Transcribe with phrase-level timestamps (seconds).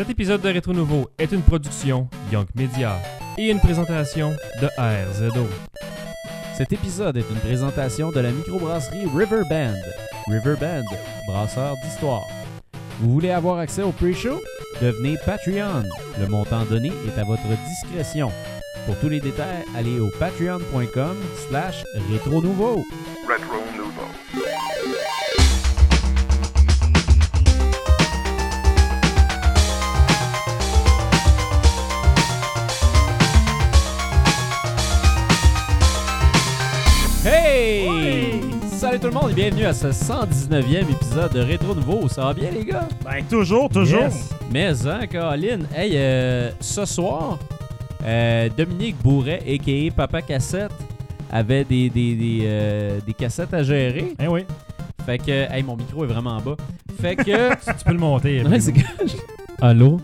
[0.00, 2.96] Cet épisode de Rétro Nouveau est une production Young Media
[3.36, 4.30] et une présentation
[4.62, 5.46] de ARZO.
[6.56, 9.76] Cet épisode est une présentation de la microbrasserie Riverband.
[10.26, 10.88] Riverband,
[11.28, 12.26] brasseur d'histoire.
[13.00, 14.40] Vous voulez avoir accès au pre-show?
[14.80, 15.84] Devenez Patreon.
[16.18, 18.32] Le montant donné est à votre discrétion.
[18.86, 22.76] Pour tous les détails, allez au patreon.com slash rétro nouveau.
[23.28, 23.69] Retro
[39.10, 42.08] le monde et bienvenue à ce 119e épisode de Rétro Nouveau.
[42.08, 42.88] Ça va bien les gars?
[43.04, 44.02] Ben, toujours, toujours.
[44.02, 44.30] Yes.
[44.52, 47.38] Mais hein, Caroline, hey, euh, ce soir,
[48.04, 49.92] euh, Dominique Bourret, a.k.a.
[49.96, 50.70] Papa Cassette,
[51.32, 54.14] avait des, des, des, euh, des cassettes à gérer.
[54.22, 54.44] Eh oui.
[55.04, 56.56] Fait que, hey, mon micro est vraiment bas.
[57.00, 58.44] Fait que, Tu peux le monter.
[58.44, 58.80] Ouais, c'est que-
[59.60, 60.00] Allô?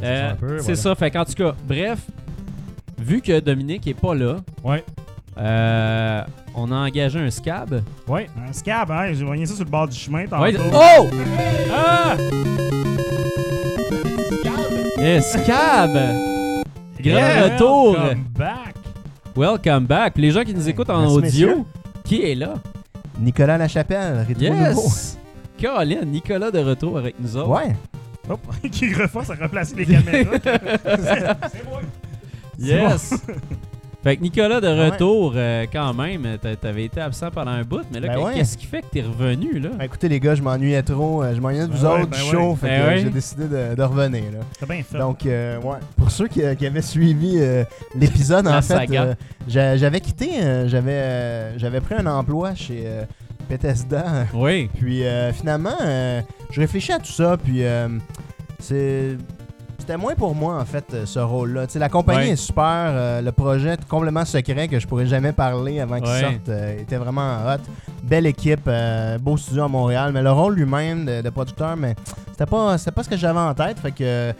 [0.00, 0.74] c'est voilà.
[0.76, 2.00] ça, fait qu'en tout cas, bref,
[2.98, 4.84] vu que Dominique est pas là, Ouais.
[5.40, 6.22] Euh,
[6.54, 7.82] on a engagé un scab.
[8.06, 8.28] Ouais.
[8.48, 9.12] Un scab, hein?
[9.12, 10.42] J'ai voyé ça sur le bord du chemin tantôt.
[10.42, 11.08] Ouais, oh!
[11.72, 12.16] Ah!
[15.02, 15.92] Eh, scab!
[17.00, 17.96] Grand Yeah, retour!
[17.96, 18.74] Come back!
[19.34, 20.12] Welcome back.
[20.12, 21.64] Puis les gens qui nous écoutent en Merci, audio, messieurs.
[22.04, 22.54] qui est là?
[23.18, 24.82] Nicolas Lachapelle, Rétro Nouveau.
[24.82, 25.18] Yes!
[25.60, 27.48] Colin, Nicolas de retour avec nous autres.
[27.48, 27.74] Ouais.
[28.28, 30.36] Hop, qui refasse à replacer les caméras.
[31.50, 31.80] c'est moi.
[32.58, 33.14] Yes!
[34.02, 34.88] Fait que Nicolas de Ah ouais.
[34.90, 38.34] retour, euh, quand même, t'a- t'avais été absent pendant un bout, mais là, Ben ouais.
[38.34, 39.68] qu'est-ce qui fait que t'es revenu, là?
[39.78, 41.22] Ben, écoutez, les gars, je m'ennuyais trop.
[41.22, 42.30] euh, Je m'ennuyais de vous Ben ouais, autres ben du ouais.
[42.30, 42.56] show.
[42.56, 42.98] Fait Ben que ouais.
[43.00, 44.22] j'ai décidé de, de revenir.
[44.32, 44.38] Là.
[44.58, 44.98] C'est bien fait.
[44.98, 45.76] Donc, euh, ouais.
[45.96, 49.02] Pour ceux qui, qui avaient suivi euh, l'épisode, La en fait, saga.
[49.02, 49.14] euh,
[49.48, 50.30] j'a- j'avais quitté.
[50.42, 53.04] euh, j'avais, euh, j'avais pris un emploi chez euh,
[53.50, 54.26] Bethesda.
[54.34, 54.70] Oui.
[54.78, 57.36] Puis euh, finalement, euh, je réfléchis à tout ça.
[57.36, 57.88] Puis euh,
[58.58, 59.16] c'est.
[59.80, 61.66] C'était moins pour moi, en fait, euh, ce rôle-là.
[61.66, 62.30] Tu sais, la compagnie Ouais.
[62.30, 62.62] est super.
[62.64, 66.20] euh, le projet est complètement secret que je pourrais jamais parler avant qu'il Ouais.
[66.20, 67.58] sorte euh, était vraiment hot.
[68.02, 70.10] Belle équipe, euh, beau studio à Montréal.
[70.12, 71.94] Mais le rôle lui-même de, de producteur, mais
[72.30, 73.78] c'était pas, c'était pas ce que j'avais en tête.
[73.80, 74.32] Fait que.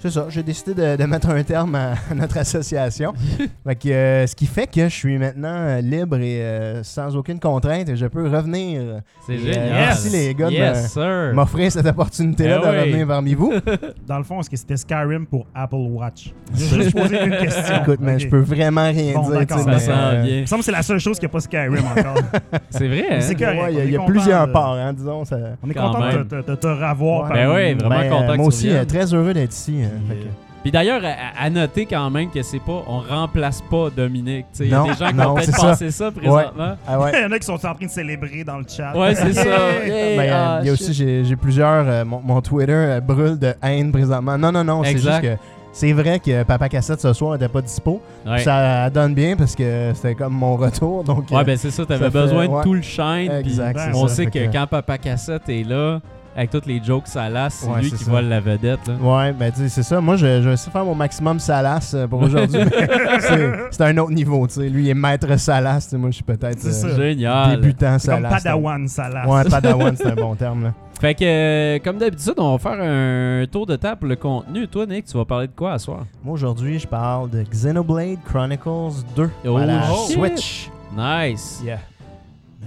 [0.00, 3.12] C'est ça, j'ai décidé de, de mettre un terme à, à notre association.
[3.66, 7.14] fait que, euh, ce qui fait que je suis maintenant euh, libre et euh, sans
[7.16, 9.70] aucune contrainte et je peux revenir C'est euh, génial.
[9.72, 10.96] merci, les gars, de Yes,
[11.34, 12.84] m'offrir cette opportunité-là Ben de oui.
[12.90, 13.52] revenir parmi vous.
[14.06, 16.32] Dans le fond, est-ce que c'était Skyrim pour Apple Watch?
[16.54, 17.76] J'ai juste posé une question.
[17.82, 19.44] Écoute, mais je peux vraiment rien Bon, dire.
[19.48, 20.34] Ça mais, sent euh, bien.
[20.36, 22.16] Il me semble que c'est la seule chose qui n'a pas Skyrim encore.
[22.70, 23.20] C'est vrai, hein?
[23.20, 25.24] C'est correct, ouais, il y a, y plusieurs de- parts, hein, disons.
[25.24, 25.36] Ça...
[25.62, 26.24] On est Quand content même.
[26.24, 27.34] de te- de te revoir Ouais.
[27.34, 29.80] Ben oui, vraiment Ben, content que moi tu aussi, très heureux d'être ici.
[29.92, 30.26] Euh, fait que-
[30.62, 34.46] Puis d'ailleurs, à, à noter quand même que c'est pas, on remplace pas Dominique.
[34.58, 35.66] Il y a des gens qui ont peut-être c'est ça.
[35.68, 36.76] pensé ça, présentement.
[36.86, 37.12] Ah ouais.
[37.18, 38.94] Il y en a qui sont en train de célébrer dans le chat.
[38.96, 39.42] Ouais, c'est ça.
[39.84, 40.88] Hey, Ben, euh, ah, il y a shit.
[40.90, 41.88] aussi, j'ai plusieurs.
[41.88, 44.36] euh, mon, mon Twitter euh, brûle de haine présentement.
[44.36, 45.36] Non, non, non, c'est juste que
[45.72, 48.02] c'est vrai que Papa Cassette ce soir n'était pas dispo.
[48.26, 48.40] Ouais.
[48.40, 51.04] Ça donne bien parce que c'était comme mon retour.
[51.04, 52.62] Donc, Ouais, euh, ben c'est ça, t'avais fait- besoin de ouais.
[52.64, 53.30] tout le shine.
[53.38, 53.76] exact.
[53.76, 54.14] ben, on ça.
[54.16, 56.00] sait Fait que quand Papa Cassette est là,
[56.36, 58.10] avec toutes les jokes salaces, c'est Ouais, lui qui ça.
[58.10, 58.86] vole la vedette.
[58.86, 58.94] Là.
[59.00, 60.00] Ouais, ben tu sais, c'est ça.
[60.00, 62.60] Moi, je, je vais essayer de faire mon maximum Salas euh, pour aujourd'hui.
[63.70, 64.68] c'est- un autre niveau, tu sais.
[64.68, 65.80] Lui, il est maître Salas.
[65.82, 66.96] tu sais, Moi, je suis peut-être C'est euh.
[66.96, 67.60] Génial.
[67.60, 68.28] débutant comme Salas.
[68.30, 69.26] Padawan Salas.
[69.26, 70.64] Ouais, Padawan, c'est un bon terme.
[70.64, 70.72] Là.
[71.00, 74.68] Fait que, euh, comme d'habitude, on va faire un tour de table pour le contenu.
[74.68, 76.04] Toi, Nick, tu vas parler de quoi à soir?
[76.22, 80.16] Moi, aujourd'hui, je parle de Xenoblade Chronicles 2 Oh, à la shit.
[80.18, 80.70] Switch.
[80.96, 81.62] Nice.
[81.64, 81.78] Yeah.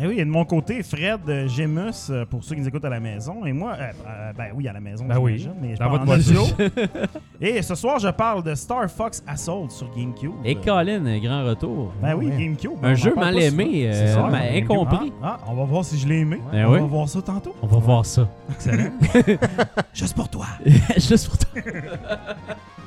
[0.02, 2.84] Eh oui, et de mon côté, Fred euh, Gemus, euh, pour ceux qui nous écoutent
[2.86, 5.38] à la maison, et moi, euh, euh, ben oui, à la maison, Ben oui.
[5.38, 6.44] j'imagine, mais je Dans parle votre en audio.
[7.42, 10.32] et ce soir, je parle de Star Fox Assault sur GameCube.
[10.44, 11.94] Et Colin, un grand retour.
[12.02, 12.38] Ben oui, Ouais.
[12.38, 12.72] GameCube.
[12.82, 15.14] Un jeu mal aimé, euh, C'est ça, mal incompris.
[15.22, 16.40] Ah, ah, on va voir si je l'ai aimé.
[16.52, 16.80] Ben on oui.
[16.80, 17.56] va voir ça tantôt.
[17.62, 18.28] On va voir ça.
[18.50, 18.90] Excellent.
[19.94, 20.48] Juste pour toi.
[20.96, 21.62] Juste pour toi.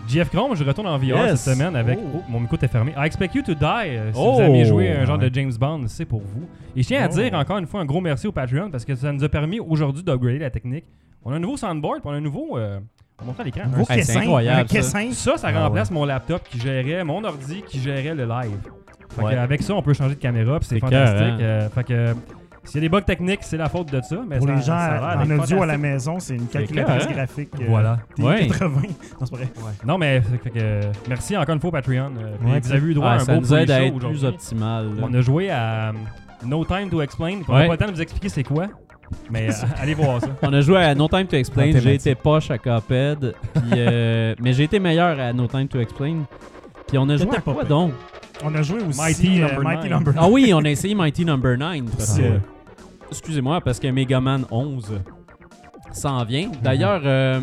[0.08, 1.40] JF Chrome, je retourne en VR Yes.
[1.40, 1.98] cette semaine avec.
[2.00, 2.18] Oh.
[2.18, 2.92] Oh, mon micro était fermé.
[2.96, 3.64] I expect you to die.
[3.96, 4.34] euh, si Oh.
[4.34, 6.46] vous avez joué un genre de James Bond, c'est pour vous.
[6.76, 7.14] Et je tiens à Oh.
[7.14, 9.58] dire encore une fois un gros merci au Patreon parce que ça nous a permis
[9.60, 10.84] aujourd'hui d'upgrader la technique.
[11.24, 12.56] On a un nouveau soundboard, puis on a un nouveau.
[12.56, 12.78] Euh,
[13.18, 13.62] on va montrer à l'écran.
[13.66, 15.08] Nouveau Hey, c'est Kessin, incroyable, un Kessin.
[15.12, 18.58] Ça, ça Ah remplace mon laptop qui gérait, mon ordi qui gérait le live.
[19.10, 19.36] Fait que Ouais.
[19.36, 21.18] avec ça, on peut changer de caméra, puis c'est C'est fantastique.
[21.20, 21.38] cœur, hein?
[21.40, 22.14] Euh, fait que
[22.66, 24.16] s'il y a des bugs techniques, c'est la faute de ça.
[24.28, 27.08] Mais Pour ça- les gens ça en audio à la maison, c'est une calculatrice clair,
[27.10, 27.14] hein?
[27.26, 27.50] graphique.
[27.60, 27.98] euh, Voilà.
[28.18, 28.46] Ouais.
[28.48, 28.80] 80.
[28.82, 28.88] Non,
[29.24, 29.48] c'est pas vrai.
[29.86, 32.10] Non, mais fait que, euh, merci encore une fois Patreon.
[32.18, 33.98] euh, Ouais, vous avez eu droit Ah, à un ça beau nous aide à être
[33.98, 34.86] plus optimal.
[34.96, 35.06] là.
[35.08, 35.92] On a joué à euh,
[36.44, 37.38] No Time to Explain.
[37.48, 37.60] On Ouais.
[37.62, 38.66] n'a pas le temps de vous expliquer c'est quoi.
[39.30, 40.28] Mais euh, allez voir ça.
[40.42, 41.70] On a joué à No Time to Explain.
[41.78, 43.34] J'ai été poche à Cuphead.
[43.54, 46.24] puis, euh, mais j'ai été meilleur à No Time to Explain.
[46.88, 47.92] Puis on a joué à quoi donc?
[48.44, 49.90] On a joué aussi Mighty euh, Number Mighty Nine.
[49.92, 51.84] Number Ah oui, on a essayé Mighty Number 9.
[51.96, 52.40] Parce Ah que, ouais.
[53.10, 55.00] Excusez-moi, parce que Mega Man 11
[55.92, 56.50] s'en vient.
[56.62, 57.40] D'ailleurs, euh,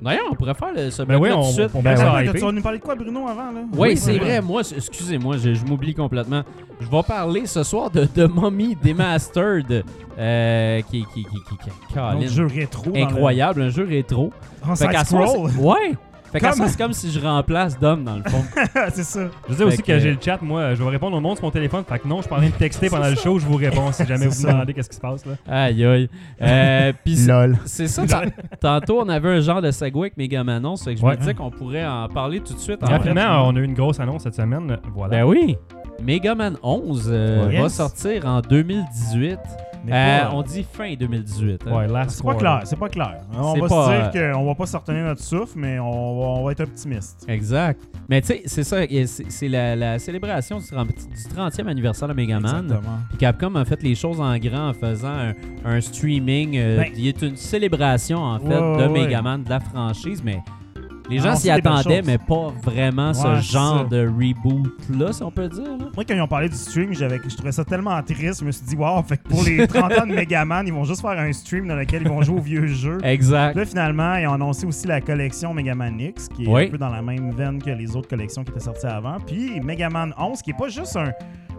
[0.00, 1.70] D'ailleurs, on pourrait faire le, ce Ben oui, on, tout de suite.
[1.74, 3.50] on Ben Attends, tu vas nous parler de quoi, Bruno, avant?
[3.50, 3.62] là?
[3.76, 4.40] Oui, c'est vrai.
[4.40, 6.42] Moi, c- excusez-moi, je, je m'oublie complètement.
[6.80, 9.82] Je vais parler ce soir de, de Mummy Demastered,
[10.16, 12.92] euh, qui, qui, qui, qui, qui- Un Colin, jeu rétro.
[12.92, 14.30] dans incroyable, un jeu rétro.
[14.64, 15.96] le- En Fait qu'à soir, c'est- ouais.
[16.32, 18.44] Fait Comme- c'est comme si je remplace Dom dans le fond.
[18.92, 19.20] c'est ça.
[19.46, 21.36] Je veux dire aussi que, que- j'ai le chat, moi, je vais répondre au monde
[21.36, 21.84] sur mon téléphone.
[21.88, 23.90] Fait que non, je suis en train de texter pendant le show, je vous réponds
[23.92, 24.46] si jamais C'est vous ça.
[24.48, 25.32] me demandez qu'est-ce qui se passe là.
[25.48, 26.08] Aïe aïe.
[26.42, 27.58] Euh, c'est- Lol.
[27.64, 28.04] c'est ça.
[28.06, 28.24] ta-
[28.60, 30.82] Tantôt, on avait un genre de segue avec Megaman 11.
[30.82, 31.12] Fait que je Ouais.
[31.12, 32.82] me disais qu'on pourrait en parler tout de suite.
[32.82, 34.76] en Rapidement, on a eu une grosse annonce cette semaine.
[34.94, 35.18] Voilà.
[35.18, 35.56] Ben oui.
[36.02, 37.56] Megaman 11 euh, Ouais.
[37.56, 37.74] va Yes.
[37.74, 39.38] sortir en 2018.
[39.92, 41.62] Euh, pas- on dit fin 2018.
[41.66, 41.72] hein.
[41.72, 43.20] Ouais, C'est pas clair, c'est pas clair.
[43.32, 45.90] On C'est va pas, se dire qu'on va pas se retenir notre souffle, mais on
[46.20, 47.24] va, on va être optimiste.
[47.28, 47.80] Exact.
[48.08, 48.78] Mais tu sais, c'est ça,
[49.28, 52.64] c'est la, la célébration du 30 du 30e anniversaire de Megaman.
[52.64, 52.98] Exactement.
[53.10, 55.32] Puis Capcom a fait les choses en grand en faisant un,
[55.64, 56.56] un streaming.
[56.56, 59.04] euh, Ben- il est une célébration en fait Ouais, de ouais.
[59.06, 60.38] Megaman, de la franchise, mais
[61.08, 65.22] les Ah, gens on s'y attendaient, mais pas vraiment ce Ouais, genre de reboot-là, si
[65.22, 65.62] on peut dire.
[65.64, 65.86] là.
[65.94, 68.40] Moi, quand ils ont parlé du stream, je trouvais ça tellement triste.
[68.40, 70.84] Je me suis dit, wow, fait que pour les 30 ans de Megaman, ils vont
[70.84, 72.98] juste faire un stream dans lequel ils vont jouer aux vieux jeux.
[73.02, 73.54] Exact.
[73.56, 76.66] Là, finalement, ils ont annoncé aussi la collection Megaman X, qui est Oui.
[76.66, 79.18] un peu dans la même veine que les autres collections qui étaient sorties avant.
[79.26, 81.10] Puis Megaman 11, qui est pas juste un,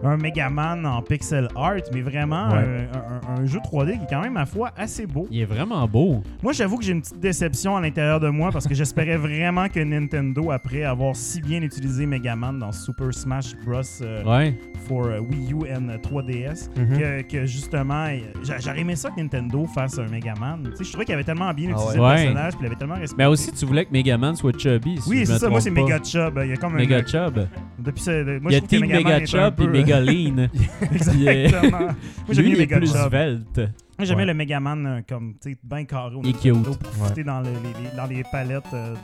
[0.02, 2.88] un Megaman en pixel art, mais vraiment Ouais.
[2.94, 5.26] un, un- un jeu 3D qui est quand même, à fois, assez beau.
[5.30, 6.22] Il est vraiment beau.
[6.42, 9.68] Moi, j'avoue que j'ai une petite déception à l'intérieur de moi parce que j'espérais vraiment
[9.68, 13.80] que Nintendo, après avoir si bien utilisé Megaman dans Super Smash Bros.
[14.02, 14.58] euh, Ouais.
[14.88, 16.98] for euh, Wii U and 3DS, Mhm.
[16.98, 18.06] que, que justement,
[18.42, 20.62] j'a- j'aurais aimé ça que Nintendo fasse un Megaman.
[20.70, 22.08] Tu sais, je trouvais qu'il avait tellement bien Ah utilisé ouais.
[22.08, 23.14] le personnage, puis il avait tellement respecté.
[23.22, 24.98] Mais aussi, tu voulais que Megaman soit chubby.
[25.00, 25.48] si oui, c'est ça.
[25.48, 25.70] Moi, c'est.
[25.70, 26.38] Mega Chub.
[26.42, 27.04] Il y a comme Mega un.
[27.06, 27.46] Chub.
[27.78, 30.48] Depuis ça, moi, Il y je a Team Mega Chub et Mega Lean.
[30.92, 31.78] Exactement.
[31.78, 31.94] Moi,
[32.30, 33.56] j'aime mieux Mega plus svelte.
[33.98, 34.26] Moi, j'aimais Ouais.
[34.26, 36.14] le Megaman euh, comme, tu sais, bien carré.
[36.14, 36.78] au Il est Nintendo, cute.
[36.78, 38.94] pour profiter dans, le- les, les- dans les palettes, euh,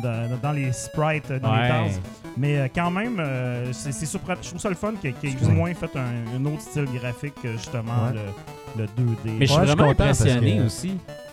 [0.00, 0.02] de,
[0.36, 1.62] de- dans les sprites, euh, dans Ouais.
[1.62, 2.00] les tasses.
[2.36, 4.38] Mais euh, quand même, euh, c'est c'est surprenant.
[4.40, 6.84] Je trouve ça le fun qu'il qu'il ait au moins fait un, un autre style
[7.00, 8.20] graphique que justement Ouais.
[8.76, 9.38] le, le 2D.
[9.40, 10.88] Mais je suis vraiment impressionné que- aussi.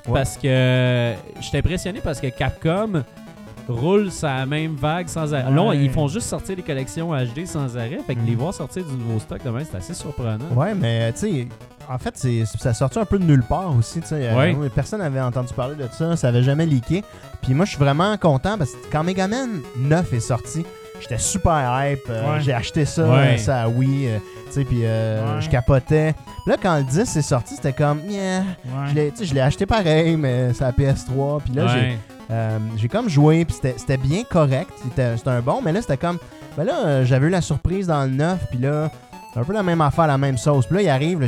[0.07, 0.13] Ouais.
[0.13, 3.03] Parce que je suis impressionné parce que Capcom
[3.67, 5.51] roule sa même vague sans arrêt.
[5.51, 5.77] Là, Ouais.
[5.77, 7.99] ils font juste sortir des collections HD sans arrêt.
[8.05, 8.25] Fait que Mhm.
[8.27, 10.45] les voir sortir du nouveau stock demain, c'est assez surprenant.
[10.55, 11.47] Ouais, mais tu sais,
[11.89, 14.01] en fait, c'est, ça sorti un peu de nulle part aussi.
[14.01, 14.15] tu sais.
[14.29, 14.69] Euh, Ouais.
[14.73, 17.03] personne n'avait entendu parler de ça, ça avait jamais leaké.
[17.41, 20.65] Puis moi, je suis vraiment content parce que quand Megaman 9 est sorti,
[21.01, 21.53] j'étais super
[21.83, 21.99] hype.
[22.09, 22.41] euh, Ouais.
[22.41, 23.35] J'ai acheté ça, Ouais.
[23.35, 24.07] euh, ça oui,
[24.47, 25.41] tu sais, puis euh, Ouais.
[25.41, 26.13] je capotais.
[26.13, 28.43] Puis là, quand le 10 est sorti, c'était comme, yeah.
[28.89, 31.39] Je l'ai, tu sais, je l'ai acheté pareil, mais c'est la PS3.
[31.43, 31.97] Puis là, j'ai, Ouais.
[32.31, 34.71] Euh, j'ai comme joué, puis c'était, c'était bien correct.
[34.83, 36.17] C'était, c'était un bon, mais là, c'était comme.
[36.57, 38.89] Ben là, euh, j'avais eu la surprise dans le 9, puis là,
[39.33, 40.65] c'est un peu la même affaire, la même sauce.
[40.65, 41.27] Puis là, il arrive, là,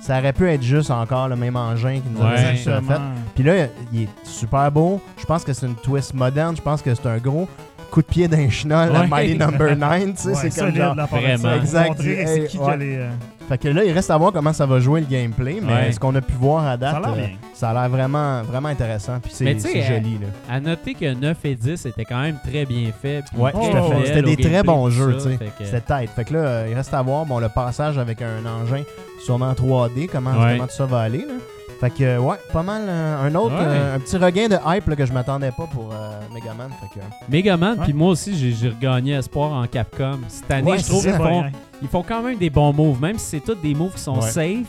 [0.00, 2.26] ça aurait pu être juste encore le même engin qui nous Ouais.
[2.34, 3.00] avait euh, fait.
[3.34, 5.00] Puis là, il est super beau.
[5.18, 6.54] Je pense que c'est une twist moderne.
[6.56, 7.48] Je pense que c'est un gros
[7.90, 9.06] coup de pied d'un chenol Ouais.
[9.08, 10.00] Mighty Number 9.
[10.04, 10.94] Tu sais, Ouais, c'est comme genre.
[10.94, 11.38] Vraiment.
[11.42, 11.56] ça.
[11.56, 11.94] Exact.
[11.98, 12.76] C'est qui qui a ouais.
[12.76, 13.06] les,
[13.48, 15.60] Fait que là, il reste à voir comment ça va jouer le gameplay.
[15.62, 15.92] Mais Ouais.
[15.92, 17.36] ce qu'on a pu voir à date, Ça a l'air euh, bien.
[17.54, 19.20] ça a l'air vraiment, vraiment intéressant.
[19.22, 20.18] Puis c'est, joli.
[20.18, 20.26] Là.
[20.50, 23.24] À noter que 9 et 10 étaient quand même très bien faits.
[23.36, 24.06] Ouais, à fait.
[24.06, 25.26] C'était des très bons jeux, ça.
[25.30, 25.38] tu sais.
[25.38, 26.10] Fait que- C'était tête.
[26.10, 28.82] Fait que là, il reste à voir bon, le passage avec un engin
[29.24, 30.54] sûrement 3D, comment, Ouais.
[30.56, 31.18] comment tout ça va aller.
[31.18, 31.34] Là.
[31.80, 32.82] Fait que, ouais, pas mal.
[32.88, 33.64] euh, un autre, Ouais.
[33.66, 36.70] euh, un petit regain de hype là, que je m'attendais pas pour euh, Megaman.
[36.80, 40.20] Fait que, Megaman, puis moi aussi, j'ai j'ai regagné espoir en Capcom.
[40.28, 41.44] Cette année, Ouais, je trouve qu'ils font,
[41.82, 44.16] ils font quand même des bons moves, même si c'est tous des moves qui sont
[44.20, 44.30] Ouais.
[44.30, 44.66] safe.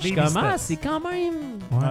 [0.00, 1.34] Je ah, c'est quand même,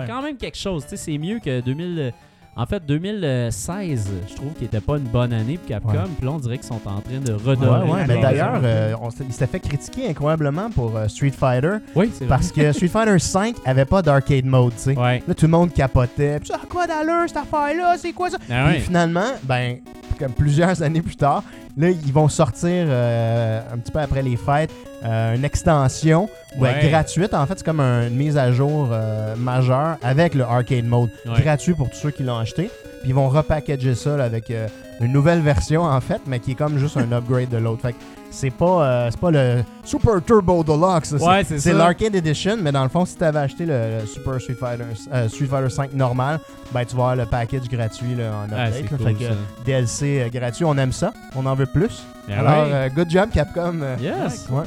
[0.06, 0.86] quand même quelque chose.
[0.88, 2.13] C'est mieux que 2000.
[2.58, 5.89] En fait, 2016, je trouve qu'il était pas une bonne année pour Capcom.
[5.91, 6.00] Ouais.
[6.17, 7.84] Puis là, on dirait qu'ils sont en train de redorer.
[7.86, 8.93] ouais, Ouais, mais d'ailleurs, euh,
[9.25, 13.55] il s'était fait critiquer incroyablement pour euh, Street Fighter oui, parce que Street Fighter 5
[13.65, 14.98] avait pas d'arcade mode, tu sais.
[14.98, 15.24] Ouais.
[15.25, 16.39] Là, tout le monde capotait.
[16.41, 17.96] Puis, ah, quoi d'allure cette affaire-là?
[17.98, 18.38] C'est quoi ça?
[18.50, 18.79] Ah Puis ouais.
[18.81, 19.77] finalement, ben,
[20.20, 21.43] comme plusieurs années plus tard,
[21.78, 24.72] là, ils vont sortir euh, un petit peu après les fêtes
[25.04, 26.90] euh, une extension ouais, Ouais.
[26.90, 27.34] gratuite.
[27.34, 31.10] En fait, c'est comme un- une mise à jour euh, majeure avec le arcade mode.
[31.25, 31.42] Ouais.
[31.42, 32.70] Gratuit pour tous ceux qui l'ont acheté.
[33.01, 34.51] Puis ils vont repackager ça là, avec
[35.00, 37.82] une nouvelle version, en fait, mais qui est comme juste un upgrade de l'autre.
[37.82, 37.98] Fait que
[38.32, 41.12] c'est pas, euh, c'est pas le Super Turbo Deluxe.
[41.12, 44.40] Ouais, c'est l'arcade edition, mais dans le fond, si tu avais acheté le, le Super
[44.42, 44.84] Street Fighter,
[45.14, 46.40] euh, Street Fighter 5 normal,
[46.72, 48.88] ben tu vas avoir le package gratuit là, en Ah, update.
[48.90, 49.34] cool, fait que ça.
[49.66, 52.04] DLC euh, gratuit, on aime ça, on en veut plus.
[52.30, 53.80] Ah Alors, euh, good job Capcom.
[53.82, 54.48] euh, yes.
[54.50, 54.64] ouais.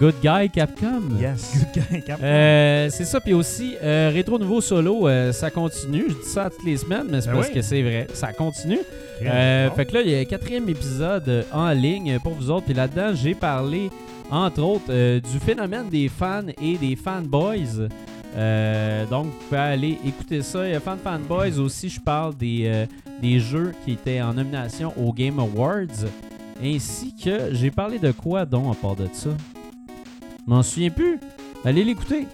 [0.00, 1.02] Good guy, Capcom.
[1.20, 1.66] Yes.
[1.74, 2.16] Capcom.
[2.22, 6.04] Euh, c'est ça, puis aussi, euh, Rétro Nouveau Solo, euh, ça continue.
[6.08, 7.54] Je dis ça toutes les semaines, mais c'est Ben parce oui.
[7.54, 8.06] que c'est vrai.
[8.14, 8.78] Ça continue.
[9.22, 9.74] Euh, bon.
[9.76, 12.64] Fait que là, il y a un quatrième épisode en ligne pour vous autres.
[12.64, 13.90] Puis là-dedans, j'ai parlé,
[14.30, 17.88] entre autres, du phénomène des fans et des fanboys.
[19.10, 20.66] Donc, vous pouvez aller écouter ça.
[20.66, 21.90] Il y a Fan Fanboys aussi.
[21.90, 22.86] Je parle des,
[23.20, 26.06] des jeux qui étaient en nomination aux Game Awards.
[26.62, 29.30] Ainsi que j'ai parlé de quoi donc à part de ça?
[30.50, 31.18] M'en souviens plus.
[31.64, 32.26] Allez l'écouter.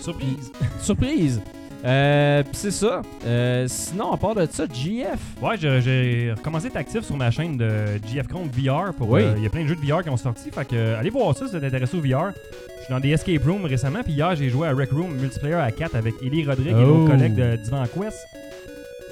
[0.00, 0.52] Surprise.
[0.80, 1.40] Surprise.
[1.84, 3.02] Euh, c'est ça.
[3.26, 5.18] Euh, sinon, à part de ça, GF.
[5.40, 7.68] Ouais, j'ai- recommencé à être actif sur ma chaîne de
[8.08, 8.92] GF Chrome VR.
[8.94, 9.22] pour Oui.
[9.22, 10.50] euh, Il y a plein de jeux de VR qui ont sorti.
[10.50, 12.32] Fait que euh, allez voir ça si vous êtes intéressé au VR.
[12.78, 14.00] Je suis dans des escape rooms récemment.
[14.02, 16.98] Puis hier, j'ai joué à Rec Room multiplayer à 4 avec Eli Rodrigue et Oh.
[16.98, 18.18] nos collègues de Divan Quest.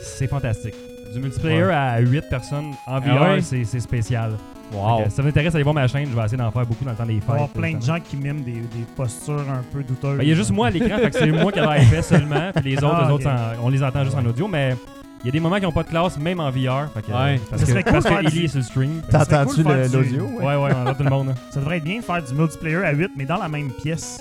[0.00, 0.75] C'est fantastique.
[1.12, 1.73] Du multiplayer Ouais.
[1.73, 3.40] à 8 personnes en VR, Ah ouais?
[3.40, 4.32] c'est spécial.
[4.73, 5.04] Wow.
[5.04, 6.06] Que si ça vous intéresse, allez voir ma chaîne.
[6.11, 7.28] Je vais essayer d'en faire beaucoup dans le temps des Il fêtes.
[7.28, 10.16] va y avoir plein de gens qui miment des, des postures un peu douteuses.
[10.18, 12.02] Ben, Il y a juste moi à l'écran, fait que c'est moi qui ai fait
[12.02, 12.50] seulement.
[12.54, 14.49] Puis les autres, Ah, les autres en- on les entend juste en audio.
[14.49, 14.75] Mais
[15.25, 16.88] il y a des moments qui n'ont pas de classe, même en VR.
[16.95, 17.40] Fait que, Ouais.
[17.50, 19.00] Parce Ça que, serait cool parce de que du- est sur le stream.
[19.11, 20.25] T'as entendu cool du- l'audio?
[20.38, 21.28] Ouais, ouais, on entend tout le monde.
[21.31, 21.35] hein.
[21.50, 24.21] Ça devrait être bien de faire du multiplayer à 8, mais dans la même pièce.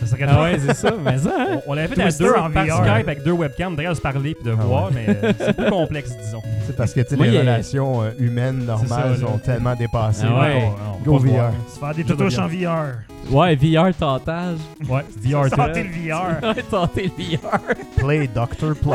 [0.00, 0.92] Ça serait Ah ouais, c'est ça.
[1.04, 1.46] Mais ça, hein?
[1.66, 2.76] On, on l'avait fait à deux en par VR.
[2.76, 5.70] Skype avec deux webcams, d'ailleurs, se parler puis de Ah voir, mais euh, c'est plus
[5.70, 6.42] complexe, disons.
[6.66, 9.74] C'est parce que tu sais, Moi, les a- relations euh, humaines normales ça, sont tellement
[9.74, 10.26] dépassées.
[10.28, 10.62] Ah ouais.
[10.64, 11.52] On- on Go peut pas se VR.
[11.74, 12.46] Se faire des touches en.
[12.48, 12.86] VR.
[13.28, 14.56] Ouais, VR tentage.
[14.88, 15.88] Ouais, VR Tenter tout.
[15.88, 16.40] le VR.
[16.56, 17.60] Ouais, tenter le VR.
[17.96, 18.90] Play Doctor Plus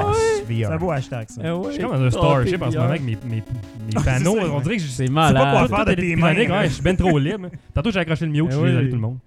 [0.48, 0.80] C'est un VR.
[0.80, 1.42] beau hashtag, ça.
[1.46, 2.80] Ah ouais, Je suis comme dans un Starship en ce VR.
[2.82, 3.44] moment avec mes, mes,
[3.94, 4.38] mes panneaux.
[4.54, 5.68] on dirait que je C'est pas malade.
[5.70, 7.48] quoi faire de tes mains, je suis ben trop libre.
[7.74, 8.90] Tantôt, j'ai accroché le mute, je Eh suis désolé oui.
[8.90, 9.18] tout le monde.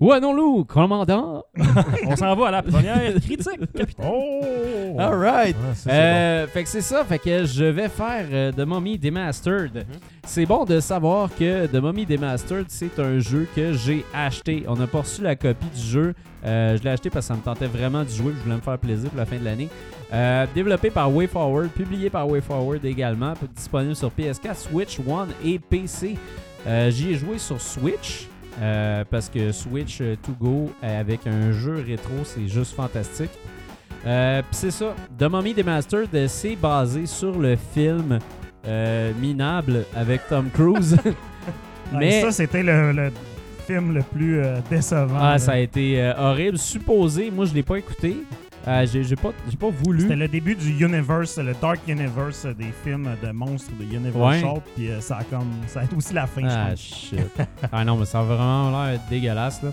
[0.00, 1.44] Ouais, non, Lou, commandant?
[2.06, 4.06] On s'en va à la première critique, capitaine.
[4.08, 4.96] Oh!
[4.98, 5.56] All right.
[5.60, 8.98] Ah, ça, Euh, fait que c'est ça, fait que je vais faire euh, The Mummy
[8.98, 9.86] Demastered.
[10.24, 14.64] C'est bon de savoir que The Mummy Demastered, c'est un jeu que j'ai acheté.
[14.68, 16.14] On n'a pas reçu la copie du jeu.
[16.44, 18.32] Euh, je l'ai acheté parce que ça me tentait vraiment d'y jouer.
[18.36, 19.68] Je voulais me faire plaisir pour la fin de l'année.
[20.12, 26.16] Euh, développé par WayForward, publié par WayForward également, disponible sur PS4, Switch One et PC.
[26.66, 28.28] Euh, J'y ai joué sur Switch.
[28.60, 33.30] Euh, parce que Switch euh, To Go euh, avec un jeu rétro, c'est juste fantastique.
[34.06, 38.18] Euh, Puis c'est ça, The Mummy Demastered, c'est basé sur le film
[38.66, 40.96] euh, Minable avec Tom Cruise.
[41.92, 43.12] Mais Ça, c'était le, le
[43.66, 45.16] film le plus décevant.
[45.18, 45.38] ah, là.
[45.38, 46.58] ça a été horrible.
[46.58, 48.18] Supposé, moi je l'ai pas écouté.
[48.66, 50.00] Euh, j'ai j'ai pas, j'ai pas voulu.
[50.00, 54.62] C'était le début du universe, le dark universe des films de monstres de Universal.
[54.74, 56.78] Puis euh, ça a comme, ça a été aussi la fin, je Ah pense.
[56.80, 57.18] shit.
[57.72, 59.70] ah non, mais ça a vraiment l'air dégueulasse là.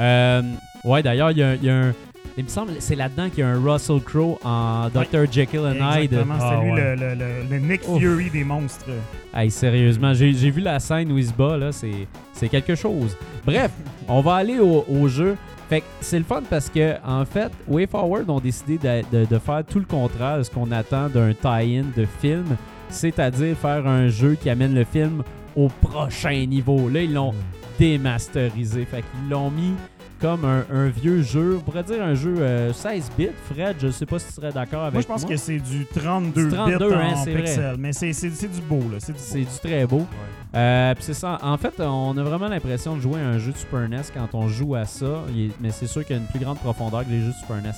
[0.00, 0.42] Euh,
[0.84, 1.94] ouais, d'ailleurs, il y a, un- il y a un.
[2.36, 5.26] Il me semble c'est là-dedans qu'il y a un Russell Crowe en Dr.
[5.32, 6.12] Jekyll and Hyde.
[6.12, 6.80] Exactement, c'était Ah, lui ouais.
[6.80, 7.98] le, le- le- le Nick Ouf.
[8.00, 8.86] Fury des monstres.
[9.34, 12.76] Hey, sérieusement, j'ai j'ai vu la scène où il se bat, là, c'est c'est quelque
[12.76, 13.16] chose.
[13.44, 13.72] Bref,
[14.06, 15.36] on va aller au, au jeu.
[15.68, 19.38] Fait que c'est le fun parce que, en fait, WayForward ont décidé de, de- de
[19.38, 22.56] faire tout le contraire de ce qu'on attend d'un tie-in de film,
[22.88, 25.22] c'est-à-dire faire un jeu qui amène le film
[25.54, 26.88] au prochain niveau.
[26.88, 27.34] Là, ils l'ont
[27.78, 28.84] démasterisé.
[28.84, 29.74] Fait qu'ils l'ont mis
[30.20, 33.28] comme un, un vieux jeu, on pourrait dire un jeu euh, 16 bits.
[33.52, 35.86] Fred, je sais pas si tu serais d'accord avec Moi, je pense que c'est du
[35.86, 37.34] 32, Du 32, bits hein, en vrai.
[37.42, 37.76] pixels.
[37.78, 38.98] Mais c'est du beau, là.
[38.98, 40.06] C'est du C'est du très beau.
[40.54, 41.38] Euh, puis c'est ça.
[41.42, 44.28] En fait, on a vraiment l'impression de jouer à un jeu de Super NES quand
[44.36, 45.24] on joue à ça.
[45.60, 47.56] Mais c'est sûr qu'il y a une plus grande profondeur que les jeux de Super
[47.62, 47.72] NES.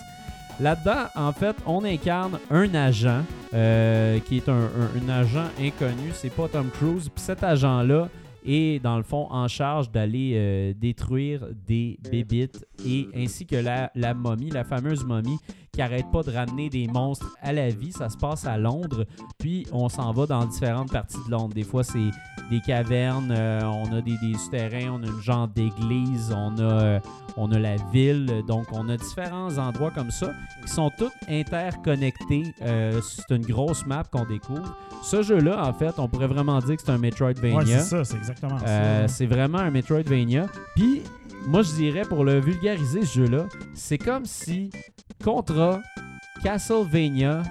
[0.60, 3.22] Là-dedans, en fait, on incarne un agent
[3.54, 6.10] euh, qui est un, un- un agent inconnu.
[6.12, 7.08] C'est pas Tom Cruise.
[7.08, 8.08] Puis cet agent-là
[8.44, 14.14] est, dans le fond, en charge d'aller euh, détruire des bébites et ainsi que la
[14.14, 15.38] momie, la fameuse momie
[15.72, 17.92] qui arrête pas de ramener des monstres à la vie.
[17.92, 19.06] Ça se passe à Londres.
[19.38, 21.54] Puis on s'en va dans différentes parties de Londres.
[21.54, 22.10] Des fois, c'est
[22.50, 26.62] des cavernes, euh, on a des, des souterrains, on a une genre d'église, on a,
[26.62, 27.00] euh,
[27.36, 28.42] on a la ville.
[28.46, 30.32] Donc, on a différents endroits comme ça
[30.64, 32.54] qui sont tous interconnectés.
[32.62, 34.76] Euh, c'est une grosse map qu'on découvre.
[35.02, 37.56] Ce jeu-là, en fait, on pourrait vraiment dire que c'est un Metroidvania.
[37.56, 39.08] Ouais, c'est ça, c'est exactement ça.
[39.08, 40.46] c'est vraiment un Metroidvania.
[40.74, 41.02] Puis,
[41.46, 44.70] moi, je dirais, pour le vulgariser, ce jeu-là, c'est comme si
[45.22, 45.80] Contra,
[46.42, 47.42] Castlevania,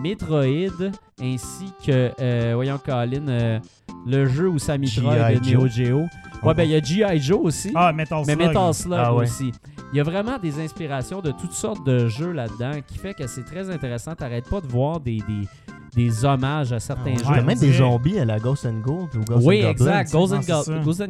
[0.00, 3.58] Metroid, ainsi que, euh, voyons, Colin, euh,
[4.06, 5.50] le jeu où ça Metroid de.
[5.50, 5.68] Neo.
[5.68, 6.06] Geo.
[6.42, 7.20] Ouais, ben, il y a G.I.
[7.20, 7.70] Joe aussi.
[7.74, 8.46] Ah, Metal Mais Slug.
[8.48, 9.22] Metal Slug Ah ouais.
[9.24, 9.52] aussi.
[9.92, 13.26] Il y a vraiment des inspirations de toutes sortes de jeux là-dedans qui fait que
[13.26, 14.14] c'est très intéressant.
[14.14, 15.46] T'arrêtes pas de voir des, des,
[15.94, 17.24] des hommages à certains Ah, jeux.
[17.28, 19.58] Il y a on même des zombies à la Ghost and Gold ou Ghost oui,
[19.64, 19.70] and Goblins.
[20.00, 20.12] exact.
[20.12, 20.52] Ghosts and, c'est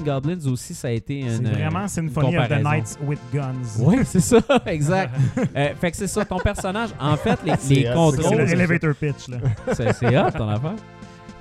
[0.05, 1.31] Goblins aussi, ça a été une.
[1.31, 2.65] C'est vraiment Symphony of the.
[2.65, 3.79] Nights with Guns.
[3.81, 5.15] Oui, c'est ça, exact.
[5.57, 6.91] Euh, fait que c'est ça, ton personnage.
[6.99, 8.39] En fait, les, C'est les C'est contrôles.
[8.39, 9.39] le elevator pitch, là.
[9.73, 10.75] C'est c'est hot ton affaire.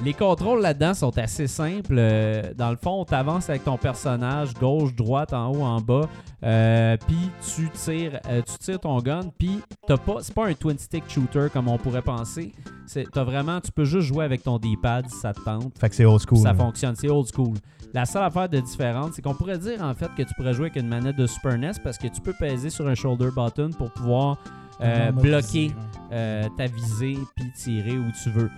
[0.04, 1.96] Les contrôles là-dedans sont assez simples.
[1.96, 6.10] Euh, dans le fond, tu avances avec ton personnage gauche, droite, en haut, en bas.
[6.44, 9.22] Euh, puis tu tires, euh, tu tires ton gun.
[9.38, 12.52] Puis t'as pas, c'est pas un twin stick shooter comme on pourrait penser.
[12.88, 15.78] C'est, t'as vraiment, tu peux juste jouer avec ton D-pad si ça te tente.
[15.78, 16.40] Fait que c'est old school.
[16.40, 17.54] Ça fonctionne, c'est old school.
[17.94, 20.72] La seule affaire de différente, c'est qu'on pourrait dire en fait que tu pourrais jouer
[20.72, 23.70] avec une manette de Super NES parce que tu peux peser sur un shoulder button
[23.78, 24.38] pour pouvoir
[24.82, 25.76] euh, bloquer ouais.
[26.14, 28.50] euh, ta visée puis tirer où tu veux.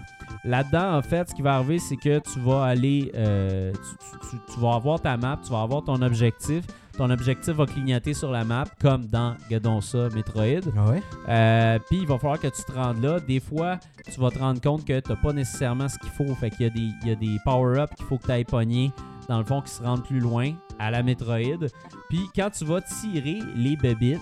[0.46, 4.30] Là-dedans, en fait, ce qui va arriver, c'est que tu vas aller, euh, tu, tu-
[4.38, 6.64] tu- tu vas avoir ta map, tu vas avoir ton objectif.
[6.98, 10.62] Ton objectif va clignoter sur la map, comme dans, regardons ça, Metroid.
[10.78, 11.80] Ah ouais?
[11.90, 13.20] Puis il va falloir que tu te rendes là.
[13.20, 13.80] Des fois,
[14.14, 16.36] tu vas te rendre compte que tu n'as pas nécessairement ce qu'il faut.
[16.36, 18.44] Fait qu'il y a des, il y a des power-ups qu'il faut que tu ailles
[18.46, 18.92] pogner,
[19.28, 21.68] dans le fond, qui se rendent plus loin à la Metroid.
[22.10, 24.22] Puis quand tu vas tirer les bébites,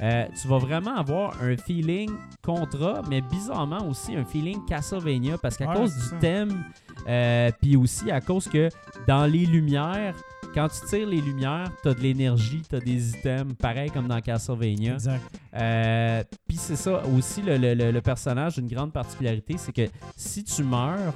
[0.00, 2.10] euh, tu vas vraiment avoir un feeling
[2.42, 6.16] Contra, mais bizarrement aussi un feeling Castlevania parce qu'à Ouais, cause du ça.
[6.20, 6.64] thème,
[7.08, 8.68] euh, puis aussi à cause que
[9.08, 10.14] dans les lumières,
[10.54, 14.06] quand tu tires les lumières, tu as de l'énergie, tu as des items, pareil comme
[14.08, 14.94] dans Castlevania.
[14.94, 15.22] Exact.
[15.54, 20.44] Euh, Puis c'est ça aussi, le, le- le- personnage, une grande particularité, c'est que si
[20.44, 21.12] tu meurs,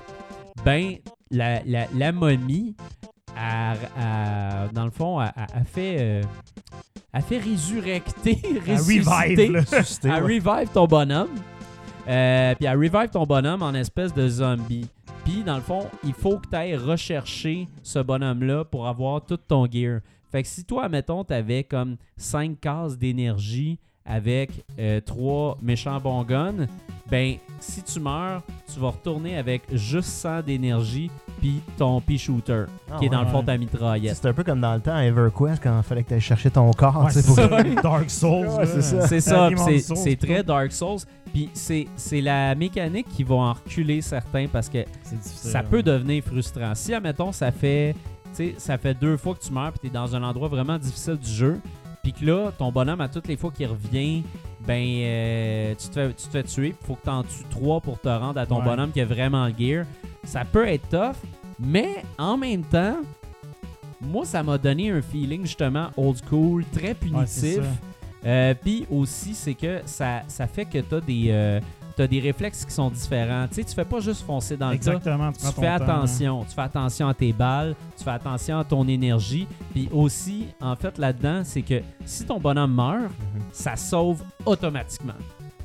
[0.64, 0.96] ben,
[1.30, 2.74] la, la, la momie,
[3.36, 6.22] a, a- dans le fond, a, a- a fait, euh,
[7.12, 11.30] a fait résurrecter, ressusciter, revive, revive ton bonhomme.
[12.08, 14.88] Euh, puis à revive ton bonhomme en espèce de zombie.
[15.24, 19.36] Puis dans le fond, il faut que tu ailles rechercher ce bonhomme-là pour avoir tout
[19.36, 20.00] ton gear.
[20.30, 24.50] Fait que si toi, mettons, tu avais comme 5 cases d'énergie avec
[25.06, 26.66] 3 méchants bons guns,
[27.10, 28.42] ben si tu meurs,
[28.72, 33.22] tu vas retourner avec juste 100 d'énergie puis ton pea shooter, Ah qui est dans
[33.22, 34.16] le fond ta mitraillette.
[34.20, 36.20] C'est un peu comme dans le temps à EverQuest quand il fallait que tu ailles
[36.20, 36.98] chercher ton corps.
[37.04, 37.62] Ouais, tu sais, c'est pour- ça.
[37.82, 38.46] Dark Souls.
[38.46, 39.96] Ouais, c'est ça.
[39.96, 40.98] C'est très Dark Souls.
[41.32, 44.84] Puis c'est c'est la mécanique qui va en reculer certains parce que
[45.22, 46.74] ça peut devenir frustrant.
[46.74, 47.94] Si, admettons, ça fait,
[48.34, 50.48] tu sais, ça fait deux fois que tu meurs puis tu es dans un endroit
[50.48, 51.60] vraiment difficile du jeu,
[52.02, 54.22] puis que là, ton bonhomme, à toutes les fois qu'il revient,
[54.66, 57.44] ben, euh, tu, te fais, tu te fais tuer, il faut que tu en tues
[57.50, 58.64] trois pour te rendre à ton Ouais.
[58.64, 59.84] bonhomme qui a vraiment gear.
[60.24, 61.16] Ça peut être tough,
[61.58, 62.96] mais en même temps,
[64.00, 67.60] moi, ça m'a donné un feeling justement old school, très punitif.
[68.26, 71.24] Euh, Puis aussi, c'est que ça, ça fait que tu as des.
[71.30, 71.60] euh,
[71.96, 73.46] t'as des réflexes qui sont différents.
[73.48, 74.92] Tu sais, tu fais pas juste foncer dans le tas.
[74.94, 75.32] Exactement.
[75.32, 75.74] Tu, Tu fais temps, hein.
[75.74, 76.44] attention.
[76.48, 77.74] Tu fais attention à tes balles.
[77.96, 79.46] Tu fais attention à ton énergie.
[79.72, 83.42] Puis aussi, en fait, là-dedans, c'est que si ton bonhomme meurt, Mhm.
[83.52, 85.14] ça sauve automatiquement.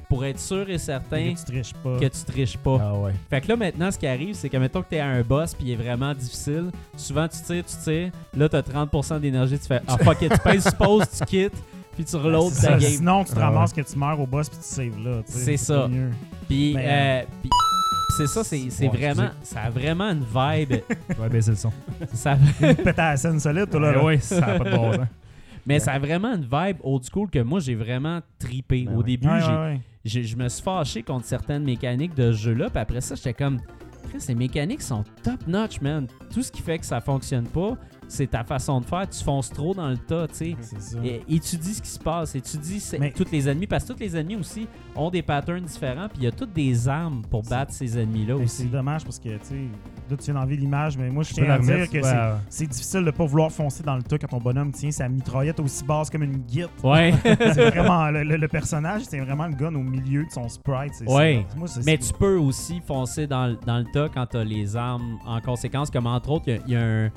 [0.07, 1.97] Pour être sûr et certain Que tu triches pas.
[1.99, 2.77] que tu triches pas.
[2.79, 3.11] Ah ouais.
[3.27, 5.55] Fait que là, maintenant, ce qui arrive, c'est que, mettons que t'es à un boss
[5.55, 9.65] puis il est vraiment difficile, souvent tu tires, tu tires, là, t'as 30% d'énergie, tu
[9.65, 11.55] fais Ah fuck it, tu pèses pause, tu quittes,
[11.95, 12.69] puis tu reloads ta ça.
[12.77, 12.81] game.
[12.81, 15.21] Sinon, tu te Ah ramasses que tu meurs au boss puis tu saves là.
[15.25, 15.89] C'est ça.
[16.47, 17.49] Puis, Mais, euh, puis-
[18.17, 20.81] c'est ça, c'est Ouais, vraiment, ça a vraiment une vibe.
[21.09, 21.71] Je vais baisser le son.
[22.13, 23.87] ça, Péter à la scène solide, toi, là.
[23.91, 24.03] Mais là.
[24.05, 25.01] oui, ça n'a pas de bon sens.
[25.65, 28.85] mais ça a vraiment une vibe old school que moi, j'ai vraiment tripé.
[28.87, 29.03] Ben Au ouais.
[29.03, 29.79] début, Ouais, j'ai- ouais, ouais.
[30.05, 33.33] j'ai- je me suis fâché contre certaines mécaniques de ce jeu-là, puis après ça, j'étais
[33.33, 33.59] comme,
[34.17, 36.07] ces mécaniques sont top notch, man.
[36.33, 37.71] Tout ce qui fait que ça fonctionne pas,
[38.07, 39.09] c'est ta façon de faire.
[39.09, 40.55] Tu fonces trop dans le tas, tu sais.
[40.61, 40.97] C'est ça.
[41.03, 44.15] Et étudie ce qui se passe, étudie Mais- tous les ennemis, parce que tous les
[44.17, 47.73] ennemis aussi ont des patterns différents, puis il y a toutes des armes pour battre
[47.73, 48.63] ces ennemis-là Mais aussi.
[48.63, 49.55] c'est dommage parce que, tu sais,
[50.09, 51.91] là, tu d'enlever l'image, mais moi, je tiens à dire remettre.
[51.91, 54.91] que Ouais, c'est- difficile de pas vouloir foncer dans le tas quand ton bonhomme tient
[54.91, 56.69] sa mitraillette aussi basse comme une guite.
[56.83, 57.13] Ouais.
[57.23, 60.93] c'est vraiment le, le- le personnage, c'est vraiment le gun au milieu de son sprite.
[61.07, 61.45] Ouais.
[61.49, 61.57] ça.
[61.57, 64.43] Moi, c'est- Mais tu peux aussi foncer dans, le- dans le tas quand tu as
[64.43, 67.09] les armes en conséquence, comme entre autres, il y y, a un.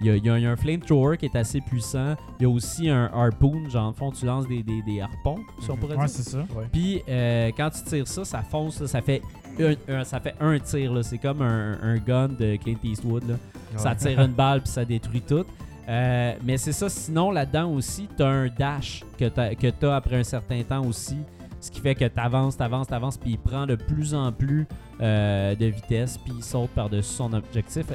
[0.00, 2.14] Il y, a, il y a- il y a un flamethrower qui est assez puissant.
[2.38, 5.38] Il y a aussi un harpoon, genre, en fond, tu lances des, des, des harpons,
[5.60, 5.80] si on Mhm.
[5.80, 6.14] pourrait Ouais, dire.
[6.14, 6.44] c'est ça.
[6.72, 9.22] Puis euh, quand tu tires ça, ça fonce, là, ça fait
[9.58, 10.92] un, un- ça fait un tir.
[10.92, 11.02] là.
[11.02, 13.26] C'est comme un, un gun de Clint Eastwood.
[13.28, 13.34] Là.
[13.76, 15.44] Ça tire une balle puis ça détruit tout.
[15.88, 16.88] Euh, mais c'est ça.
[16.88, 21.16] Sinon, là-dedans aussi, tu as un dash que tu as après un certain temps aussi.
[21.60, 24.14] Ce qui fait que tu avances, tu avances, tu avances, puis il prend de plus
[24.14, 24.66] en plus
[25.00, 27.86] euh, de vitesse, puis il saute par-dessus son objectif.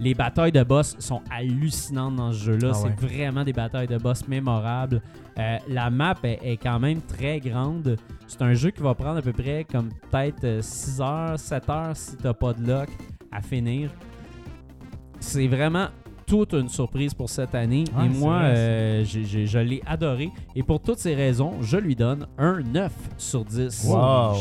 [0.00, 2.72] Les batailles de boss sont hallucinantes dans ce jeu-là.
[2.74, 5.00] Ah c'est vraiment des batailles de boss mémorables.
[5.38, 7.96] Euh, la map est, est quand même très grande.
[8.26, 11.70] C'est un jeu qui va prendre à peu près comme peut-être euh, 6 heures, 7
[11.70, 12.88] heures si t'as pas de luck
[13.30, 13.90] à finir.
[15.20, 15.86] C'est vraiment
[16.32, 17.84] toute une surprise pour cette année.
[17.94, 20.30] Ouais, Et moi, vrai, euh, je l'ai adoré.
[20.56, 23.84] Et pour toutes ces raisons, je lui donne un 9 sur 10.
[23.86, 24.32] Wow.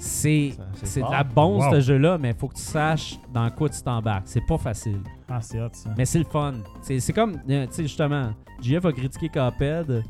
[0.00, 0.54] C'est
[0.96, 1.70] de la bombe Wow.
[1.74, 4.24] ce jeu-là, mais il faut que tu saches dans quoi tu t'embarques.
[4.26, 4.98] C'est pas facile.
[5.28, 5.90] Ah, c'est hot, ça.
[5.96, 6.54] Mais c'est le fun.
[6.82, 10.02] C'est c'est comme, euh, tu sais, justement, JF a critiqué Cuphead.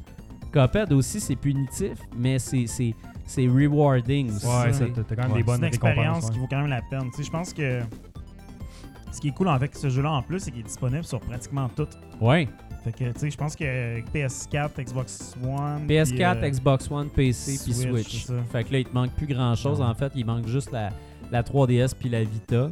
[0.50, 2.94] Cuphead aussi, c'est punitif, mais c'est c'est-
[3.26, 4.30] c'est rewarding.
[4.30, 5.38] Ouais, t'as quand même Ouais.
[5.38, 6.30] des bonnes une expérience récompenses.
[6.30, 7.10] qui vaut quand même la peine.
[7.10, 7.80] Tu sais, je pense que
[9.10, 11.68] Ce qui est cool avec ce jeu-là en plus, c'est qu'il est disponible sur pratiquement
[11.74, 11.88] tout.
[12.20, 12.48] Ouais.
[12.84, 15.86] Fait que, tu sais, je pense que PS4, Xbox One.
[15.86, 18.26] PS4, puis, euh, Xbox One, PC puis Switch.
[18.52, 19.80] Fait que là, il te manque plus grand chose.
[19.80, 19.86] Non.
[19.86, 20.90] En fait, il manque juste la,
[21.30, 22.70] la 3DS puis la Vita.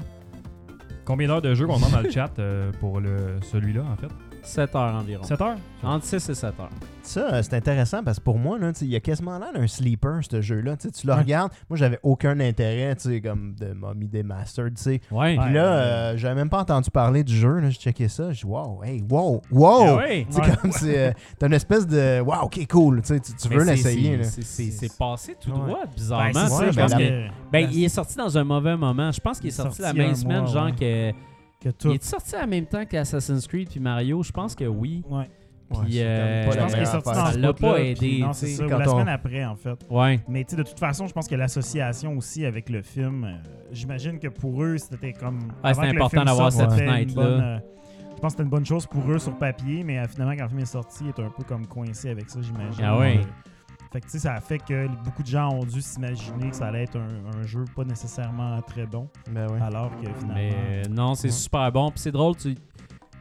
[1.05, 4.09] Combien d'heures de jeu qu'on demande dans le chat euh, pour le, celui-là, en fait?
[4.47, 5.23] 7 heures environ.
[5.25, 5.57] 7 heures?
[5.83, 6.71] Entre 6 et 7 heures.
[7.03, 9.67] Ça, euh, c'est intéressant parce que pour moi, là, il y a quasiment l'air d'un
[9.67, 10.77] sleeper, ce jeu-là.
[10.77, 11.19] Tu le Ouais.
[11.19, 11.53] regardes.
[11.69, 15.01] Moi, j'avais aucun intérêt, tu sais, comme de Mommy Demastered, tu sais.
[15.11, 15.37] Ouais.
[15.37, 15.83] Puis Ouais, là, ouais.
[15.83, 17.59] euh, j'avais même pas entendu parler du jeu.
[17.59, 18.33] Là, je checkais ça.
[18.33, 19.85] Je dis, wow, hey, wow, wow!
[19.89, 20.27] Ah ouais.
[20.33, 20.99] Tu comme c'est.
[21.09, 22.21] euh, T'as une espèce de.
[22.21, 23.03] Wow, ok, cool.
[23.03, 24.23] Tu tu, veux l'essayer.
[24.25, 25.57] c'est- passé tout Ouais.
[25.59, 26.33] droit, Ben, bizarrement.
[26.59, 27.31] ben, la-.
[27.53, 29.11] Ben, il est sorti dans un mauvais moment.
[29.13, 31.13] Je pense qu'il est est sorti, la sorti même semaine, mois, genre ouais.
[31.13, 31.17] que.
[31.73, 31.89] Que tout.
[31.91, 34.23] Il est sorti en même temps qu'Assassin's Creed puis Mario?
[34.23, 35.03] Je pense que oui.
[35.09, 35.29] Ouais.
[35.69, 37.83] Ouais, Puis, euh, Je la pense qu'il est sorti dans Ça ce l'a pas puis
[37.89, 38.67] aidé, Non, c'est ça.
[38.69, 39.77] Quand la on- semaine après, en fait.
[39.91, 40.21] Ouais.
[40.29, 43.33] Mais tu sais, de toute façon, je pense que l'association aussi avec le film, euh,
[43.73, 45.41] j'imagine que pour eux, c'était comme.
[45.65, 47.15] Avant c'était important d'avoir cette fenêtre-là.
[47.15, 47.59] bonne, euh,
[48.15, 50.45] je pense que c'était une bonne chose pour eux sur papier, mais euh, finalement, quand
[50.45, 52.85] le film est sorti, il est un peu comme coincé avec ça, j'imagine.
[52.85, 53.21] Ah ouais.
[53.97, 56.83] Fait que ça a fait que beaucoup de gens ont dû s'imaginer que ça allait
[56.83, 59.59] être un, un jeu pas nécessairement très bon, Ben ouais.
[59.63, 60.35] alors que finalement.
[60.35, 61.33] Mais euh, non, c'est Ouais.
[61.33, 61.89] super bon.
[61.91, 62.57] Puis c'est drôle, tu-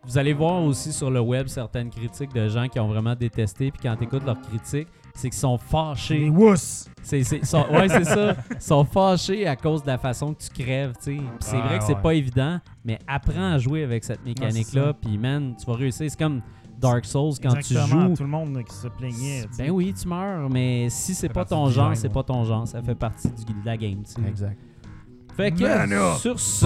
[0.04, 3.72] vous allez voir aussi sur le web certaines critiques de gens qui ont vraiment détesté.
[3.72, 6.32] Puis quand tu écoutes leurs critiques, c'est qu'ils sont Les fâchés.
[7.02, 8.36] C'est, c'est- sont- ouais, c'est ça.
[8.52, 10.92] Ils sont fâchés à cause de la façon que tu crèves.
[10.98, 11.12] tu sais.
[11.16, 12.02] Puis c'est Ah, vrai que c'est ouais.
[12.02, 14.92] pas évident, mais apprends à jouer avec cette mécanique-là.
[14.94, 16.12] Puis man, tu vas réussir.
[16.12, 16.42] C'est comme
[16.80, 18.16] Dark Souls quand Exactement, tu joues.
[18.18, 19.46] Tout le monde qui se plaignait.
[19.58, 22.68] Ben oui, tu meurs, mais si c'est fait pas ton genre, c'est pas ton genre.
[22.68, 24.04] Ça fait partie du, de la game.
[24.04, 24.28] tu sais.
[24.28, 24.58] Exact.
[25.36, 26.66] Fait que sur ce,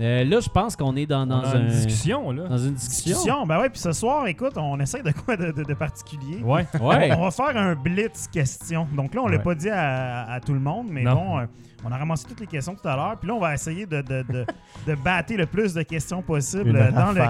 [0.00, 2.48] euh, là, je pense qu'on est dans, On un- une discussion, là.
[2.48, 3.12] dans une discussion.
[3.12, 3.46] Discussion.
[3.46, 6.40] Ben ouais, puis ce soir, écoute, on essaie de quoi de, de- de particulier?
[6.42, 6.66] Ouais.
[6.80, 7.12] Ouais.
[7.16, 8.86] On va faire un blitz question.
[8.94, 9.42] Donc là, on l'a Ouais.
[9.42, 11.14] pas dit à, à tout le monde, mais Non.
[11.14, 11.46] bon, euh,
[11.84, 13.16] on a ramassé toutes les questions tout à l'heure.
[13.18, 14.46] Puis là, on va essayer de, de, de,
[14.86, 17.20] de battre le plus de questions possible Une euh, dans, le,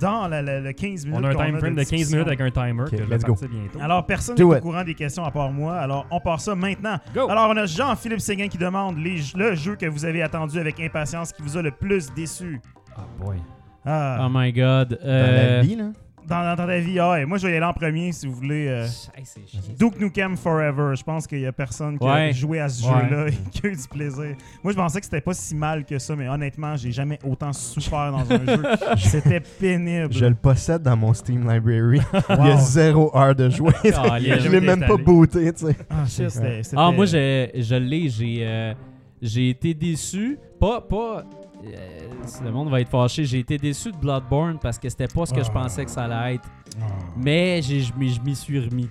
[0.00, 1.20] dans le, le- le 15 minutes.
[1.20, 2.16] On a un time frame de 15 discussion.
[2.18, 3.32] minutes avec un timer Ok, que je vais let's go.
[3.34, 3.78] partir bientôt.
[3.80, 5.76] Alors, personne n'est au courant des questions à part moi.
[5.78, 6.98] Alors, on part ça maintenant.
[7.14, 7.28] Go!
[7.28, 10.80] Alors, on a Jean-Philippe Séguin qui demande les- le jeu que vous avez attendu avec
[10.80, 12.60] impatience qui vous a le plus déçu.
[12.96, 13.36] Ah, boy.
[13.84, 14.90] Ah, Oh my god.
[14.90, 15.86] Dans Euh, la vie, là.
[16.28, 18.34] Dans, dans ta vie, ah, et moi, je vais y aller en premier si vous
[18.34, 18.66] voulez.
[18.68, 19.24] euh, hey.
[19.78, 20.94] Duke Nukem Forever.
[20.96, 23.08] Je pense qu'il y a personne qui a joué à ce Ouais.
[23.08, 24.36] jeu-là et qui a eu du plaisir.
[24.62, 27.52] Moi, je pensais que c'était pas si mal que ça, mais honnêtement, j'ai jamais autant
[27.52, 28.62] souffert dans un jeu.
[28.98, 30.12] C'était pénible.
[30.12, 32.00] Je le possède dans mon Steam Library.
[32.30, 33.72] Il y a zéro heure de jouer.
[33.94, 35.76] Ah, je l'ai même pas booté, tu sais.
[35.90, 36.04] Ah,
[36.76, 38.08] Ah, moi, je, je l'ai.
[38.08, 38.74] J'ai, euh,
[39.20, 40.38] j'ai été déçu.
[40.58, 40.80] Pas.
[40.80, 41.24] pas
[41.64, 42.01] euh,
[42.44, 43.24] le monde va être fâché.
[43.24, 45.52] J'ai été déçu de Bloodborne parce que c'était pas ce que je Ah.
[45.62, 46.48] pensais que ça allait être.
[46.80, 46.84] Ah.
[47.16, 48.90] Mais je m'y suis remis.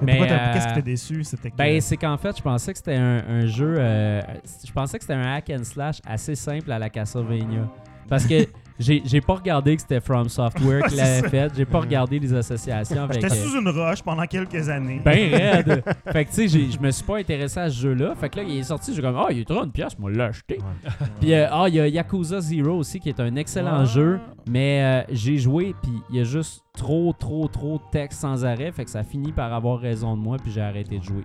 [0.00, 1.24] Mais pourquoi mais, t'as- Qu'est-ce qui euh, t'a déçu?
[1.24, 1.56] C'était que...
[1.56, 3.76] Ben, c'est qu'en fait, je pensais que c'était un, un jeu.
[3.78, 4.20] euh,
[4.66, 7.68] je pensais que c'était un hack and slash assez simple à la Castlevania.
[8.08, 8.46] Parce que
[8.82, 11.52] j'ai, j'ai pas regardé que c'était From Software qui l'avait fait.
[11.56, 13.20] J'ai pas regardé les associations avec.
[13.20, 15.00] J'étais euh, sous une roche pendant quelques années.
[15.04, 15.84] ben raide.
[16.12, 18.14] fait que tu sais, je me suis pas intéressé à ce jeu-là.
[18.14, 20.26] Fait que là, il est sorti, j'ai comme, ah, il est 30 pièces, moi, l'a
[20.26, 20.58] acheté.
[21.20, 24.20] Puis, euh, ah, il y a Yakuza Zero aussi, qui est un excellent jeu.
[24.48, 28.44] Mais euh, j'ai joué, puis il y a juste trop, trop, trop de texte sans
[28.44, 28.72] arrêt.
[28.72, 31.24] Fait que ça finit par avoir raison de moi, puis j'ai arrêté de jouer.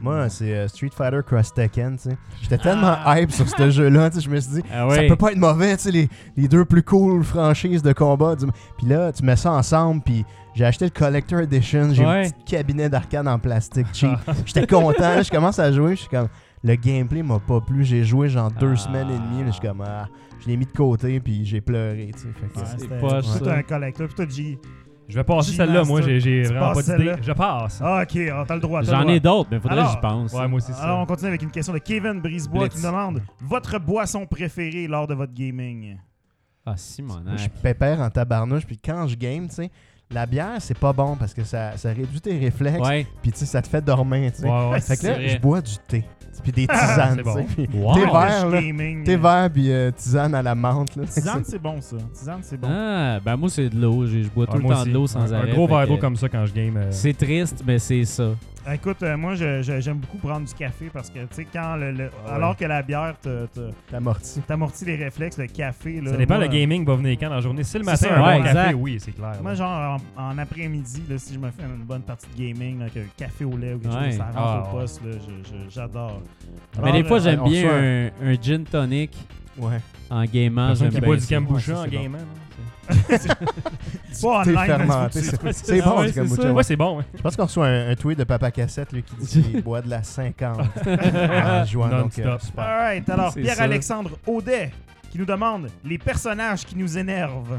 [0.00, 2.16] Moi, c'est euh, Street Fighter Cross Tekken, tu sais.
[2.40, 3.20] J'étais tellement Ah.
[3.20, 4.22] hype sur ce jeu-là, tu sais.
[4.22, 6.64] Je me suis dit, Ah ça peut pas être mauvais, tu sais, les, les deux
[6.64, 8.34] plus cool franchises de combat.
[8.36, 8.46] du-
[8.78, 12.26] Puis là, tu mets ça ensemble, puis j'ai acheté le Collector Edition, j'ai Ouais.
[12.26, 14.18] un petit cabinet d'arcade en plastique cheap.
[14.46, 16.28] J'étais content, là, je commence à jouer, je suis comme,
[16.64, 18.76] le gameplay m'a pas plu, j'ai joué genre deux Ah.
[18.76, 20.08] semaines et demie, là, je suis comme, ah,
[20.40, 22.28] je l'ai mis de côté, puis j'ai pleuré, tu sais.
[22.40, 23.40] Fait que- Ouais, c'est c'était- poche, Toi, ça.
[23.40, 24.06] t'es un collecteur.
[24.06, 24.58] Puis toi, G.
[25.10, 26.84] Je vais passer celle-là, moi, j'ai vraiment pas d'idée.
[26.96, 27.16] celle-là?
[27.20, 27.80] Je passe.
[27.84, 28.82] Ah, ok, ah, t'as le droit.
[28.82, 30.32] J'en ai d'autres, mais faudrait que j'y pense.
[30.32, 30.84] Ouais, moi aussi, ça.
[30.84, 32.74] Alors, on continue avec une question de Kevin Brisebois Blitz.
[32.74, 35.96] qui nous demande votre boisson préférée lors de votre gaming?
[36.64, 37.20] Ah, Simon.
[37.24, 39.70] Moi, je suis pépère en tabarnouche, puis quand je game, tu sais,
[40.12, 43.06] la bière, c'est pas bon parce que ça, ça réduit tes réflexes, Ouais.
[43.22, 44.48] puis tu sais, ça te fait dormir, tu sais.
[44.48, 44.80] Ouais, ouais.
[44.80, 46.04] Fait que là, je bois du thé,
[46.40, 47.34] puis des tisanes, c'est bon.
[47.34, 47.66] tu sais.
[47.68, 47.94] puis Wow.
[47.94, 48.60] De vert, là.
[48.62, 49.04] gaming.
[49.04, 51.04] Thé vert, puis euh, tisane à la menthe, là.
[51.04, 51.96] Tisane, c'est bon, ça.
[52.12, 52.68] Tisane, c'est bon.
[52.70, 54.06] Ah, ben moi, c'est de l'eau.
[54.06, 55.50] Je je bois tout Ouais, le temps de l'eau sans Un- arrêt.
[55.50, 56.76] Un gros fait verre d'eau que comme ça quand je game.
[56.76, 58.30] euh, C'est triste, mais c'est ça.
[58.70, 61.76] Écoute, euh, moi, je- je- j'aime beaucoup prendre du café parce que, tu sais, quand
[61.76, 62.34] le, le- Ah ouais.
[62.36, 64.40] alors que la bière te- te- L'amorti.
[64.46, 66.10] t'amortit les réflexes, le café, là.
[66.10, 67.64] Ça dépend, moi, le gaming va venir quand dans la journée?
[67.64, 68.62] Si le C'est matin, ça, un ouais, bon exact.
[68.64, 69.32] café, oui, c'est clair.
[69.40, 69.54] Moi, là.
[69.56, 72.84] genre, en, en après-midi, là, si je me fais une bonne partie de gaming, là,
[72.84, 74.04] avec un café au lait ou quelque Ouais.
[74.10, 74.80] chose, ça rentre Ah, au ouais.
[74.82, 76.20] poste, là, je- je- j'adore.
[76.76, 77.70] Mais Alors, des fois, euh, j'aime on bien
[78.22, 79.16] un, un gin tonic
[79.56, 79.78] Ouais.
[80.10, 80.66] en gamant.
[80.68, 81.34] Personne J'aime qui bien boit du ça.
[81.36, 82.20] kombucha Ouais, en c'est gaming.
[84.22, 85.22] Pas fermenté,
[85.52, 86.50] c'est Ah bon, mucho.
[86.50, 87.02] Ouais, c'est bon.
[87.14, 89.80] Je pense qu'on reçoit un, un tweet de Papa Cassette lui, qui dit qu'il boit
[89.80, 91.88] de la 50 en jouant.
[91.88, 93.02] Donc, euh, super.
[93.08, 94.70] Alors Pierre-Alexandre Audet
[95.10, 97.58] qui nous demande les personnages qui nous énervent.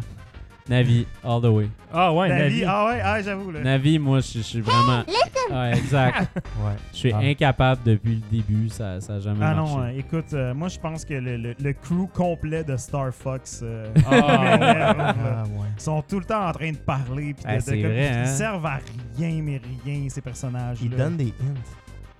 [0.69, 1.69] Navi, all the way.
[1.91, 2.65] Ah ouais, Navi, Navi.
[2.65, 3.51] ah ouais, ah, j'avoue.
[3.51, 3.61] là.
[3.61, 5.03] Navi, moi, je je suis vraiment.
[5.51, 6.29] Ouais, exact.
[6.63, 6.71] Ouais.
[6.93, 7.17] Je suis Ah.
[7.17, 8.69] incapable depuis le début.
[8.69, 9.73] Ça ça a jamais Ah marché.
[9.75, 13.11] non, euh, écoute, euh, moi je pense que le, le- le crew complet de Star
[13.13, 14.11] Fox euh, Ah.
[15.19, 15.67] Ah, ouais.
[15.77, 17.33] Ils sont tout le temps en train de parler.
[17.33, 18.25] pis de- Ah, de- c'est comme- vrai, Ils hein?
[18.27, 18.79] servent à
[19.17, 20.77] rien, mais rien, ces personnages.
[20.81, 21.59] Il donne des hints.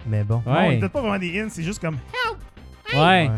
[0.08, 0.42] Mais bon.
[0.46, 0.76] Non, Ouais.
[0.76, 1.98] ils donnent pas vraiment des hints, c'est juste comme.
[2.94, 3.32] Ouais, Ouais.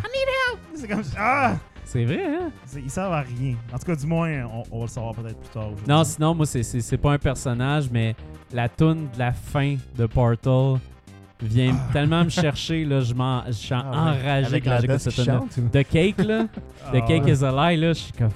[0.75, 1.03] C'est comme.
[1.17, 1.53] Ah!
[1.85, 2.51] C'est vrai, hein?
[2.75, 3.55] Ils servent à rien.
[3.73, 5.69] En tout cas, du moins, on, on va le savoir peut-être plus tard.
[5.87, 8.15] Non, sinon, moi, c'est- pas un personnage, mais
[8.51, 10.79] la toune de la fin de Portal
[11.41, 12.85] vient tellement me chercher.
[12.85, 13.97] Là, je, m'en- je suis Ah ouais.
[13.97, 16.43] enragé Avec quand la j'écoute cette tune ou- The Cake, là.
[16.45, 16.49] The
[16.95, 17.31] Ah, Cake ouais.
[17.31, 17.87] is a lie, là.
[17.93, 18.29] Je suis comme.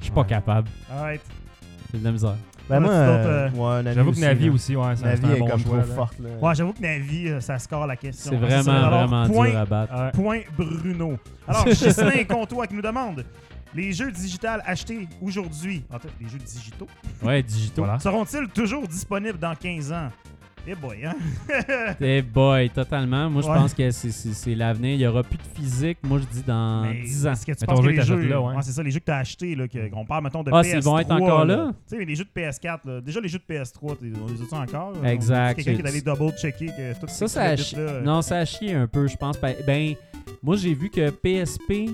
[0.00, 0.26] Je suis pas Ouais.
[0.26, 0.68] capable.
[0.90, 1.22] Arrête.
[1.92, 2.36] J'ai de la misère.
[2.68, 5.60] Ben moi, euh, euh, ouais, J'avoue que Navi aussi, ouais, c'est un est bon comme
[5.60, 5.70] choix.
[5.70, 5.94] trop là.
[5.94, 6.18] forte.
[6.18, 6.28] Là.
[6.40, 8.30] Ouais, j'avoue que Navi, euh, ça score la question.
[8.32, 9.94] C'est vraiment, alors, vraiment point, dur à battre.
[9.94, 10.10] Ouais.
[10.12, 11.18] Point Bruno.
[11.46, 13.24] Alors, Gislain Comtois qui nous demande
[13.74, 16.86] les jeux digitales achetés aujourd'hui, en fait, les jeux digitaux,
[17.22, 17.82] Ouais, digitaux.
[17.84, 17.98] Voilà.
[17.98, 20.08] seront-ils toujours disponibles dans 15 ans?
[20.66, 21.14] Eh boy, hein?
[22.00, 23.28] Eh boy, totalement.
[23.28, 23.54] Moi, je Ouais.
[23.54, 24.92] pense que c'est- l'avenir.
[24.92, 25.98] Il n'y aura plus de physique.
[26.02, 27.32] Moi, je dis dans Mais 10 ans.
[27.32, 28.54] Est-ce que tu penses que les jeux, là, ouais.
[28.62, 29.56] c'est ça, les jeux que tu as achetés,
[29.92, 30.64] qu'on parle, mettons, de Ah, PS3.
[30.64, 31.70] s'ils vont être encore là?
[31.72, 34.32] Tu sais, mais les jeux de PS4, là, déjà les jeux de PS3, t'es- on
[34.32, 34.92] les a-tu encore?
[35.02, 35.12] là?
[35.12, 35.56] Exact.
[35.58, 38.38] C'est Quelqu'un qui est allé double-checker que tout Ça, ces ça a, là, non, ça
[38.38, 39.38] a chié un peu, je pense.
[39.40, 39.94] Ben, ben,
[40.42, 41.90] moi, j'ai vu que PSP,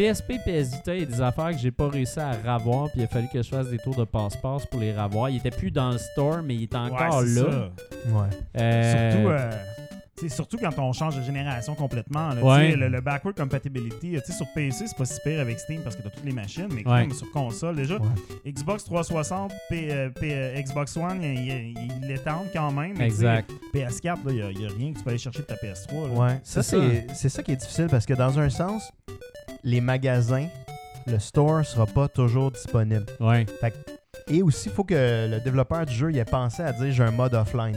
[0.00, 3.00] PSP, PS Vita, il y a des affaires que j'ai pas réussi à ravoir, puis
[3.00, 5.28] il a fallu que je fasse des tours de passe-passe pour les ravoir.
[5.28, 7.50] Il était plus dans le store, mais il est Ouais, encore c'est là.
[7.50, 8.10] ça.
[8.10, 8.28] Ouais.
[8.62, 12.30] Euh, Surtout, euh, surtout quand on change de génération complètement.
[12.30, 12.74] là, Ouais.
[12.76, 15.96] le, le backward compatibility, tu sais, sur PC, c'est pas si pire avec Steam parce
[15.96, 17.02] que t'as toutes les machines, mais Ouais.
[17.02, 18.50] comme sur console, déjà, Ouais.
[18.52, 22.98] Xbox 360, P- euh, P- euh, Xbox One, ils il, il l'étendent quand même.
[23.02, 23.50] Exact.
[23.74, 26.08] PS4, il n'y a, y a rien que tu peux aller chercher de ta PS3.
[26.08, 26.14] là.
[26.18, 26.40] Ouais.
[26.42, 28.90] Ça, c'est ça qui est difficile parce que dans un sens,
[29.64, 30.46] les magasins,
[31.06, 33.06] le store sera pas toujours disponible.
[33.20, 33.46] Ouais.
[34.28, 34.94] Et aussi, il faut que
[35.28, 37.76] le développeur du jeu il ait pensé à dire j'ai un mode offline.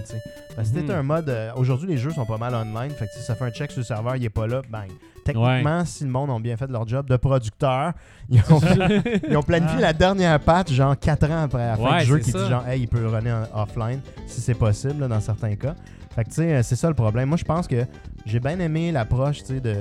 [0.55, 0.91] Parce que si Mhm.
[0.91, 1.29] un mode.
[1.29, 2.91] euh, Aujourd'hui, les jeux sont pas mal online.
[2.91, 4.89] Fait que si ça fait un check sur le serveur, il est pas là, bang.
[5.25, 7.93] Techniquement, si le monde ont bien fait leur job de producteur,
[8.29, 8.59] ils ont,
[9.29, 9.81] ils ont planifié Ah.
[9.81, 12.43] la dernière patch, genre 4 ans après la fin Ouais, du jeu, qui ça.
[12.43, 15.75] dit genre, hey, il peut runner en offline, si c'est possible, là, dans certains cas.
[16.13, 17.29] Fait que, tu sais, euh, c'est ça le problème.
[17.29, 17.85] Moi, je pense que
[18.25, 19.75] j'ai bien aimé l'approche, tu sais, de,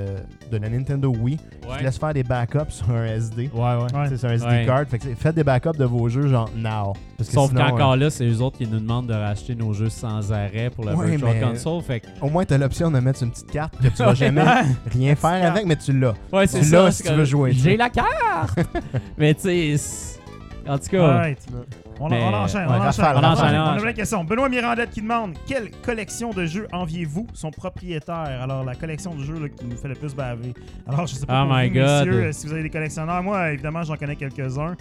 [0.51, 1.79] de la Nintendo Wii, qui Ouais.
[1.79, 3.51] te laisse faire des backups sur un SD.
[3.55, 4.09] Ouais, ouais.
[4.09, 4.67] Tu C'est un SD Ouais.
[4.67, 4.85] card.
[4.89, 6.93] Fait que faites des backups de vos jeux, genre, now.
[7.17, 9.73] Parce que Sauf qu'encore euh, là, c'est eux autres qui nous demandent de racheter nos
[9.73, 11.83] jeux sans arrêt pour la Ouais, Virtual mais- Console.
[11.83, 14.15] Fait que, au moins, t'as l'option de mettre sur une petite carte que tu vas
[14.15, 14.43] jamais
[14.91, 16.15] rien faire avec, mais tu l'as.
[16.33, 17.59] ouais, Tu l'as si tu veux jouer, tu.
[17.61, 18.59] J'ai la carte!
[19.19, 20.12] mais tu sais,
[20.69, 21.47] en tout cas, Alright.
[22.01, 22.77] On, Mais- on enchaîne, on enchaîne.
[22.77, 23.05] on enchaîne.
[23.15, 23.87] On On a enchaîne.
[23.87, 24.25] de questions.
[24.25, 27.27] Benoît Mirandette qui demande quelle collection de jeux enviez-vous?
[27.35, 30.53] Son propriétaire Alors, la collection de jeux là, qui nous fait le plus baver.
[30.89, 32.07] Alors, je sais pas Oh my vous, God.
[32.07, 33.23] messieurs, euh, si vous avez des collectionneurs.
[33.23, 34.75] Moi, évidemment, j'en connais quelques-uns.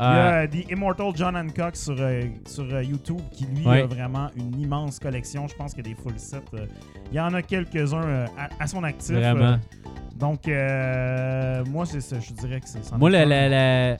[0.00, 3.46] Il y a euh, euh, The Immortal John Hancock sur, euh, sur euh, YouTube qui,
[3.46, 3.82] lui, Ouais.
[3.82, 5.48] a vraiment une immense collection.
[5.48, 6.36] Je pense qu'il y a des full sets.
[6.54, 6.66] euh,
[7.10, 9.16] il y en a quelques-uns euh, à, à son actif.
[9.16, 9.44] vraiment.
[9.44, 9.56] euh,
[10.16, 12.16] donc, euh, moi, c'est ça.
[12.20, 12.96] Je dirais que c'est ça.
[12.96, 13.96] Moi, la, la- la-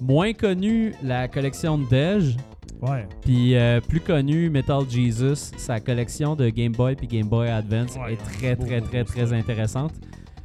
[0.00, 2.36] moins connue, la collection de Dej,
[2.80, 3.08] Ouais.
[3.22, 7.96] puis euh, plus connue, Metal Jesus, sa collection de Game Boy puis Game Boy Advance
[7.96, 9.92] Ouais, est très, beau, très, beau, très, beau très intéressante.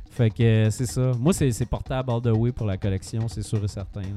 [0.10, 1.12] Fait que c'est ça.
[1.20, 4.02] Moi, c'est c'est portable all the way pour la collection, c'est sûr et certain.
[4.02, 4.08] là.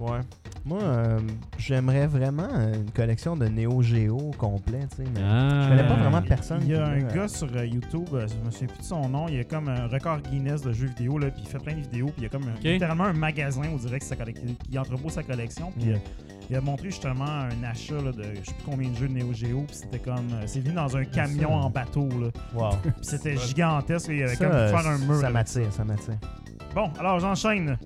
[0.00, 0.18] Ouais.
[0.64, 1.20] Moi, euh,
[1.58, 5.04] j'aimerais vraiment une collection de Neo Geo complet, tu sais.
[5.14, 5.20] Mais...
[5.22, 5.60] Ah.
[5.64, 6.60] Je connais pas vraiment personne.
[6.62, 8.78] Il y a un veut, euh, gars sur euh, YouTube, euh, je me souviens plus
[8.78, 11.42] de son nom, il y a comme un record Guinness de jeux vidéo, là, puis
[11.44, 13.76] il fait plein de vidéos, puis il y a comme un- littéralement un magasin, on
[13.76, 15.94] dirait qui entrepose sa collection, puis Mm.
[15.94, 15.98] euh,
[16.50, 19.12] il a montré justement un achat là, de je sais plus combien de jeux de
[19.14, 21.54] Neo Geo, puis c'était comme, euh, c'est venu dans un camion ça.
[21.66, 22.70] en bateau, là, Wow.
[22.82, 25.16] puis c'était gigantesque, il y avait Ça, comme faire un mur.
[25.20, 26.16] ça m'attire, ça m'attire.
[26.74, 27.76] Bon, alors j'enchaîne.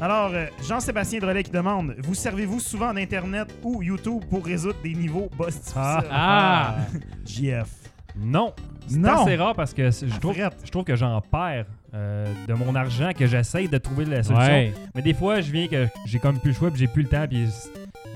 [0.00, 4.94] Alors, euh, Jean-Sébastien Drolet qui demande Vous servez-vous souvent d'Internet ou YouTube pour résoudre des
[4.94, 5.30] niveaux?
[5.36, 6.76] Boss difficiles Ah!
[7.26, 7.68] JF.
[8.16, 8.52] Non.
[8.86, 9.22] C'est Non.
[9.22, 10.56] assez rare parce que je trouve, Frette.
[10.64, 14.46] je trouve que j'en perds euh, de mon argent que j'essaye de trouver la solution.
[14.46, 14.74] Ouais.
[14.94, 17.08] Mais des fois, je viens que j'ai comme plus le choix puis j'ai plus le
[17.08, 17.26] temps.
[17.28, 17.48] Puis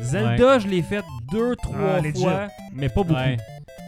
[0.00, 3.14] Zelda, je l'ai fait deux, trois Ah, fois, mais pas beaucoup.
[3.20, 3.36] Ouais.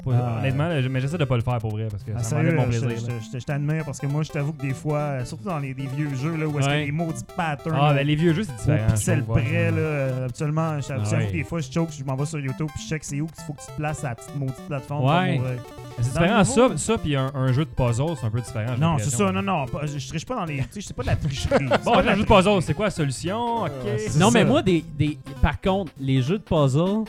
[0.08, 0.38] Ah.
[0.38, 2.54] Honnêtement, là, mais j'essaie de pas le faire pour vrai parce que Ah, ça m'enlève
[2.54, 2.90] mon je, plaisir.
[2.90, 5.58] je- je- je t'admire parce que moi, je t'avoue que des fois, euh, surtout dans
[5.58, 6.80] les, des vieux jeux là, où est-ce Ouais.
[6.82, 8.86] que les maudits patterns Ah, ben les vieux jeux, c'est au différent.
[8.88, 11.26] je pixel près, là, euh, habituellement, je- j'avoue Ah ouais.
[11.26, 13.26] que des fois, je choke, je m'en vais sur YouTube puis je check c'est où
[13.26, 15.04] qu'il faut que tu te places à la petite maudite plateforme.
[15.04, 15.36] Ouais.
[15.36, 15.56] pour, euh,
[16.02, 16.44] C'est différent.
[16.44, 18.74] Ça, ça puis un, un jeu de puzzle, c'est un peu différent.
[18.78, 20.58] Non, c'est ça, non, non, pas- je, je triche pas dans les.
[20.58, 21.66] Tu sais, c'est pas de la tricherie.
[21.84, 23.64] Bon, un jeu de puzzle, c'est quoi la solution?
[23.64, 23.70] Ok.
[23.86, 27.04] Euh, Non, mais moi, des, des, par contre, les jeux de puzzle,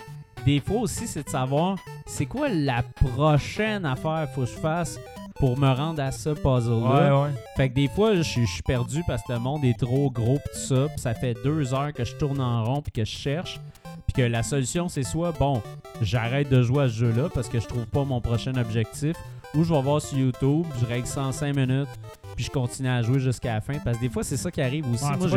[0.45, 4.61] des fois aussi, c'est de savoir c'est quoi la prochaine affaire qu'il faut que je
[4.61, 4.99] fasse
[5.35, 7.15] pour me rendre à ce puzzle-là?
[7.15, 7.29] Ouais, ouais.
[7.55, 10.09] Fait que des fois, je suis je suis perdu parce que le monde est trop
[10.11, 10.87] gros pis tout ça.
[10.95, 13.59] Pis ça fait deux heures que je tourne en rond puis que je cherche.
[14.05, 15.61] Puis que la solution, c'est soit, bon,
[16.01, 19.15] j'arrête de jouer à ce jeu-là parce que je trouve pas mon prochain objectif.
[19.55, 21.89] Ou je vais voir sur YouTube, je règle ça en 5 minutes,
[22.35, 23.73] puis je continue à jouer jusqu'à la fin.
[23.83, 25.03] Parce que des fois, c'est ça qui arrive aussi.
[25.03, 25.27] Ouais, Moi,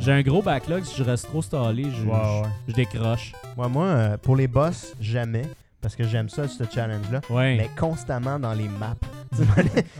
[0.00, 0.84] j'ai- un gros backlog.
[0.84, 2.42] Si je reste trop stallé, je, Ouais, ouais.
[2.66, 3.32] je, je décroche.
[3.56, 5.42] Ouais, moi, euh, pour les boss, jamais.
[5.80, 7.20] Parce que j'aime ça, ce challenge-là.
[7.28, 7.56] Ouais.
[7.56, 8.94] Mais constamment dans les maps.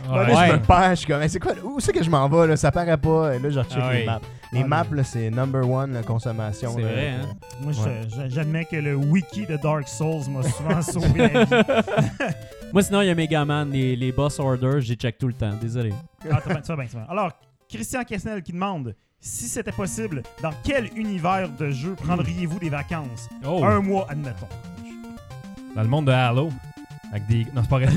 [0.09, 2.47] Là, je me perds, je suis comme, c'est quoi, où c'est que je m'en vais,
[2.47, 2.55] là?
[2.55, 3.35] Ça paraît pas.
[3.35, 4.21] Et là, je recheck Ah les maps.
[4.53, 6.71] Les maps, là, c'est number one, la consommation.
[6.75, 7.27] C'est vrai, hein?
[7.61, 7.73] Moi,
[8.29, 11.51] j'admets que le wiki de Dark Souls m'a souvent sauvé la vie.
[12.73, 15.53] Moi, sinon, il y a Megaman, les, les boss orders, j'y check tout le temps.
[15.61, 15.93] Désolé.
[16.29, 17.05] Ah, t'as bien, bien.
[17.07, 17.31] Alors,
[17.69, 23.29] Christian Kessnel qui demande si c'était possible, dans quel univers de jeu prendriez-vous des vacances?
[23.45, 24.47] Oh, Un mois, admettons.
[25.75, 26.49] dans le monde de Halo.
[27.11, 27.45] Avec des.
[27.53, 27.89] Non, c'est pas vrai.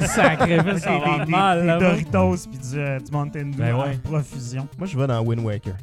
[0.06, 1.78] Sacré Des, ça va mal, des là.
[1.78, 3.98] Doritos puis du, euh, du Mountain Dew Ben en ouais.
[3.98, 4.66] profusion.
[4.78, 5.74] Moi, je vais dans Wind Waker.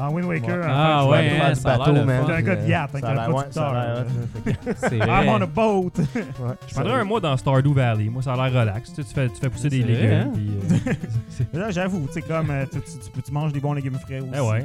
[0.00, 0.66] En Wind Waker, Ouais.
[0.66, 2.24] en Ah ouais, hein, faire du ça a bateau, man.
[2.26, 3.74] T'es un gars de yacht, hein, ça t'es a un producteur,
[4.76, 5.90] C'est I'm on a boat.
[5.98, 6.24] ouais,
[6.68, 8.08] Je prendrais un mois dans Stardew Valley.
[8.08, 8.92] Moi, ça a l'air relax.
[8.92, 10.32] Tu, fais, tu fais pousser des C'est vrai, légumes.
[10.72, 10.86] hein?
[11.54, 12.64] euh, Là, j'avoue, tu sais, comme euh,
[13.24, 14.30] tu, manges des bons légumes frais aussi.
[14.34, 14.64] Eh ouais.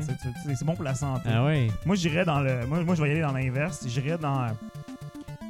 [0.58, 1.30] C'est bon pour la santé.
[1.34, 1.68] Ah ouais.
[1.86, 2.66] Moi, j'irais dans le.
[2.68, 3.86] Moi, moi, je vais y aller dans l'inverse.
[3.88, 4.48] J'irais dans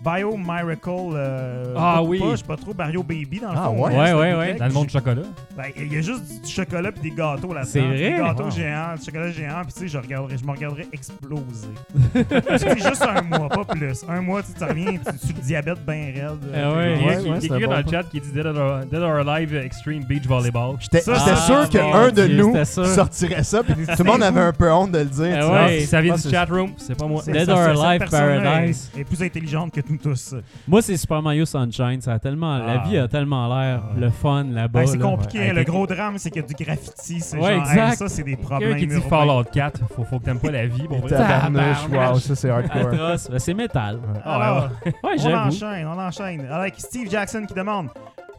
[0.06, 0.90] Bio Miracle.
[1.16, 2.20] euh, Ah oui.
[2.20, 2.74] Pas, je sais pas trop.
[2.74, 3.84] Bio Baby, dans le Ah fond.
[3.86, 3.96] ouais?
[3.98, 4.54] Ouais, ouais, ouais.
[4.56, 5.22] dans le monde du chocolat.
[5.58, 7.62] Ben, Il y a juste du chocolat et des gâteaux là-dedans.
[7.72, 8.20] C'est Des vrai?
[8.20, 8.52] gâteaux Wow.
[8.52, 9.62] géants, du chocolat géant.
[9.64, 11.68] Puis tu sais, je, regarderais- je me regarderais exploser.
[12.58, 14.06] c'est juste un mois, pas plus.
[14.08, 16.40] Un mois, tu sais, tu reviens, tu, tu le diabète bien raide.
[16.54, 16.96] Ah ouais.
[16.98, 18.32] Il y a Ouais, il y a ouais, quelqu'un c'est dans le chat qui dit
[18.32, 18.46] Dead
[19.02, 20.76] or, Alive Extreme Beach Volleyball.
[20.80, 24.92] J'étais sûr qu'un de nous sortirait ça, puis tout le monde avait un peu honte
[24.92, 25.40] de le dire.
[25.42, 25.80] Ah ouais.
[25.82, 27.22] Ça vient du c'est- chatroom, c'est pas moi.
[27.24, 28.92] C'est- Dead or Alive Paradise.
[28.98, 30.36] Est, plus intelligente que nous tous.
[30.68, 32.02] Moi, c'est Super Mario Sunshine.
[32.02, 32.88] Ça a tellement, La Ah.
[32.88, 34.02] vie a tellement l'air Ouais.
[34.02, 34.86] le fun là-bas.
[34.86, 35.04] C'est là.
[35.06, 35.40] compliqué.
[35.40, 35.54] Ouais.
[35.54, 37.20] Le gros drame, c'est qu'il y a du graffiti.
[37.20, 37.90] C'est Ouais, genre, exact.
[37.92, 38.78] hey, ça, c'est des Quelqu'un problèmes.
[38.78, 39.02] qui dit.
[39.02, 41.10] Fallout 4, faut, faut que t'aimes pas la vie pour vrai.
[41.10, 42.88] Tabarnouche, wow, ça c'est hardcore.
[42.94, 43.30] Atroce.
[43.30, 44.00] Ben, c'est métal.
[44.24, 44.70] Alors,
[45.04, 46.48] Ouais, on enchaîne, on enchaîne.
[46.52, 47.90] Avec Steve Jackson qui demande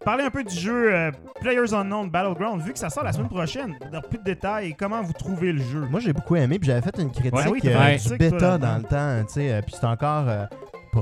[0.05, 2.63] Parlez un peu du jeu euh, Players Unknown Battleground.
[2.63, 5.61] Vu que ça sort la semaine prochaine, dans plus de détails, comment vous trouvez le
[5.61, 5.85] jeu?
[5.91, 8.57] Moi, j'ai beaucoup aimé, puis j'avais fait une critique Ouais, oui, t'as euh, du bêta
[8.57, 10.45] dans le temps, tu sais, euh, puis c'est encore euh,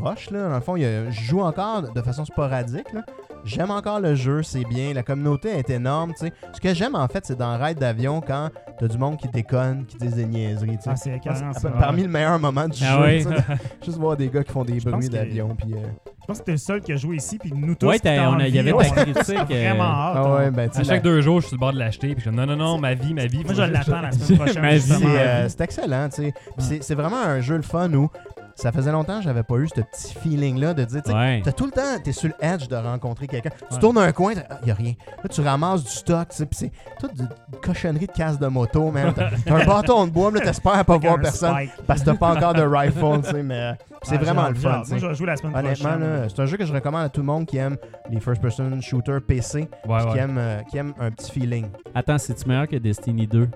[0.00, 0.48] proche, là.
[0.48, 3.02] Dans le fond, il a- je joue encore de façon sporadique, là.
[3.44, 4.94] J'aime encore le jeu, c'est bien.
[4.94, 6.32] La communauté est énorme, tu sais.
[6.54, 9.84] Ce que j'aime, en fait, c'est dans Raid d'avion, quand t'as du monde qui déconne,
[9.84, 11.20] qui disent des niaiseries, tu sais.
[11.28, 11.70] Ah, c'est.
[11.78, 13.28] Parmi le meilleur moment du Ah jeu, sais,
[13.84, 15.74] juste voir des gars qui font des Je bruits d'avion, puis...
[15.74, 15.78] euh,
[16.22, 17.86] Je pense que t'es le seul qui a joué ici, puis nous tous.
[17.86, 19.36] Ouais, il y avait ta on- critique.
[19.50, 20.16] euh, Vraiment hâte.
[20.16, 22.14] Ah ouais, ben, À chaque la- deux jours, je suis sur le bord de l'acheter.
[22.14, 23.44] Puis je dis non, non, non, ma vie, ma vie.
[23.44, 24.62] Moi, je l'attends la semaine prochaine.
[24.62, 25.00] Ma vie, justement.
[25.00, 25.18] C'est Ouais.
[25.18, 26.78] euh, c'est excellent, tu sais.
[26.80, 28.08] C'est vraiment un jeu le fun où
[28.56, 31.42] ça faisait longtemps que j'avais pas eu ce petit feeling-là de dire, tu sais, Ouais.
[31.44, 33.50] T'as tout le temps, t'es sur le edge de rencontrer quelqu'un.
[33.68, 33.80] Tu Ouais.
[33.80, 34.94] tournes un coin, t'as- ah, y a rien.
[35.22, 37.28] Là, tu ramasses du stock, tu sais, pis c'est toute une
[37.60, 39.12] cochonnerie de casse de moto, man.
[39.14, 41.70] T'as un bâton de bois, mais t'espères pas voir personne spike.
[41.86, 44.52] parce que t'as pas encore de rifle, tu sais, mais euh, c'est Ah, vraiment j'ai
[44.52, 47.20] le fun, Moi, je la semaine Honnêtement, c'est un jeu que je recommande à tout
[47.20, 47.76] le monde qui aime
[48.10, 51.66] les first-person shooter PC, Ouais, qui, aime, euh, qui aime un petit feeling.
[51.94, 53.48] Attends, c'est-tu meilleur que Destiny 2?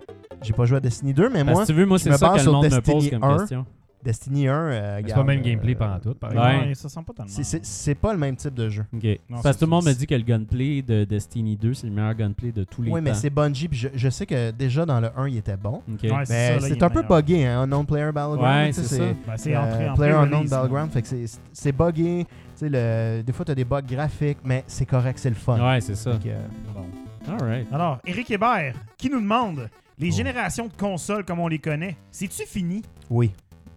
[0.43, 2.17] J'ai pas joué à Destiny 2, mais Parce moi, tu veux, moi, je c'est me
[2.17, 3.39] ça base que le sur me pose comme 1.
[3.39, 3.67] question.
[4.05, 6.37] Destiny 1, euh, C'est pas le même euh, gameplay pendant tout, par Ouais.
[6.37, 6.67] exemple.
[6.69, 7.31] Ouais, ça sent pas tellement.
[7.31, 8.85] c'est- c'est- C'est pas le même type de jeu.
[8.95, 9.05] Ok.
[9.29, 11.87] Non, Parce que tout le monde me dit que le gunplay de Destiny 2, c'est
[11.87, 13.17] le meilleur gunplay de tous les Oui, mais temps.
[13.17, 15.83] c'est Bungie, puis je, je sais que déjà dans le 1, il était bon.
[15.93, 16.03] Ok.
[16.03, 17.23] Ouais, Mais ça, là, il c'est est un peu meilleur.
[17.23, 18.43] buggé, hein, Unknown Player Battleground.
[18.43, 19.05] Ouais, tu sais, c'est ça.
[19.27, 20.51] Ben, c'est euh, entré en Player Unknown là.
[20.51, 22.25] Battleground, fait que c'est- c'est buggé.
[22.25, 25.59] Tu sais, le, des fois, t'as des bugs graphiques, mais c'est correct, c'est le fun.
[25.61, 26.13] Ouais, c'est ça.
[26.13, 26.39] Fait que, euh,
[26.75, 26.87] Bon.
[27.33, 27.67] Alright.
[27.73, 30.17] Alors, Eric Hébert, qui nous demande les Oh.
[30.17, 32.83] générations de consoles comme on les connaît, c'est-tu fini?
[33.11, 33.33] Oui,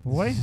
[0.05, 0.27] Oui.
[0.27, 0.33] Ouais,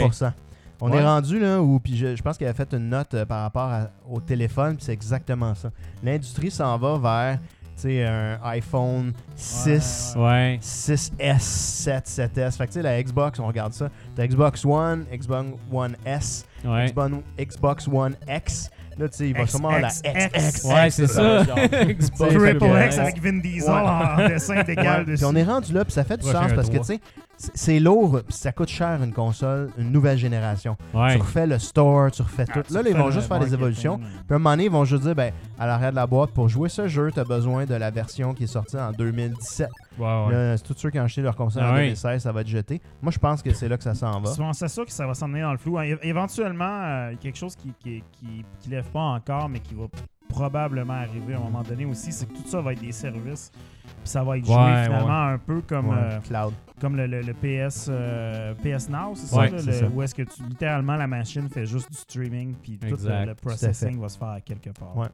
[0.00, 0.32] 100%.
[0.80, 0.98] On Ouais.
[0.98, 3.40] est rendu là où, puis je, je pense qu'il a fait une note euh, par
[3.42, 5.70] rapport à- au téléphone, puis c'est exactement ça.
[6.02, 7.38] L'industrie s'en va vers,
[7.76, 10.58] tu sais, un iPhone 6, Ouais.
[10.60, 12.56] 6S, 7, 7S.
[12.58, 13.88] Fait que tu sais, la Xbox, on regarde ça.
[14.14, 16.86] T'as Xbox One, Xbox One S, Ouais.
[16.88, 18.70] Xbox, Xbox One X.
[18.98, 20.48] Là, tu sais, il va sûrement la X, X, X.
[20.56, 21.44] X, Ouais, c'est ça.
[22.18, 23.78] Triple X avec Vin Diesel ouais.
[23.80, 25.16] en dessin d'égal Ouais, dessus.
[25.18, 26.86] Puis on est rendu là, puis ça fait du sens parce que, trois.
[26.86, 27.00] tu sais,
[27.36, 30.76] c'est- lourd, puis ça coûte cher une console, une nouvelle génération.
[30.94, 31.14] Ouais.
[31.14, 32.72] Tu refais le store, tu refais Ah, tout.
[32.74, 33.98] Là, ils vont juste faire des évolutions.
[33.98, 36.30] Puis à un moment donné, ils vont juste dire, ben, à l'arrêt de la boîte,
[36.30, 39.68] pour jouer ce jeu, tu as besoin de la version qui est sortie en 2017.
[39.98, 41.80] Ouais, c'est tous ceux qui ont acheté leur console Ah en oui.
[41.84, 42.80] 2016, ça va être jeté.
[43.02, 44.30] Moi, je pense que c'est là que ça s'en va.
[44.52, 45.78] C'est sûr que ça va s'emmener dans le flou?
[45.80, 49.84] Éventuellement, euh, quelque chose qui, qui, qui, qui lève pas encore, mais qui va
[50.28, 53.50] probablement arriver à un moment donné aussi, c'est que tout ça va être des services.
[53.52, 56.52] Puis ça va être joué Ouais, finalement un peu comme, Ouais, euh, Cloud.
[56.80, 59.88] comme le, le- le PS, euh, PS Now, c'est ça, Ouais, là, c'est le- ça.
[59.92, 63.34] Où est-ce que tu, littéralement la machine fait juste du streaming, puis tout Exact, le,
[63.34, 64.96] processing va se faire à quelque part.
[64.96, 65.08] Ouais.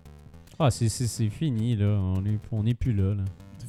[0.59, 1.87] Ah, c'est- c'est c'est fini, là.
[1.87, 3.23] On est, on est plus là, là.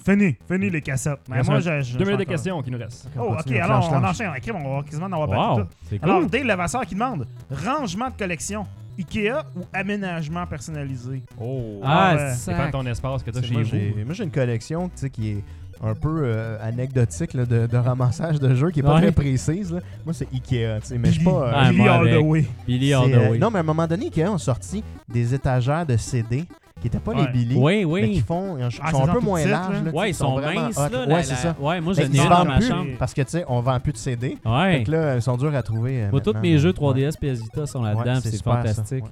[0.06, 1.22] Fini, fini les cassettes.
[1.30, 3.08] Mais moi, je- Deux minutes de questions qui nous restent.
[3.18, 4.32] Oh, ok, alors on enchaîne.
[4.54, 6.00] On va quasiment en avoir Wow, cool.
[6.02, 8.66] Alors, Dave Levasseur qui demande rangement de collection,
[8.98, 11.24] Ikea ou aménagement personnalisé?
[11.40, 11.80] Oh.
[11.84, 12.34] ah, ouais.
[12.36, 12.72] C'est pas sac.
[12.72, 13.76] ton espace que t'as chez moi, vous.
[14.06, 15.44] moi, j'ai une collection tu sais, qui est
[15.82, 19.02] un peu euh, anecdotique là, de, de ramassage de jeux, qui est pas Ouais.
[19.02, 19.72] très précise.
[19.74, 19.80] là.
[20.06, 20.80] Moi, c'est Ikea.
[20.82, 21.48] tu sais, Mais je suis pas.
[21.48, 22.22] euh, Ah, Billy All the.
[22.24, 22.46] Way.
[22.68, 23.38] Billy All the euh, Way.
[23.40, 26.46] non, mais à un moment donné, Ikea ont sorti des étagères de CD
[26.84, 27.22] qui n'étaient pas Ouais.
[27.26, 27.56] les Billy.
[27.58, 28.24] Oui, Mais qui oui.
[28.28, 29.76] font, ils sont Ah, un c'est peu moins petites, larges.
[29.84, 31.08] sais, Ouais, ils sont vraiment minces, là.
[31.08, 31.56] Ouais, c'est ça.
[31.60, 32.90] Ouais, moi, Mais j'en ai une dans ma plus chambre.
[33.00, 34.38] parce que, tu sais, on vend plus de CD.
[34.46, 34.78] Ouais.
[34.78, 36.04] Fait que là, ils sont durs à trouver.
[36.04, 39.06] euh, Moi, tous mes jeux mais- 3DS PS Vita sont là-dedans, c'est fantastique.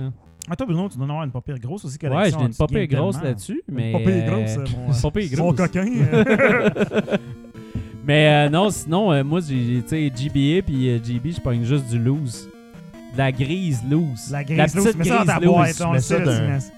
[0.49, 2.39] Ah, toi, Bruno, tu dois en avoir une pas pire grosse aussi collection.
[2.39, 3.93] Ouais, j'ai une pire grosse là-dessus, mais.
[3.95, 5.57] Euh, grosse, euh, mon, euh, Pas pire mon grosse.
[5.57, 5.85] coquin.
[8.03, 11.63] Mais euh, non, sinon, euh, moi, j'ai, tu sais, GBA puis euh, GB, je pogne
[11.63, 12.49] juste du loose.
[13.13, 14.31] De la grise loose.
[14.31, 15.99] La grise petite loose, mets ça dans ta grise boîte.
[15.99, 16.17] ça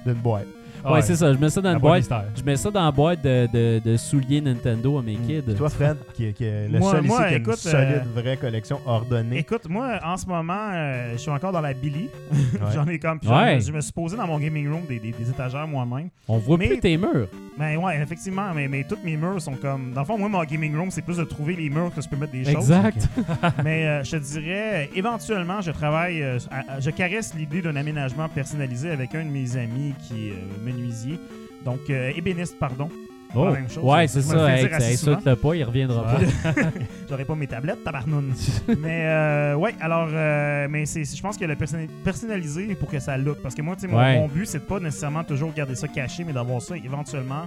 [0.06, 0.48] D'une boîte.
[0.86, 1.32] Ouais, c'est ça.
[1.34, 2.10] Je mets ça dans La une boîte.
[2.36, 5.28] Je mets ça dans la boîte de, de, de souliers Nintendo à mes Mm.
[5.28, 5.56] kids.
[5.56, 8.04] Toi, Fred, qui, qui est le Moi- seul moi, ici qui a écoute, une solide,
[8.16, 9.38] euh, vraie collection ordonnée.
[9.40, 12.10] Écoute, moi, en ce moment, euh, je suis encore dans la Billy.
[12.54, 12.70] Ouais.
[12.74, 13.20] J'en ai comme.
[13.26, 13.60] Ouais.
[13.60, 16.10] Je me suis posé dans mon gaming room des, des, des étagères moi-même.
[16.28, 17.28] On voit Mais- plus tes murs.
[17.58, 19.92] Ben ouais, effectivement, mais, mais tous mes murs sont comme.
[19.94, 22.08] Dans le fond, moi, mon gaming room, c'est plus de trouver les murs que je
[22.10, 22.56] peux mettre des choses.
[22.72, 23.08] Exact.
[23.64, 27.76] Mais euh, je te dirais, éventuellement, je travaille, euh, à- à- je caresse l'idée d'un
[27.76, 30.32] aménagement personnalisé avec un de mes amis qui
[30.74, 31.20] menuisier.
[31.66, 32.90] Donc, euh, ébéniste, pardon.
[33.36, 33.46] Oh.
[33.46, 33.84] la même chose.
[33.84, 34.56] Ouais, c'est ça.
[34.56, 35.14] Hey, souvent.
[35.14, 36.20] Insulte-le pas, il reviendra pas.
[37.10, 38.32] J'aurais pas mes tablettes, tabarnoune.
[38.80, 43.00] mais euh, ouais, alors, euh, mais c'est, je pense que le personnali- personnalisé pour que
[43.00, 43.40] ça look.
[43.42, 44.20] Parce que moi, mon, Ouais.
[44.20, 47.46] mon but, c'est de pas nécessairement toujours garder ça caché, mais d'avoir ça éventuellement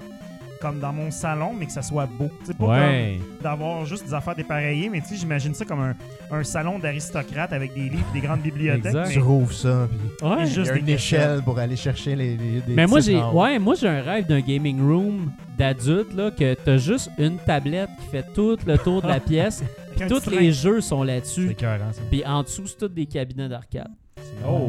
[0.60, 2.28] comme dans mon salon, mais que ça soit beau.
[2.40, 3.18] Tu sais, pas Ouais.
[3.20, 5.94] comme d'avoir juste des affaires dépareillées, mais tu sais, j'imagine ça comme un,
[6.30, 8.86] un salon d'aristocrate avec des livres, des grandes bibliothèques.
[8.86, 9.06] Exact.
[9.08, 10.36] mais- Tu rouvres ça, puis Ouais.
[10.38, 13.16] Et il y juste une échelle pour aller chercher les, les des Mais moi j'ai
[13.20, 17.90] ouais, moi j'ai un rêve d'un gaming room d'adulte là que t'as juste une tablette
[18.00, 19.62] qui fait tout le tour de la pièce,
[20.00, 22.02] un tous les jeux sont C'est là-dessus, ça.
[22.10, 23.88] puis en dessous c'est tous des cabinets d'arcade.
[24.46, 24.68] Oh.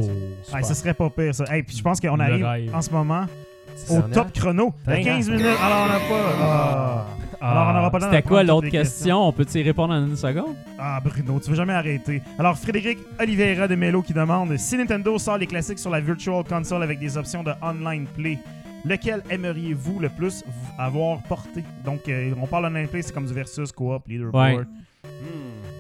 [0.54, 1.44] Ouais, ce serait pas pire, ça.
[1.54, 3.47] Hey, puis je pense qu'on arrive en ce moment C'est
[3.90, 5.46] au top chrono de Thank 15 minutes.
[5.62, 6.36] Alors, on n'a pas.
[6.42, 7.06] Ah.
[7.40, 7.52] Ah.
[7.52, 9.28] Alors, on n'aura pas le temps C'était quoi l'autre question?
[9.28, 10.56] On peut y répondre en une seconde?
[10.80, 12.22] Ah, Bruno, tu veux jamais arrêter.
[12.40, 16.44] Alors, Frédéric Oliveira de Mello qui demande si Nintendo sort les classiques sur la Virtual
[16.44, 18.40] Console avec des options de online play,
[18.86, 20.44] lequel aimeriez-vous le plus
[20.80, 21.64] avoir porté?
[21.86, 24.56] Donc, euh, on parle online play, c'est comme du versus, co-op, leaderboard.
[24.58, 24.64] Ouais.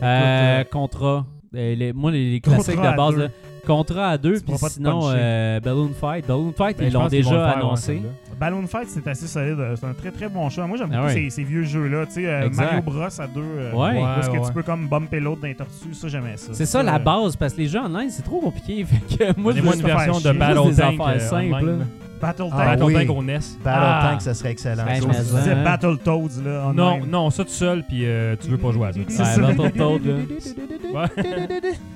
[0.03, 1.25] Euh, Contra.
[1.55, 3.27] Euh, les- moi, les, les classiques de base, là.
[3.67, 6.25] Contra à deux, puis sinon euh, Balloon Fight.
[6.25, 8.01] Balloon Fight, Ben, ils l'ont déjà annoncé.
[8.37, 8.49] Celle-là.
[8.51, 9.59] Balloon Fight, c'est assez solide.
[9.59, 10.67] euh, C'est un très très bon choix.
[10.67, 11.13] Moi, j'aime Ah beaucoup ouais.
[11.13, 12.05] ces, ces vieux jeux-là.
[12.05, 12.49] Tu sais, euh.
[12.53, 13.41] Mario Bros à deux.
[13.41, 14.01] euh, Ouais.
[14.01, 14.53] où est-ce que Ouais, tu ouais.
[14.53, 15.93] peux comme bumper l'autre dans les tortues.
[15.93, 16.53] Ça, j'aimais ça.
[16.53, 18.85] C'est ça la euh, base, parce que les jeux online, c'est trop compliqué.
[19.09, 20.31] Fait que moi, je une version de.
[20.31, 21.77] Battle Tank euh.
[22.19, 22.65] Battle Ah, Tank.
[22.65, 22.93] Battle oui.
[22.95, 23.39] Tank au NES.
[23.63, 24.07] Battle Ah.
[24.11, 24.85] Tank, ça serait excellent.
[24.85, 25.63] Ben, je Tu disais Hein?
[25.63, 26.71] Battletoads, là.
[26.73, 28.99] Non, non, ça tout seul, puis euh, tu veux pas jouer à ça.
[29.07, 29.41] C'est Ouais, ça.
[29.53, 31.05] Battletoads, là.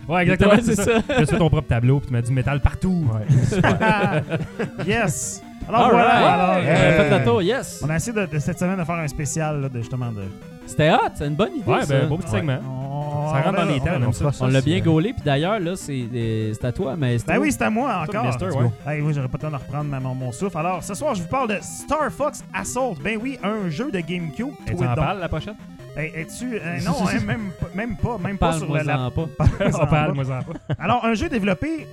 [0.07, 1.01] Ouais, exactement, Ouais, c'est ça.
[1.01, 3.05] Tu fais ton propre tableau, puis tu mets du métal partout.
[3.13, 3.25] Ouais.
[4.85, 5.41] yes!
[5.67, 6.23] Alors All voilà, right.
[6.25, 7.81] alors, Euh, Faites le tour, yes.
[7.85, 10.23] on a essayé de, de cette semaine de faire un spécial là, de justement de.
[10.65, 11.69] C'était hot, c'est une bonne idée.
[11.69, 11.99] Ouais, ça.
[11.99, 12.59] ben, beau petit segment.
[12.69, 14.31] On- Ça rentre on dans les temps, on ça.
[14.41, 17.51] On l'a bien gaulé, puis d'ailleurs, là, c'est euh, c'est à toi, mais Ben oui,
[17.51, 18.25] c'est à moi encore.
[18.25, 18.69] Mister, ouais.
[18.85, 20.57] Hey, oui, j'aurais pas le temps de reprendre ma- mon, mon souffle.
[20.57, 22.95] Alors, ce soir, je vous parle de Star Fox Assault.
[23.03, 24.49] Ben oui, un jeu de GameCube.
[24.67, 25.55] Et tu en parles, la pochette?
[25.95, 26.55] Hey, es-tu.
[26.55, 28.17] euh, non, hein, même, pas- même pas.
[28.17, 29.11] Même pas sur Parle-moi la.
[29.11, 29.45] pas.
[29.81, 30.75] On parle, moi, ça en pas.
[30.79, 31.87] Alors, un jeu développé,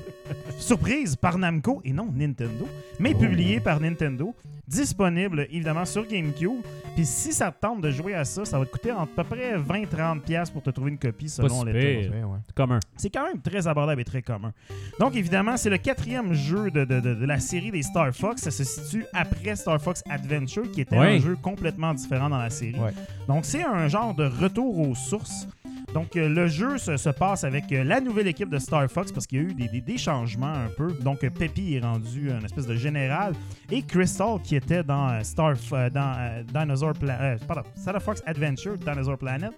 [0.58, 2.66] surprise, par Namco et non Nintendo,
[2.98, 3.18] mais Oh.
[3.18, 4.34] publié par Nintendo,
[4.66, 6.60] disponible évidemment sur GameCube.
[6.94, 9.24] Puis si ça te tente de jouer à ça, ça va te coûter à peu
[9.24, 11.72] près 20-30$ piastres pour te trouver une copie selon les.
[12.08, 12.38] Ouais, ouais.
[12.54, 12.80] Commun.
[12.96, 14.52] C'est quand même très abordable et très commun.
[15.00, 18.42] Donc, évidemment, c'est le quatrième jeu de, de- de- de la série des Star Fox.
[18.42, 21.16] Ça se situe après Star Fox Adventure, qui était Ouais.
[21.16, 22.78] un jeu complètement différent dans la série.
[22.78, 22.92] Ouais.
[23.26, 25.48] Donc, c'est un genre de retour aux sources.
[25.94, 29.10] Donc, euh, le jeu se, se passe avec euh, la nouvelle équipe de Star Fox
[29.10, 30.92] parce qu'il y a eu des, changements un peu.
[31.02, 33.32] Donc, euh, Peppy est rendu une espèce de général
[33.70, 35.72] et Crystal qui était dans Star Fox
[38.26, 39.50] Adventure, Dinosaur Planet,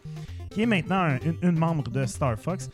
[0.51, 2.71] qui est maintenant un- une, une membre de Star Fox.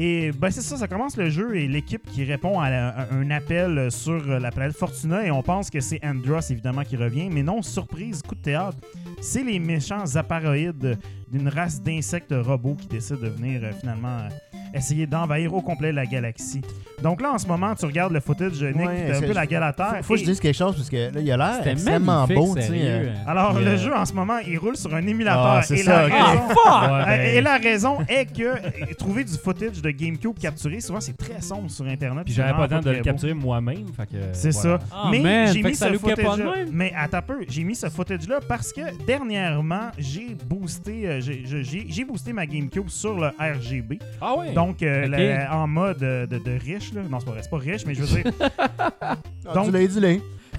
[0.00, 2.68] Et ben c'est ça, ça commence le jeu et l'équipe qui répond à,
[3.10, 7.28] un appel sur la planète Fortuna et on pense que c'est Andros évidemment qui revient,
[7.28, 8.78] mais non, surprise, coup de théâtre,
[9.20, 10.96] c'est les méchants apparoïdes
[11.32, 14.28] d'une race d'insectes robots qui décident de venir euh, finalement euh,
[14.74, 16.60] essayer d'envahir au complet la galaxie.
[17.02, 19.46] Donc là, en ce moment, tu regardes le footage, Nick, Ouais, t'as un peu la
[19.46, 19.94] gueule à terre.
[19.98, 22.26] Faut, faut que je dise quelque chose parce que là, il a l'air C'était extrêmement
[22.26, 22.82] beau, sérieux.
[22.84, 25.46] euh, Alors, Il, le euh, jeu, en ce moment, il roule sur un émulateur.
[25.46, 28.58] Ah, c'est et, ça, la raison, Ouais, Euh, ben, et la raison est que euh,
[28.98, 32.24] trouver du footage de GameCube capturé, souvent, c'est très sombre sur Internet.
[32.24, 33.86] Puis j'avais pas le temps de le capturer moi-même.
[34.32, 34.78] C'est voilà.
[34.78, 34.84] ça.
[34.92, 36.52] Ah, mais j'ai mis ce de footage-là.
[36.72, 41.42] Mais attends un peu, j'ai mis ce footage-là parce que dernièrement, j'ai boosté, euh, j'ai-
[41.44, 43.98] j'ai j'ai boosté ma GameCube sur le RGB.
[44.20, 44.52] Ah ouais?
[44.66, 46.92] Donc, euh, la- en mode euh, de, de riche.
[46.92, 47.02] Là.
[47.08, 48.32] Non, c'est pas vrai, c'est pas riche, mais je veux dire,
[49.00, 49.16] ah,
[49.54, 50.08] donc- tu l'as dit, là.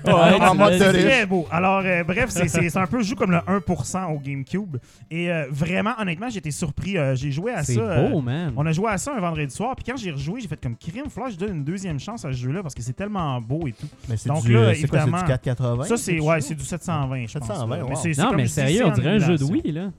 [0.05, 0.97] Ouais, en mode l'as de dit.
[1.03, 1.05] riche.
[1.13, 1.45] très beau.
[1.51, 4.77] Alors, euh, bref, c'est- c'est c'est un peu, je joue comme le 1% au GameCube.
[5.11, 6.97] Et euh, vraiment, honnêtement, j'ai été surpris.
[6.97, 7.81] Euh, j'ai joué à C'est ça.
[7.81, 8.53] euh, beau, man.
[8.55, 10.77] on a joué à ça un vendredi soir, puis quand j'ai rejoué, j'ai fait comme
[10.77, 11.03] crime.
[11.03, 13.73] Que je donne une deuxième chance à ce jeu-là parce que c'est tellement beau et
[13.73, 13.87] tout.
[14.07, 15.83] Mais c'est Donc du, là, euh, c'est quoi, c'est du évidemment, 480?
[15.83, 17.47] ça, c'est ouais, c'est du 720, je pense.
[17.49, 17.83] 720, là.
[17.85, 17.95] wow.
[17.95, 19.49] c'est- c'est Non, comme mais je dis, sérieux, c'est on dirait un jeu de émulation.
[19.65, 19.91] Wii, là.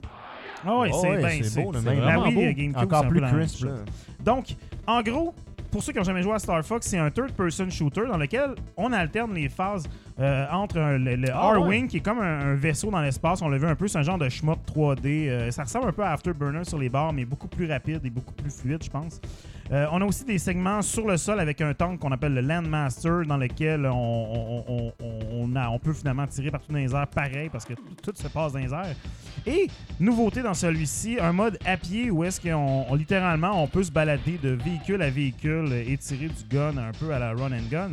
[0.65, 1.99] Ah ouais, Oh, c'est ben, c'est beau, le même.
[2.01, 3.65] La Wii GameCube, Encore plus crisp.
[4.23, 4.55] Donc,
[4.87, 5.33] en gros,
[5.71, 8.55] pour ceux qui n'ont jamais joué à Star Fox, c'est un third-person shooter dans lequel
[8.77, 9.87] on alterne les phases
[10.21, 13.41] euh, entre un- le, le Ah, R-Wing, qui est comme un, un vaisseau dans l'espace.
[13.41, 15.27] On l'a vu un peu, c'est un genre de shmup 3D.
[15.29, 18.09] euh, ça ressemble un peu à Afterburner sur les bords, mais beaucoup plus rapide et
[18.09, 19.19] beaucoup plus fluide, je pense.
[19.71, 22.41] Euh, on a aussi des segments sur le sol avec un tank qu'on appelle le
[22.41, 25.19] Landmaster, dans lequel on, on- on- on-
[25.53, 28.27] on a- on peut finalement tirer partout dans les airs pareil, parce que tout se
[28.27, 28.95] passe dans les airs.
[29.47, 29.67] Et
[29.99, 33.91] nouveauté dans celui-ci, un mode à pied où est-ce qu'on on- littéralement on peut se
[33.91, 37.69] balader de véhicule à véhicule et tirer du gun un peu à la run and
[37.71, 37.89] gun.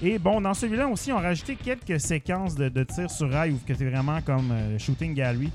[0.00, 3.50] Et bon, dans celui-là aussi, on a rajouté quelques séquences de, de tir sur rail
[3.50, 5.50] où que c'est vraiment comme euh, shooting gallery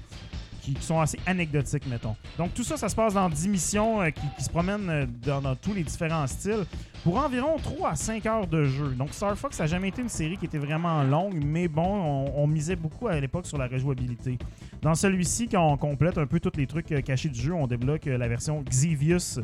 [0.62, 2.16] qui, qui sont assez anecdotiques, mettons.
[2.38, 5.56] Donc tout ça, ça se passe dans 10 missions euh, qui, se promènent euh, dans,
[5.56, 6.66] tous les différents styles
[7.06, 8.90] pour environ 3 à 5 heures de jeu.
[8.98, 12.46] Donc Star Fox, n'a jamais été une série qui était vraiment longue, mais bon, on,
[12.46, 14.38] misait beaucoup à l'époque sur la rejouabilité.
[14.82, 18.06] Dans celui-ci, quand on complète un peu tous les trucs cachés du jeu, on débloque
[18.06, 19.40] la version Xevious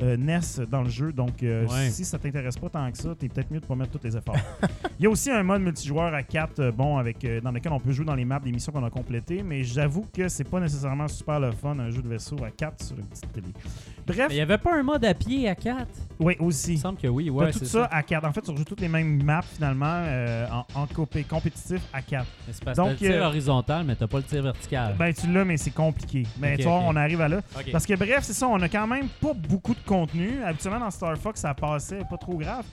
[0.00, 1.12] euh, NES dans le jeu.
[1.12, 1.90] Donc, euh, Ouais.
[1.90, 4.16] si ça t'intéresse pas tant que ça, t'es peut-être mieux de pas mettre tous tes
[4.16, 4.36] efforts.
[4.98, 7.80] Il y a aussi un mode multijoueur à 4, bon, avec, euh, dans lequel on
[7.80, 10.60] peut jouer dans les maps des missions qu'on a complétées, mais j'avoue que c'est pas
[10.60, 13.48] nécessairement super le fun, un jeu de vaisseau à 4 sur une petite télé.
[14.08, 15.86] Bref, Mais il n'y avait pas un mode à pied à 4
[16.20, 16.76] oui, Il me aussi.
[16.78, 17.52] semble que oui, T'as ouais.
[17.52, 18.24] tout c'est ça, à 4.
[18.24, 20.86] En fait, tu rejoues toutes les mêmes maps finalement euh, en, en
[21.28, 22.26] compétitif à 4.
[22.46, 24.42] Mais C'est parce Donc, que t'as le tir euh, horizontal, mais t'as pas le tir
[24.42, 24.96] vertical.
[24.98, 26.24] Ben, tu l'as, mais c'est compliqué.
[26.40, 26.84] Mais Ok, tu vois, ok.
[26.88, 27.40] on arrive à là.
[27.56, 27.70] Ok.
[27.70, 30.42] Parce que bref, c'est ça, on a quand même pas beaucoup de contenu.
[30.44, 32.64] Habituellement, dans Star Fox, ça passait pas trop grave.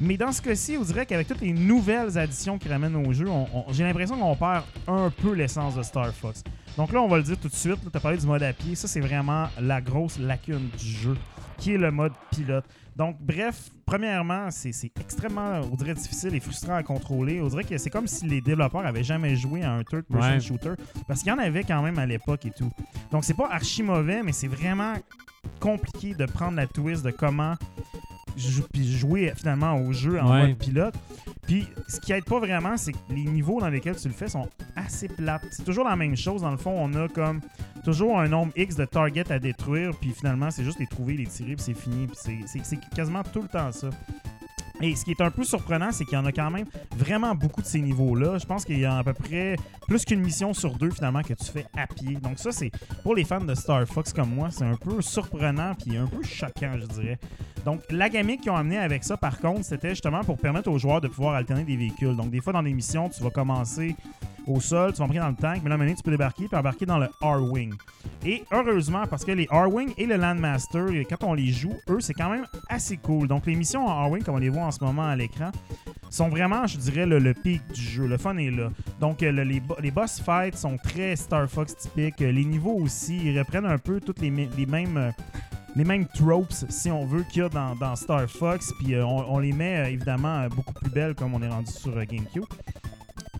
[0.00, 3.26] Mais dans ce cas-ci, on dirait qu'avec toutes les nouvelles additions qui ramènent au jeu,
[3.70, 6.42] j'ai l'impression qu'on perd un peu l'essence de Star Fox.
[6.76, 7.78] Donc là, on va le dire tout de suite.
[7.90, 8.74] Tu as parlé du mode à pied.
[8.74, 11.16] Ça, c'est vraiment la grosse lacune du jeu,
[11.56, 12.64] qui est le mode pilote.
[12.94, 14.70] Donc, bref, premièrement, c'est
[15.00, 17.40] extrêmement, on dirait, difficile et frustrant à contrôler.
[17.40, 20.40] On dirait que c'est comme si les développeurs avaient jamais joué à un third-person Ouais.
[20.40, 20.72] shooter.
[21.08, 22.70] Parce qu'il y en avait quand même à l'époque et tout.
[23.12, 24.94] Donc, c'est pas archi mauvais, mais c'est vraiment
[25.60, 27.54] compliqué de prendre la twist de comment
[28.36, 30.46] jou- puis jouer finalement au jeu en Ouais.
[30.48, 30.94] mode pilote.
[31.46, 34.28] Puis ce qui aide pas vraiment, c'est que les niveaux dans lesquels tu le fais
[34.28, 35.46] sont assez plates.
[35.50, 36.42] C'est toujours la même chose.
[36.42, 37.40] Dans le fond, on a comme
[37.84, 41.26] toujours un nombre X de targets à détruire, puis finalement, c'est juste les trouver, les
[41.26, 42.08] tirer, puis c'est fini.
[42.14, 43.90] C'est quasiment tout le temps ça.
[44.82, 46.66] Et ce qui est un peu surprenant, c'est qu'il y en a quand même
[46.96, 48.38] vraiment beaucoup de ces niveaux-là.
[48.38, 49.56] Je pense qu'il y a à peu près
[49.88, 52.16] plus qu'une mission sur deux finalement que tu fais à pied.
[52.16, 52.70] Donc ça, c'est
[53.02, 56.22] pour les fans de Star Fox comme moi, c'est un peu surprenant puis un peu
[56.22, 57.18] choquant, je dirais.
[57.64, 60.78] Donc la gamique qu'ils ont amené avec ça, par contre, c'était justement pour permettre aux
[60.78, 62.14] joueurs de pouvoir alterner des véhicules.
[62.14, 63.96] Donc des fois dans des missions, tu vas commencer
[64.46, 66.56] au sol, tu vas embarquer dans le tank, mais là maintenant tu peux débarquer puis
[66.56, 67.74] embarquer dans le R-Wing.
[68.24, 72.14] Et heureusement, parce que les R-Wing et le Landmaster, quand on les joue, eux, c'est
[72.14, 73.28] quand même assez cool.
[73.28, 75.50] Donc les missions en R-Wing, comme on les voit en ce moment à l'écran,
[76.10, 78.06] sont vraiment, je dirais, le, pic du jeu.
[78.06, 78.70] Le fun est là.
[79.00, 82.20] Donc le- les, bo- les boss fights sont très Star Fox typiques.
[82.20, 85.12] Les niveaux aussi, ils reprennent un peu toutes les, mê- les mêmes...
[85.74, 89.38] les mêmes tropes, si on veut, qu'il y a dans, Star Fox, puis euh, on,
[89.38, 92.44] les met euh, évidemment euh, beaucoup plus belles comme on est rendu sur GameCube.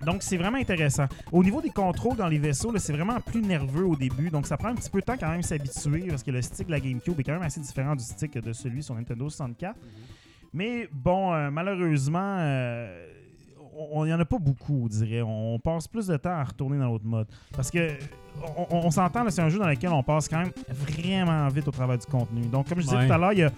[0.05, 1.07] Donc, c'est vraiment intéressant.
[1.33, 4.31] Au niveau des contrôles dans les vaisseaux, c'est vraiment plus nerveux au début.
[4.31, 6.67] Donc, ça prend un petit peu de temps quand même s'habituer parce que le stick
[6.67, 9.77] de la GameCube est quand même assez différent du stick de celui sur Nintendo 64.
[10.53, 13.07] Mais bon, euh, malheureusement, euh,
[13.91, 15.23] on n'y en a pas beaucoup, on dirait.
[15.23, 17.27] On passe plus de temps à retourner dans l'autre mode.
[17.55, 17.91] Parce que
[18.71, 21.99] on, s'entend, c'est un jeu dans lequel on passe quand même vraiment vite au travers
[21.99, 22.43] du contenu.
[22.47, 23.07] Donc, comme je disais Ouais.
[23.07, 23.51] tout à l'heure, il y a.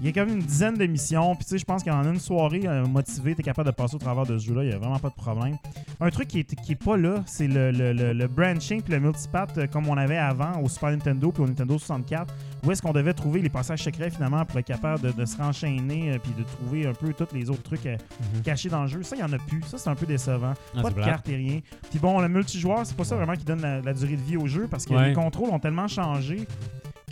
[0.00, 1.34] Il y a quand même une dizaine de missions.
[1.36, 3.94] Puis, tu sais, je pense qu'en une soirée euh, motivée, tu es capable de passer
[3.94, 4.64] au travers de ce jeu-là.
[4.64, 5.56] Il n'y a vraiment pas de problème.
[6.00, 8.92] Un truc qui est, qui est pas là, c'est le, le, le- le branching puis
[8.92, 12.34] le multipath euh, comme on avait avant au Super Nintendo puis au Nintendo 64.
[12.64, 15.36] Où est-ce qu'on devait trouver les passages secrets finalement pour être capable de, de se
[15.36, 17.96] renchaîner euh, puis de trouver un peu tous les autres trucs euh,
[18.34, 18.42] Mhm.
[18.42, 19.02] cachés dans le jeu.
[19.04, 19.62] Ça, il n'y en a plus.
[19.66, 20.54] Ça, c'est un peu décevant.
[20.76, 21.06] Ah, pas de plate.
[21.08, 21.60] cartes et rien.
[21.90, 24.36] Puis bon, le multijoueur, c'est pas ça vraiment qui donne la, la durée de vie
[24.36, 25.08] au jeu parce que Ouais.
[25.10, 26.46] les contrôles ont tellement changé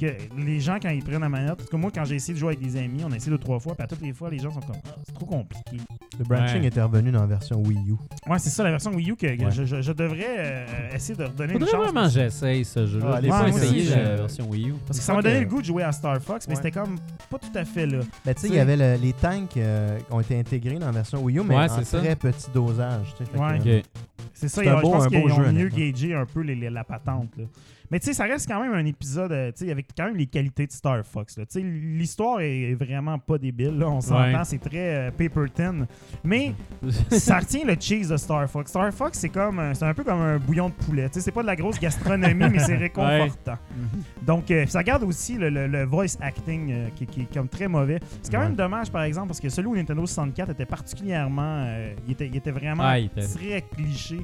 [0.01, 0.07] que
[0.39, 2.55] les gens, quand ils prennent la manette, tout cas, moi, quand j'ai essayé de jouer
[2.55, 4.39] avec des amis, on a essayé deux, trois fois, puis à toutes les fois, les
[4.39, 5.77] gens sont comme, Ah, c'est trop compliqué.
[6.19, 6.67] Le branching Ouais.
[6.67, 7.93] était revenu dans la version Wii U.
[8.31, 9.51] Ouais, c'est ça, la version Wii U que, que Ouais.
[9.51, 11.85] je, je- je devrais euh, essayer de redonner une Faudrait chance.
[11.85, 13.07] vraiment que j'essaye ce jeu-là.
[13.13, 14.75] Ah, allez, pas moi essayé aussi, la je- version Wii U.
[14.87, 16.63] Parce que ça m'a donné que- le goût de jouer à Star Fox, mais Ouais.
[16.63, 16.97] c'était comme
[17.31, 17.99] pas tout à fait là.
[18.25, 20.87] Ben, tu sais, il y avait le- les tanks euh, qui ont été intégrés dans
[20.87, 21.99] la version Wii U, mais Ouais, en c'est ça.
[21.99, 23.15] très petit dosage.
[23.19, 23.75] tu sais, fait que, Ouais.
[23.75, 23.85] euh, Ok.
[24.33, 25.79] C'est ça, C'est ils un ont- beau- je pense un qu'ils ont jeu, mieux honnêtement.
[25.79, 27.29] gagé un peu les- les- la patente.
[27.37, 27.45] là.
[27.91, 30.17] Mais tu sais, ça reste quand même un épisode euh, tu sais, avec quand même
[30.17, 31.37] les qualités de Star Fox.
[31.39, 31.45] là.
[31.47, 34.45] Tu sais, L'histoire est vraiment pas débile, là, on s'entend, Ouais.
[34.45, 35.87] c'est très euh, paper thin.
[36.23, 36.53] Mais
[37.11, 38.71] ça retient le cheese de Star Fox.
[38.71, 41.09] Star Fox, c'est comme un- c'est un peu comme un bouillon de poulet.
[41.09, 43.59] Tu sais, C'est pas de la grosse gastronomie, mais c'est réconfortant.
[44.23, 47.49] Donc, euh, ça garde aussi le, le- le voice acting euh, qui, qui est comme
[47.49, 47.99] très mauvais.
[48.23, 48.45] C'est quand Ouais.
[48.45, 51.67] même dommage, par exemple, parce que celui où Nintendo 64 était particulièrement.
[52.07, 54.21] il, était, il était vraiment Ah, il était- très cliché.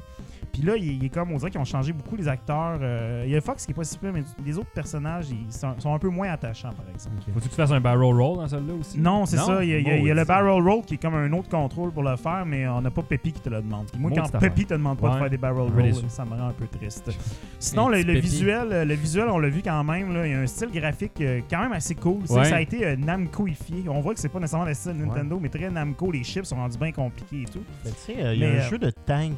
[0.57, 2.79] Puis là, il, il est comme, on dirait qu'ils ont changé beaucoup les acteurs.
[2.81, 5.51] Euh, il y a Fox qui est pas si peu, mais les autres personnages, ils
[5.53, 7.15] sont, sont un peu moins attachants, par exemple.
[7.31, 8.99] Faut-tu que tu fasses un barrel roll dans celle-là aussi?
[8.99, 9.63] Non, c'est ça.
[9.63, 10.27] Il y a, il y a- il y a le Maudit.
[10.27, 13.03] barrel roll qui est comme un autre contrôle pour le faire, mais on n'a pas
[13.03, 13.85] Peppy qui te le demande.
[13.91, 14.39] Puis moi, Maudite quand.
[14.39, 17.11] Peppy te demande pas de faire des barrel rolls, ça me rend un peu triste.
[17.59, 20.13] Sinon, le, visuel, le visuel, on l'a vu quand même.
[20.13, 22.21] là, il y a un style graphique euh, quand même assez cool.
[22.29, 22.45] Ouais.
[22.45, 23.85] Ça a été euh, Namcoifié.
[23.89, 26.11] On voit que c'est pas nécessairement le style Nintendo, mais très Namco.
[26.11, 27.63] Les chips sont rendus bien compliqués et tout.
[27.83, 29.33] Ben, tu sais, euh, il y a un euh, jeu de tank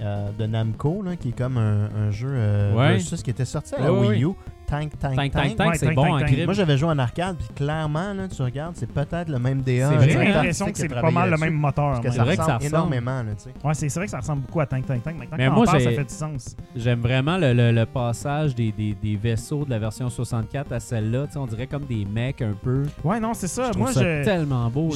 [0.00, 2.92] euh, de Namco là, qui est comme un, un jeu euh, Ouais.
[2.94, 4.28] versus qui était sorti à la Wii U.
[4.70, 5.32] tank, Tank, tank.
[5.32, 6.28] tank, tank, c'est tank, bon tank, en tank.
[6.28, 6.44] crib.
[6.46, 9.90] Moi, j'avais joué en arcade, puis clairement, là, tu regardes, c'est peut-être le même DA.
[10.00, 10.24] C'est J'ai hein?
[10.24, 12.00] l'impression que artistique c'est pas mal le même moteur.
[12.02, 13.22] ça vrai que ça ressemble énormément.
[13.22, 13.50] Là, tu sais.
[13.66, 15.16] Ouais, c'est c'est vrai que ça ressemble beaucoup à Tank Tank Tank.
[15.18, 16.56] Maintenant, Mais quand moi, on parle, ça fait du sens.
[16.76, 20.80] J'aime vraiment le, le- le passage des, des- des vaisseaux de la version 64 à
[20.80, 21.26] celle-là.
[21.36, 22.84] On dirait comme des mecs un peu.
[23.04, 23.70] Ouais, non, c'est ça.
[23.72, 24.24] Je Moi, ça je.
[24.24, 24.90] tellement beau.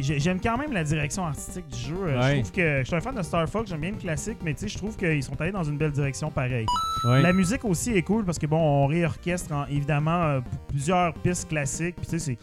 [0.00, 1.94] J'aime quand même la direction artistique du jeu.
[2.06, 2.30] Euh, Ouais.
[2.36, 4.54] Je trouve que je suis un fan de Star Fox, j'aime bien le classique, mais
[4.54, 6.66] tu sais, je trouve qu'ils sont allés dans une belle direction pareil.
[7.06, 7.22] Ouais.
[7.22, 8.86] La musique aussi est cool parce que bon, on
[9.22, 11.96] réorchestre en- évidemment euh, plusieurs pistes classiques.
[11.96, 12.38] Puis tu sais, c'est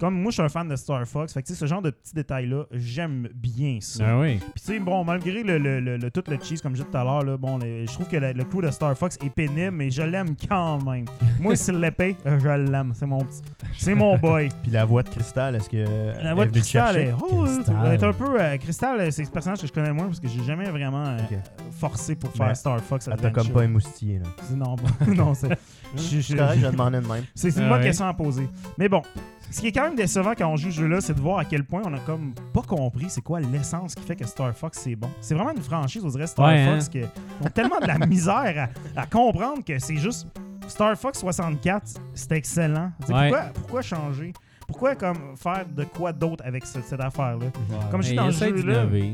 [0.00, 1.32] comme moi, je suis un fan de Star Fox.
[1.32, 4.04] Fait que tu sais, ce genre de petits détails-là, j'aime bien ça.
[4.04, 4.38] Ah oui.
[4.38, 6.90] Puis tu sais, bon, malgré le, le- le- le- tout le cheese, comme je disais
[6.90, 9.30] tout à l'heure, là, bon, le- je trouve que le, le de Star Fox est
[9.30, 11.04] pénible, mais je l'aime quand même.
[11.40, 12.90] Moi, s'il l'épée, je l'aime.
[12.94, 13.40] C'est mon petit.
[13.78, 14.48] C'est mon boy.
[14.62, 16.22] Puis la voix de Cristal, est-ce que.
[16.22, 17.14] La voix de est.
[17.22, 18.40] Oh, est un peu.
[18.40, 21.04] euh, Crystal, euh, c'est le personnage que je connais moins parce que j'ai jamais vraiment
[21.06, 21.38] euh, Ok.
[21.70, 23.54] forcé pour Mais faire Star Fox Elle t'a comme Adventure.
[23.54, 24.18] pas émoustillé.
[24.18, 24.24] là.
[24.42, 24.74] C'est- Non,
[25.14, 25.56] non, c'est.
[25.96, 27.24] Je- je- C'est correct, je demandais de même.
[27.34, 27.84] C'est une Ah bonne ouais.
[27.86, 28.48] question à poser.
[28.78, 29.02] Mais bon,
[29.50, 31.44] ce qui est quand même décevant quand on joue ce jeu-là, c'est de voir à
[31.44, 34.78] quel point on a comme pas compris c'est quoi l'essence qui fait que Star Fox
[34.82, 35.08] c'est bon.
[35.20, 38.68] C'est vraiment une franchise, on dirait Star Ouais, Fox, qui ont tellement de la misère
[38.96, 40.26] à, à comprendre que c'est juste
[40.66, 41.82] Star Fox 64,
[42.14, 42.90] c'est excellent.
[43.08, 43.28] Ouais.
[43.30, 44.32] pourquoi, pourquoi changer?
[44.66, 47.46] Pourquoi comme faire de quoi d'autre avec ce- cette affaire-là?
[47.90, 49.12] Comme je dis Mais dans le jeu-là, d'innover.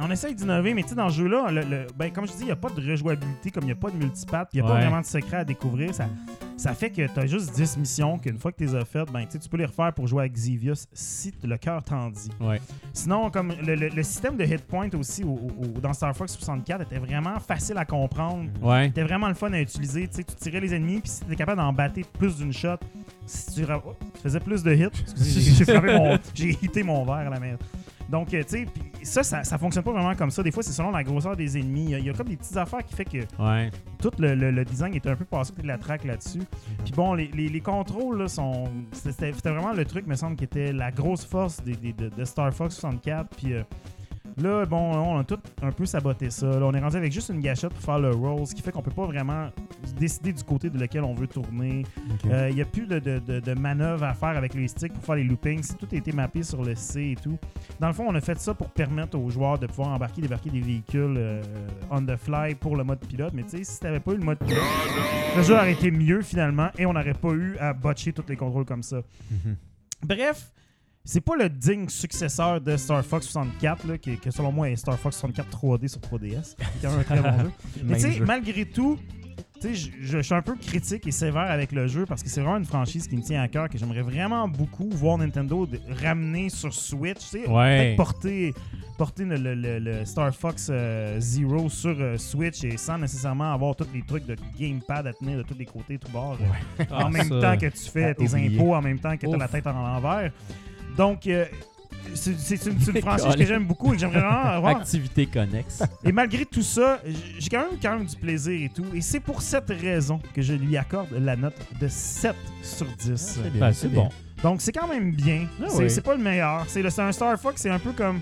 [0.00, 2.40] On essaye d'innover, mais tu sais, dans ce jeu-là, le- le- ben, comme je dis,
[2.40, 4.66] il n'y a pas de rejouabilité, comme il n'y a pas de multipath, il n'y
[4.66, 4.76] a Ouais.
[4.76, 5.94] pas vraiment de secret à découvrir.
[5.94, 6.06] Ça,
[6.56, 9.10] ça fait que tu as juste 10 missions, qu'une fois que tu les as faites,
[9.12, 12.30] ben, tu peux les refaire pour jouer avec Xevious si le cœur t'en dit.
[12.40, 12.60] Ouais.
[12.92, 15.28] Sinon, comme le, le- le système de hit point aussi au-
[15.58, 18.48] au- dans Star Fox 64 était vraiment facile à comprendre.
[18.60, 18.86] Ouais.
[18.86, 20.08] C'était vraiment le fun à utiliser.
[20.08, 22.52] Tu sais, tu tirais les ennemis, puis si tu étais capable d'en battre plus d'une
[22.52, 22.76] shot,
[23.26, 24.88] si tu, oh, tu faisais plus de hits.
[25.16, 27.60] J'ai- j'ai frappé mon- J'ai hité mon verre à la merde.
[28.10, 28.66] Donc, euh, tu sais,
[29.02, 30.42] ça, ça, ça fonctionne pas vraiment comme ça.
[30.42, 31.84] Des fois, c'est selon la grosseur des ennemis.
[31.84, 33.70] Il y a- il y, a comme des petites affaires qui fait que Ouais.
[33.98, 36.42] tout le, le- le design est un peu passé de la traque là-dessus.
[36.84, 38.64] Puis bon, les, les- les contrôles là, sont.
[38.92, 42.08] C'était c'était vraiment le truc, me semble, qui était la grosse force des, des- de,
[42.10, 43.28] de Star Fox 64.
[43.36, 43.62] Puis euh,
[44.38, 46.46] là, bon, on a tout un peu saboté ça.
[46.46, 48.72] Là, on est rendu avec juste une gâchette pour faire le roll, ce qui fait
[48.72, 49.48] qu'on peut pas vraiment
[49.98, 51.84] décider du côté de lequel on veut tourner.
[52.26, 54.92] Euh, Il n'y a plus de, de, de, de manœuvres à faire avec les sticks
[54.92, 55.76] pour faire les loopings.
[55.78, 57.38] Tout a été mappé sur le C et tout.
[57.80, 60.50] Dans le fond, on a fait ça pour permettre aux joueurs de pouvoir embarquer, débarquer
[60.50, 61.42] des véhicules euh,
[61.90, 63.32] on the fly pour le mode pilote.
[63.34, 64.62] Mais tu sais, si t'avais pas eu le mode pilote,
[65.36, 68.36] le jeu aurait été mieux finalement et on n'aurait pas eu à botcher tous les
[68.36, 69.02] contrôles comme ça.
[69.30, 69.56] Mhm.
[70.04, 70.50] Bref,
[71.04, 74.76] c'est pas le digne successeur de Star Fox 64, là, qui, qui, selon moi est
[74.76, 77.50] Star Fox 64 3D sur 3DS, qui est un très bon jeu.
[77.84, 78.98] Mais tu sais, malgré tout,
[79.62, 82.56] je- je suis un peu critique et sévère avec le jeu parce que c'est vraiment
[82.58, 86.48] une franchise qui me tient à cœur, que j'aimerais vraiment beaucoup voir Nintendo de- ramener
[86.50, 87.18] sur Switch.
[87.18, 87.78] Tu sais, Ouais.
[87.78, 88.54] peut-être porter,
[88.98, 93.52] porter le, le- le- le Star Fox euh, Zero sur euh, Switch et sans nécessairement
[93.52, 96.38] avoir tous les trucs de gamepad à tenir de tous les côtés, tout bord.
[96.40, 99.32] euh, en Ah, même temps que tu fais tes impôts, en même temps que tu
[99.34, 100.32] as la tête en l'envers.
[100.96, 101.44] Donc, euh,
[102.14, 104.76] c'est c'est une, c'est une franchise que j'aime beaucoup et que j'aimerais vraiment avoir.
[104.76, 105.82] Activité connexe.
[106.04, 107.00] Et malgré tout ça,
[107.38, 108.84] j'ai quand même, quand même du plaisir et tout.
[108.94, 113.16] Et c'est pour cette raison que je lui accorde la note de 7 sur 10.
[113.16, 113.60] c'est bien.
[113.60, 114.02] Ben, c'est bien.
[114.04, 114.08] bon.
[114.42, 115.46] Donc c'est quand même bien.
[115.62, 115.90] Ah c'est oui.
[115.90, 116.64] c'est pas le meilleur.
[116.66, 118.20] C'est le- c'est un Star Fox, c'est un peu comme.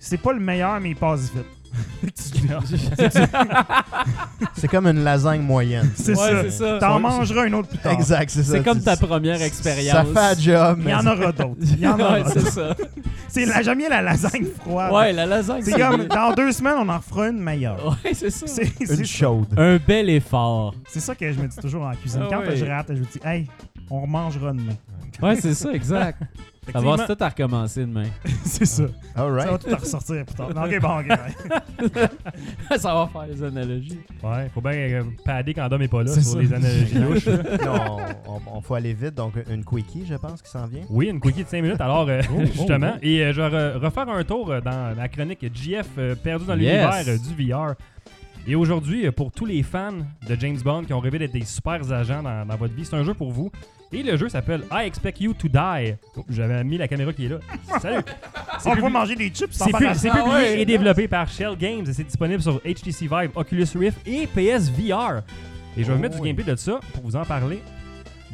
[0.00, 1.44] C'est pas le meilleur, mais il passe vite.
[4.54, 5.90] C'est comme une lasagne moyenne.
[5.94, 6.42] c'est Ouais, ça.
[6.44, 6.78] c'est ça.
[6.80, 7.92] T'en mangeras une autre plus tard.
[7.92, 8.52] Exact, c'est ça.
[8.52, 9.94] C'est comme ta première expérience.
[9.96, 10.80] Ça fait un job.
[10.84, 11.56] Il y en aura d'autres.
[11.60, 12.52] Il y en aura Ouais, c'est d'autres.
[12.52, 12.76] ça.
[13.28, 14.92] C'est la, j'aime bien la lasagne froide.
[14.92, 15.62] Ouais, la lasagne.
[15.62, 17.98] C'est comme, dans deux semaines, on en refera une meilleure.
[18.04, 18.46] Ouais, c'est ça.
[18.46, 19.48] C'est Une chaude.
[19.56, 20.74] Un bel effort.
[20.88, 22.22] c'est ça que je me dis toujours en cuisine.
[22.24, 22.56] Ah Quand ouais.
[22.56, 23.46] je rate, je me dis, hey,
[23.90, 24.72] on remangera demain.
[25.22, 26.22] Ouais, c'est ça, exact.
[26.72, 28.04] Ça va tout à recommencer demain.
[28.44, 28.84] c'est ça.
[29.16, 30.54] All Ça va tout à ressortir plus tard.
[30.54, 31.08] Non, ok, bon, ok.
[31.08, 32.78] ouais.
[32.78, 33.98] ça va faire les analogies.
[34.22, 36.38] Ouais, faut bien euh, padder quand Dom est pas là sur ça.
[36.38, 37.26] les analogies louches.
[37.26, 37.96] Là,
[38.52, 40.82] on, faut aller vite, donc une quickie, je pense, qui s'en vient.
[40.90, 41.80] Oui, une quickie de 5 minutes.
[41.80, 44.96] Alors, euh, Oh, justement, oh, et euh, je vais re- refaire un tour euh, dans
[44.96, 46.84] la chronique GF euh, perdu dans Yes.
[46.84, 47.74] l'univers euh, du VR.
[48.50, 49.92] Et aujourd'hui, euh, pour tous les fans
[50.26, 52.96] de James Bond qui ont rêvé d'être des super agents dans, dans votre vie, c'est
[52.96, 53.50] un jeu pour vous.
[53.92, 55.94] Et le jeu s'appelle I Expect You to Die.
[56.16, 57.38] Oh, J'avais mis la caméra qui est là.
[57.80, 58.02] Salut!
[58.64, 60.10] On va manger des chips sans c'est ça.
[60.10, 60.60] publié ouais.
[60.60, 65.22] et développé par Shell Games et c'est disponible sur HTC Vive, Oculus Rift et PSVR.
[65.76, 66.28] Et je vais vous Oh, mettre du oui.
[66.28, 67.60] gameplay de ça pour vous en parler.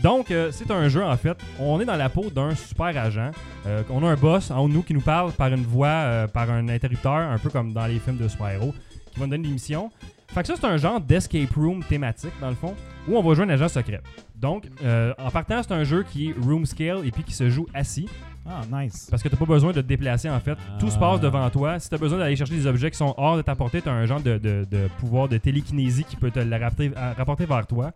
[0.02, 1.36] Donc, euh, c'est un jeu en fait.
[1.60, 3.30] On est dans la peau d'un super agent.
[3.66, 5.86] Euh, on a un boss en haut de nous qui nous parle par une voix,
[5.88, 8.74] euh, par un interrupteur, un peu comme dans les films de super-héros,
[9.14, 9.90] qui va nous donner des missions.
[10.28, 12.74] Fait que ça, c'est un genre d'escape room thématique, dans le fond,
[13.08, 14.00] où on va jouer un agent secret.
[14.34, 17.48] Donc, euh, en partant, c'est un jeu qui est room scale et puis qui se
[17.48, 18.08] joue assis.
[18.46, 19.06] Ah, nice.
[19.10, 20.58] Parce que t'as pas besoin de te déplacer en fait.
[20.78, 21.00] Tout se Ah.
[21.00, 21.78] passe devant toi.
[21.78, 24.04] Si t'as besoin d'aller chercher des objets qui sont hors de ta portée, t'as un
[24.04, 27.92] genre de, de- de pouvoir de télékinésie qui peut te le rapporter, rapporter vers toi.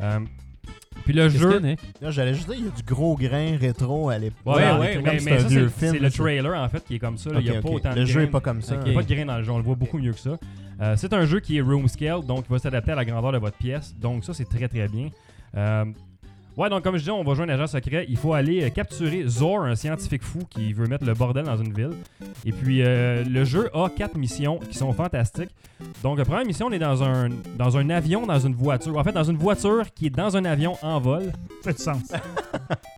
[0.00, 0.20] Euh,
[1.02, 1.60] puis le jeu.
[2.08, 4.56] j'allais juste dire, il y a du gros grain rétro à l'époque.
[4.56, 6.84] Ouais, ouais, mais, c'est mais un ça, vieux c'est film, c'est le trailer en fait
[6.84, 7.30] qui est comme ça.
[7.30, 7.40] là.
[7.40, 8.22] Il y a pas autant de Le jeu grain.
[8.28, 8.76] est pas comme ça.
[8.84, 10.18] Il y a pas de grain dans le jeu, on le voit beaucoup mieux que
[10.20, 10.38] ça.
[10.80, 13.32] Euh, c'est un jeu qui est room scale, donc il va s'adapter à la grandeur
[13.32, 13.94] de votre pièce.
[14.00, 15.10] Donc ça, c'est très très bien.
[15.56, 15.84] Euh,
[16.56, 18.06] ouais, donc comme je dis, on va jouer un agent secret.
[18.08, 21.56] Il faut aller euh, capturer Zor, un scientifique fou qui veut mettre le bordel dans
[21.56, 21.90] une ville.
[22.44, 25.50] Et puis euh, le jeu a quatre missions qui sont fantastiques.
[26.02, 28.96] Donc la première mission, on est dans un, dans un avion, dans une voiture.
[28.96, 31.32] En fait, dans une voiture qui est dans un avion en vol.
[31.62, 32.12] Ça fait du sens.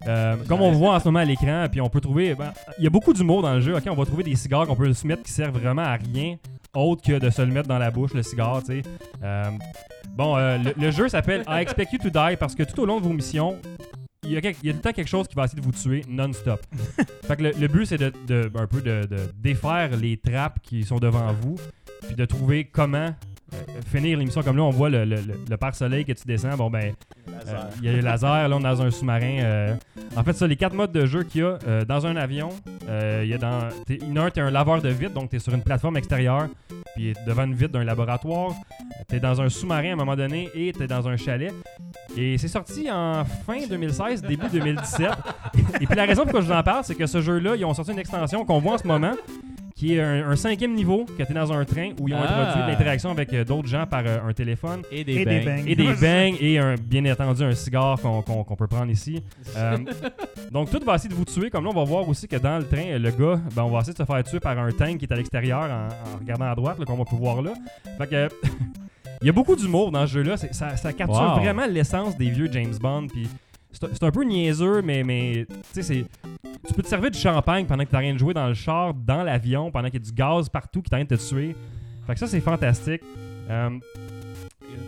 [0.07, 2.34] Euh, comme on voit en ce moment à l'écran, puis on peut trouver.
[2.34, 3.74] ben, Il y a beaucoup d'humour dans le jeu.
[3.74, 6.36] Ok, on va trouver des cigares qu'on peut se mettre qui servent vraiment à rien
[6.75, 8.83] autre que de se le mettre dans la bouche, le cigare, tu sais.
[9.22, 9.45] Euh,
[10.11, 12.87] bon, euh, le, le jeu s'appelle I Expect You to Die parce que tout au
[12.87, 13.59] long de vos missions,
[14.25, 15.61] il y, a quelque- il y a tout le temps quelque chose qui va essayer
[15.61, 16.61] de vous tuer non-stop.
[17.27, 20.61] fait que le, le but, c'est de, de- un peu de, de défaire les trappes
[20.62, 21.57] qui sont devant vous,
[22.07, 23.11] puis de trouver comment
[23.53, 23.57] euh,
[23.87, 24.43] finir l'émission.
[24.43, 26.57] Comme là, on voit le, le, le- le pare-soleil que tu descends.
[26.57, 26.95] Bon, ben,
[27.49, 29.38] euh, Il y a les lasers, là on est dans un sous-marin.
[29.40, 29.74] euh.
[30.16, 32.51] En fait, ça, les quatre modes de jeu qu'il y a euh, dans un avion,
[33.22, 33.68] il y a dans.
[33.86, 36.49] t'es- un, t'es un laveur de vitre, donc t'es sur une plateforme extérieure,
[36.95, 38.53] puis devant une vitre d'un laboratoire.
[39.09, 41.53] T'es dans un sous-marin à un moment donné et t'es dans un chalet.
[42.16, 45.09] Et c'est sorti en fin 2016, début 2017.
[45.80, 47.74] et puis la raison pourquoi je vous en parle, c'est que ce jeu-là, ils ont
[47.74, 49.12] sorti une extension qu'on voit en ce moment
[49.77, 52.18] qui est un, un cinquième niveau, que tu es dans un train où ils ont
[52.22, 52.43] Ah.
[52.43, 54.83] introduit de l'interaction avec euh, d'autres gens par euh, un téléphone.
[54.93, 55.45] Et des Et des bangs.
[55.57, 55.64] bangs.
[55.66, 59.22] Et des bangs et un, bien entendu un cigare qu'on qu'on- qu'on peut prendre ici.
[59.57, 59.79] Euh,
[60.51, 61.51] donc tout va essayer de vous tuer.
[61.51, 63.81] Comme là, on va voir aussi que dans le train, le gars, ben, on va
[63.81, 66.51] essayer de se faire tuer par un tank qui est à l'extérieur en, en regardant
[66.51, 67.53] à droite, là, qu'on va pouvoir là.
[67.99, 68.29] Fait que.
[69.22, 70.37] Il y a beaucoup d'humour dans ce jeu-là.
[70.37, 71.41] C'est- Ça, ça capture Wow.
[71.41, 73.07] vraiment l'essence des vieux James Bond.
[73.07, 73.27] Puis
[73.72, 76.05] c'est c'est un peu niaiseux, mais, mais tu sais, c'est.
[76.67, 78.95] Tu peux te servir du champagne pendant que t'as rien de jouer dans le char,
[78.95, 81.55] dans l'avion, pendant qu'il y a du gaz partout qui t'arrête de te tuer.
[82.07, 83.03] Fait que ça, c'est fantastique.
[83.51, 83.71] Euh,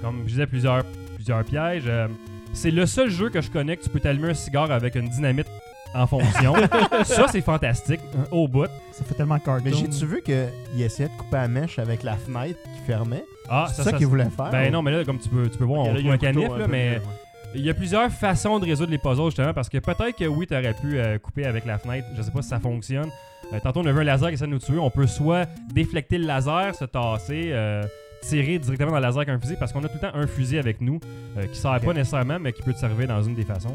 [0.02, 1.84] comme je disais, plusieurs, plusieurs pièges.
[1.86, 2.08] Euh,
[2.52, 5.08] c'est le seul jeu que je connais que tu peux t'allumer un cigare avec une
[5.08, 5.46] dynamite
[5.94, 6.54] en fonction.
[7.04, 8.00] ça, c'est fantastique.
[8.30, 8.68] Au bout.
[8.92, 9.64] Ça fait tellement cartoon.
[9.64, 13.24] Mais j'ai-tu vu qu'il essayait de couper la mèche avec la fenêtre qui fermait?
[13.48, 14.50] Ah, c'est ça, qu'il voulait faire?
[14.50, 16.32] Ben non, mais là, comme tu peux, tu peux voir, on trouve a un couteau
[16.32, 17.02] canif, un là, mais ouais.
[17.56, 20.46] Il y a plusieurs façons de résoudre les puzzles, justement, parce que peut-être que oui,
[20.46, 22.06] tu aurais pu euh, couper avec la fenêtre.
[22.16, 23.08] Je sais pas si ça fonctionne.
[23.52, 24.78] Euh, tantôt, on a vu un laser qui essaie de nous tuer.
[24.78, 27.82] On peut soit déflecter le laser, se tasser, euh,
[28.22, 30.26] tirer directement dans le laser avec un fusil, parce qu'on a tout le temps un
[30.26, 31.00] fusil avec nous,
[31.38, 33.74] euh, qui sert pas nécessairement, mais qui peut te servir dans une des façons.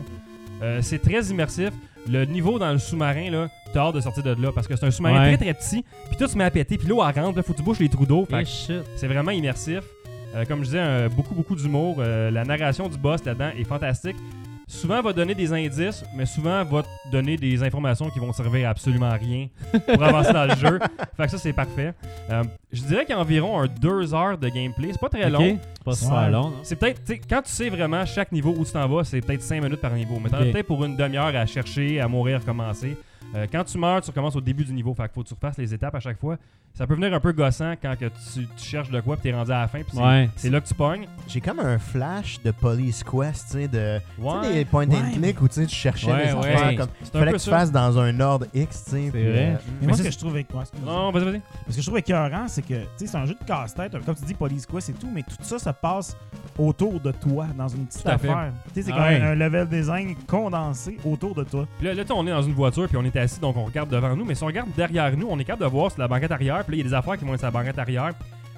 [0.61, 1.71] Euh, c'est très immersif.
[2.09, 4.85] Le niveau dans le sous-marin, là, t'as hâte de sortir de là, parce que c'est
[4.85, 5.35] un sous-marin Ouais.
[5.37, 7.53] très très petit, puis tout se met à péter, puis l'eau elle rentre, là, faut
[7.53, 8.25] que tu bouches les trous d'eau.
[8.29, 8.43] Fait
[8.95, 9.81] c'est vraiment immersif.
[10.35, 11.97] Euh, comme je disais, euh, beaucoup, beaucoup d'humour.
[11.99, 14.15] Euh, la narration du boss là-dedans est fantastique.
[14.67, 18.67] Souvent va donner des indices, mais souvent va te donner des informations qui vont servir
[18.67, 19.47] à absolument rien
[19.93, 20.79] pour avancer dans le jeu.
[21.17, 21.93] Fait que ça, c'est parfait.
[22.71, 24.87] Je dirais qu'il y a environ un 2 heures de gameplay.
[24.93, 25.59] C'est pas très long.
[25.75, 26.29] C'est pas super Ouais.
[26.31, 26.53] long, non?
[26.63, 29.61] C'est peut-être, quand tu sais vraiment chaque niveau où tu t'en vas, c'est peut-être 5
[29.61, 30.17] minutes par niveau.
[30.23, 32.95] Mais t'en as peut-être pour une demi-heure à chercher, à mourir, recommencer.
[33.35, 34.93] Euh, quand tu meurs, tu recommences au début du niveau.
[34.93, 36.37] Fait qu'il faut que tu refasses les étapes à chaque fois.
[36.73, 39.35] Ça peut venir un peu gossant quand que tu, tu cherches de quoi puis t'es
[39.35, 39.79] rendu à la fin.
[39.79, 40.29] puis c'est- Ouais.
[40.37, 41.05] c'est là que tu pognes.
[41.27, 43.99] J'ai comme un flash de Police Quest, tu sais, de.
[43.99, 44.53] Tu sais, Ouais.
[44.53, 45.11] des point and Ouais.
[45.13, 46.53] click où tu sais, tu cherchais Ouais, des ouais.
[46.53, 46.87] affaires comme.
[47.03, 47.57] C'est un Fallait peu que tu ça.
[47.57, 49.09] fasses dans un ordre X, tu sais.
[49.11, 49.47] puis, vrai.
[49.47, 50.53] euh, Mais moi, ce c'est- que je trouve avec.
[50.53, 50.93] ouais, excuse-moi.
[50.93, 51.41] Non, vas-y, vas-y.
[51.69, 53.91] Ce que je trouve écœurant, c'est que tu sais, c'est un jeu de casse-tête.
[54.05, 56.15] Comme tu dis, Police Quest et tout, mais tout ça se passe
[56.57, 58.29] autour de toi, dans une petite Tout à fait.
[58.29, 58.53] affaire.
[58.73, 59.21] Tu sais, c'est Ah comme ouais.
[59.21, 61.67] un, un level design condensé autour de toi.
[61.79, 63.55] Puis là, là, tu sais, on est dans une voiture, puis on est assis, donc
[63.57, 64.25] on regarde devant nous.
[64.25, 66.63] Mais si on regarde derrière nous, on est capable de voir sur la banquette arrière.
[66.65, 68.11] Puis là, il y a des affaires qui vont être sur la banquette arrière.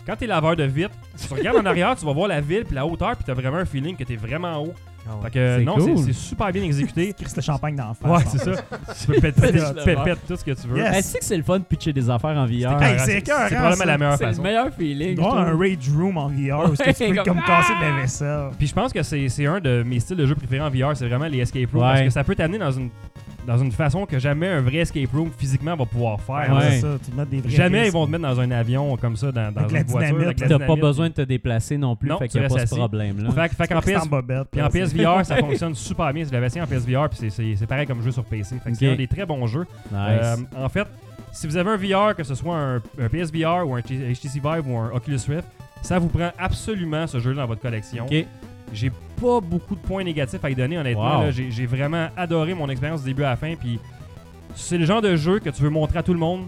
[0.05, 2.65] Quand t'es laveur de vitre, si tu regardes en arrière, tu vas voir la ville,
[2.65, 4.73] puis la hauteur, puis t'as vraiment un feeling que t'es vraiment haut.
[5.07, 5.21] ah ouais.
[5.23, 5.97] Fait que C'est non, cool.
[5.99, 7.13] c'est super bien exécuté.
[7.17, 8.11] Chris le champagne d'en face.
[8.11, 8.61] Ouais, c'est ça.
[8.99, 10.77] Tu peux péter, Pète- pète- pète tout ce que tu veux.
[10.79, 10.97] Yes.
[10.97, 12.77] Est-ce que c'est le fun de pitcher des affaires en VR?
[12.99, 14.41] C'est probablement la meilleure C'est le façon.
[14.41, 15.17] meilleur feeling.
[15.19, 15.57] Avoir un.
[15.57, 18.49] Rage Room en VR où tu peux comme casser de la vaisselle.
[18.57, 20.97] Puis je pense que c'est c'est un de mes styles de jeu préférés en VR,
[20.97, 21.81] c'est vraiment les escape rooms.
[21.81, 21.87] Ouais.
[21.91, 22.89] Parce que ça peut t'amener dans une,
[23.45, 26.55] dans une façon que jamais un vrai escape room physiquement va pouvoir faire.
[26.55, 26.95] Ouais, ça.
[27.03, 27.91] Tu mets des vrais Jamais risques.
[27.91, 29.99] ils vont te mettre dans un avion comme ça, dans, dans Avec une la voiture.
[29.99, 32.45] dynamite, avec la T'as pas besoin de te déplacer non plus, Non, fait qu'il n'y
[32.45, 32.75] a pas ce assis.
[32.75, 33.31] problème-là.
[33.31, 36.23] Fait, fait qu'en PS, en bobette, puis là, en c'est- PSVR, ça fonctionne super bien.
[36.25, 38.55] Je l'avais essayé en PSVR, puis c'est- c'est c'est pareil comme jeu sur PC.
[38.63, 39.65] Fait que c'est un des très bons jeux.
[39.91, 39.99] Nice.
[39.99, 40.87] Euh, en fait,
[41.31, 44.67] si vous avez un VR, que ce soit un, un PSVR ou un HTC Vive
[44.67, 45.47] ou un Oculus Rift,
[45.81, 48.05] ça vous prend absolument ce jeu dans votre collection.
[48.05, 48.25] ok.
[48.73, 48.91] J'ai
[49.23, 51.17] pas beaucoup de points négatifs à y donner, honnêtement.
[51.19, 51.23] Wow.
[51.25, 51.31] là.
[51.31, 53.55] J'ai j'ai vraiment adoré mon expérience du début à la fin.
[53.55, 53.79] Puis
[54.55, 56.45] c'est le genre de jeu que tu veux montrer à tout le monde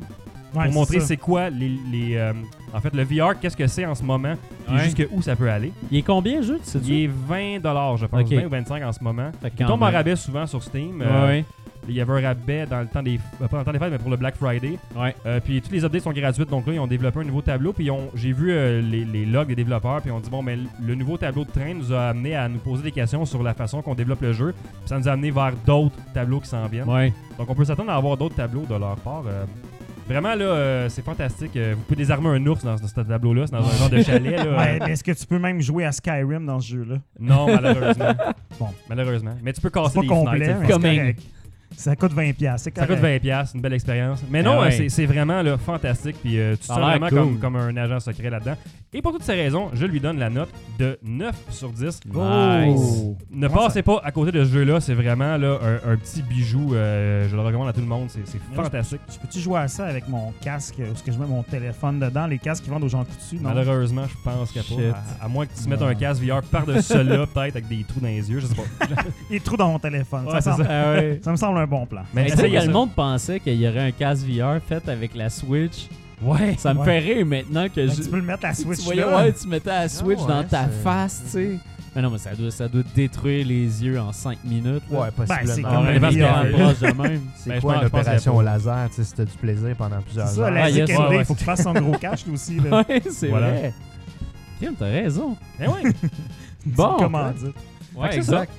[0.54, 1.70] Ouais, pour montrer c'est quoi les.
[1.92, 2.32] les, euh,
[2.74, 4.84] en fait, le VR, qu'est-ce que c'est en ce moment, puis Ouais.
[4.86, 5.74] jusque où ça peut aller.
[5.92, 8.28] Il est combien, le jeu, tu sais Il est 20$, je pense, Ok.
[8.34, 9.32] 20 ou 25 en ce moment.
[9.44, 11.00] Il tombe en rabais souvent sur Steam.
[11.02, 11.46] Ouais, Euh, ouais.
[11.88, 13.20] Il y avait un rabais dans le temps des.
[13.42, 14.78] euh, Pas dans le temps des fêtes, mais pour le Black Friday.
[14.96, 15.16] Ouais.
[15.26, 16.50] Euh, puis toutes les updates sont gratuites.
[16.50, 17.74] Donc là, ils ont développé un nouveau tableau.
[17.74, 20.02] Puis j'ai vu euh, les, les logs des développeurs.
[20.02, 22.60] Puis on dit, bon, mais le nouveau tableau de train nous a amené à nous
[22.60, 24.54] poser des questions sur la façon qu'on développe le jeu.
[24.54, 26.90] Puis ça nous a amené vers d'autres tableaux qui s'en viennent.
[26.90, 27.14] Ouais.
[27.38, 29.24] Donc on peut s'attendre à avoir d'autres tableaux de leur part.
[29.28, 29.46] Euh,
[30.08, 31.56] vraiment, là, euh, c'est fantastique.
[31.58, 33.46] Euh, vous pouvez désarmer un ours dans, ce- ce tableau-là.
[33.48, 34.38] C'est dans un genre de chalet.
[34.44, 34.58] Là.
[34.58, 36.96] Ouais, mais est-ce que tu peux même jouer à Skyrim dans ce jeu-là?
[37.20, 38.14] Non, malheureusement.
[38.58, 38.68] Bon.
[38.90, 39.34] Malheureusement.
[39.44, 40.68] Mais tu peux C'est casser pas des complet, fenêtres.
[40.72, 41.26] Comme.
[41.76, 44.24] Ça coûte 20$, piastres, c'est Ça coûte 20$, piastres, une belle expérience.
[44.30, 44.82] Mais Ah non, ouais.
[44.82, 46.16] euh, c'est- vraiment là, fantastique.
[46.22, 47.18] Puis euh, tu te Ça a sens vraiment cool.
[47.18, 48.56] comme, comme un agent secret là-dedans.
[48.94, 50.50] Et pour toutes ces raisons, je lui donne la note
[50.80, 52.00] de 9 sur 10.
[52.06, 52.06] Nice.
[52.16, 53.18] Oh.
[53.30, 54.80] Ne Comment passez pas à côté de ce jeu-là.
[54.80, 56.74] C'est vraiment là, un, un petit bijou.
[56.74, 58.08] euh, je le recommande à tout le monde.
[58.10, 58.24] C'est
[58.56, 59.02] fantastique.
[59.12, 62.26] Je peux-tu jouer à ça avec mon casque, est-ce que je mets mon téléphone dedans,
[62.26, 63.50] les casques qui vendent aux gens coutus, non?
[63.54, 64.78] Malheureusement, je pense qu'il Shit.
[64.78, 65.04] n'y a pas.
[65.22, 65.88] À, à moins que tu mettes Non.
[65.88, 68.40] un casque VR par-dessus celui-là, peut-être avec des trous dans les yeux.
[68.40, 68.86] Je sais pas.
[69.36, 70.26] A trous dans mon téléphone.
[70.26, 71.20] Ouais, ça, c'est semble- Ah ouais.
[71.22, 72.02] ça me semble un bon plan.
[72.14, 75.30] Mais tu sais le monde pensait qu'il y aurait un casque VR fait avec la
[75.30, 75.88] Switch.
[76.22, 76.56] Ouais.
[76.58, 76.86] Ça me Ouais.
[76.86, 78.02] fait rire maintenant que Ben, je...
[78.04, 79.18] tu peux le mettre à tu Switch voyais, là.
[79.18, 81.60] ouais, tu mettais la Switch ouais, dans ta face, tu sais.
[81.94, 84.84] Mais non, mais ça doit, ça doit détruire les yeux en 5 minutes.
[84.92, 85.00] là.
[85.00, 85.76] Ouais, Ben, c'est possiblement.
[85.76, 87.22] comme Ouais, approche de même.
[87.38, 88.90] C'est Ben, je quoi une opération au laser?
[88.90, 90.52] Tu sais, c'était du plaisir pendant plusieurs C'est ça, heures.
[90.52, 91.18] la Ah, yes, ouais, ouais.
[91.20, 92.60] il faut que tu fasses son gros cash lui aussi.
[92.60, 92.84] Là.
[92.90, 93.50] Ouais, c'est Voilà.
[93.52, 93.74] vrai.
[94.60, 95.36] Tiens, t'as raison.
[95.60, 95.92] Eh ouais.
[96.66, 96.96] Bon.
[97.00, 97.52] Comment dire?
[97.96, 98.52] Ouais, c'est exact.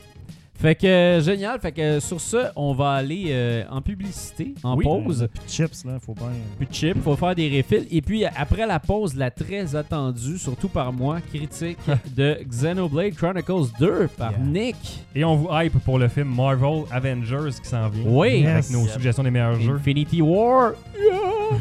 [0.59, 1.61] Fait que euh, génial.
[1.61, 4.85] Fait que sur ce, on va aller euh, en publicité, en Oui.
[4.85, 5.29] pause.
[5.35, 6.31] Puis de chips, là, faut pas.
[6.57, 7.87] Plus de chips, faut faire des refills.
[7.91, 11.79] Et puis après la pause, la très attendue, surtout par moi, critique
[12.17, 14.41] de Xenoblade Chronicles 2 par Yeah.
[14.45, 14.77] Nick.
[15.15, 18.05] Et on vous hype pour le film Marvel Avengers qui s'en vient.
[18.07, 18.41] Oui.
[18.41, 18.49] Yes.
[18.49, 19.75] Avec nos suggestions des meilleurs jeux.
[19.77, 20.73] Infinity War.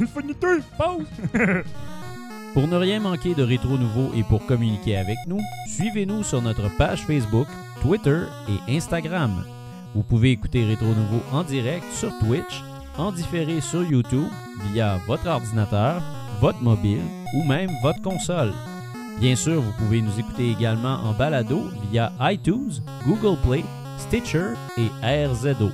[0.01, 0.47] Infinité!
[0.77, 1.05] Pause!
[2.53, 6.69] Pour ne rien manquer de rétro nouveau et pour communiquer avec nous, suivez-nous sur notre
[6.77, 7.47] page Facebook,
[7.81, 9.43] Twitter et Instagram.
[9.93, 12.63] Vous pouvez écouter Rétro Nouveau en direct sur Twitch,
[12.97, 14.27] en différé sur YouTube
[14.71, 16.01] via votre ordinateur,
[16.41, 17.03] votre mobile
[17.35, 18.53] ou même votre console.
[19.19, 23.63] Bien sûr, vous pouvez nous écouter également en balado via iTunes, Google Play,
[23.97, 25.71] Stitcher et RZO.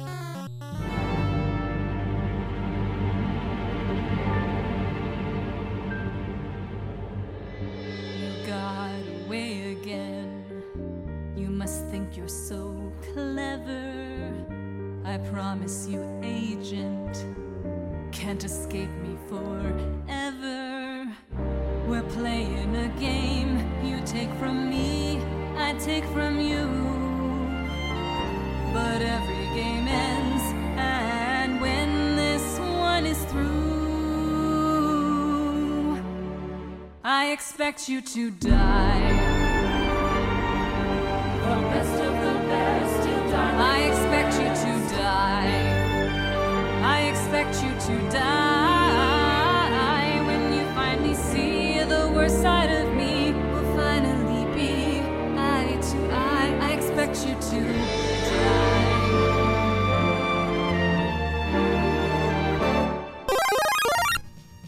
[15.62, 17.26] Promise you, agent,
[18.12, 21.07] can't escape me forever.
[21.88, 23.59] We're playing a game.
[23.84, 25.22] You take from me,
[25.57, 26.66] I take from you.
[28.74, 30.43] But every game ends,
[30.80, 33.51] and when this one is through,
[37.03, 39.41] I expect you to die.
[44.32, 46.82] Expect you to die.
[46.84, 50.21] I expect you to die.
[50.25, 55.01] When you finally see the worst side of me, will finally be
[55.38, 56.57] eye to eye.
[56.61, 58.91] I expect you to die.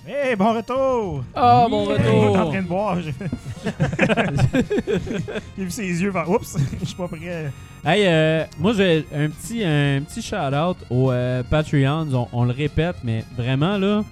[0.05, 1.23] Hey, bon retour!
[1.35, 2.49] Ah, mon Il est en retour!
[2.51, 2.97] train de boire.
[3.01, 3.13] J'ai
[5.57, 7.51] J'ai vu ses yeux faire Oups, je suis pas prêt.
[7.85, 12.07] Hey, euh, moi j'ai un petit, un petit shout-out aux euh, Patreons.
[12.13, 14.03] On, on le répète, mais vraiment là,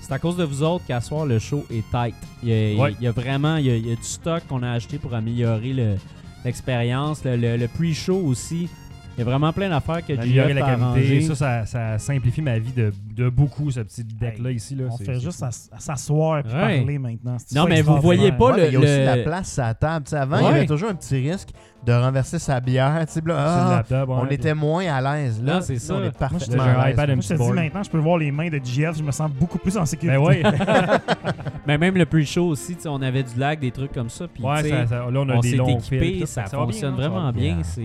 [0.00, 2.14] c'est à cause de vous autres qu'à soir le show est tight.
[2.42, 2.94] Il y a, il y a- Ouais.
[3.00, 4.98] il y a vraiment il y a, il y a du stock qu'on a acheté
[4.98, 5.96] pour améliorer le-
[6.44, 7.24] l'expérience.
[7.24, 8.68] Le, le- le pre-show aussi.
[9.16, 10.60] Il y a vraiment plein d'affaires que JF la a qualité.
[10.62, 11.20] arrangé.
[11.22, 14.74] Ça, ça, ça simplifie ma vie de, de beaucoup, ce petit deck-là ici.
[14.74, 14.84] Là.
[14.90, 15.44] On fait juste
[15.78, 16.78] s'asseoir et Ouais.
[16.78, 17.36] parler maintenant.
[17.54, 19.58] Non, mais vous voyez pas Ouais, mais il y a le- aussi le- la place
[19.60, 20.06] à la table.
[20.12, 21.50] Avant, il y avait toujours un petit risque
[21.86, 22.92] de renverser sa bière.
[22.94, 25.40] là, ah, le laptop, ouais, on puis- était moins à l'aise.
[25.42, 25.94] Là, c'est ça.
[25.94, 28.48] on est parfaitement j'ai à Moi, je te dis maintenant, je peux voir les mains
[28.48, 30.18] de GF, je me sens beaucoup plus en sécurité.
[30.18, 30.42] Ben oui.
[31.66, 34.26] Mais même le pre-show aussi, tu sais, on avait du lag, des trucs comme ça.
[34.26, 36.20] Puis, ouais, tu sais, ça, ça- là, on a on des s'est longs équipé, fils,
[36.20, 37.54] tout, ça, fonctionne bien, hein, ça vraiment bien.
[37.54, 37.62] bien.
[37.62, 37.80] C'est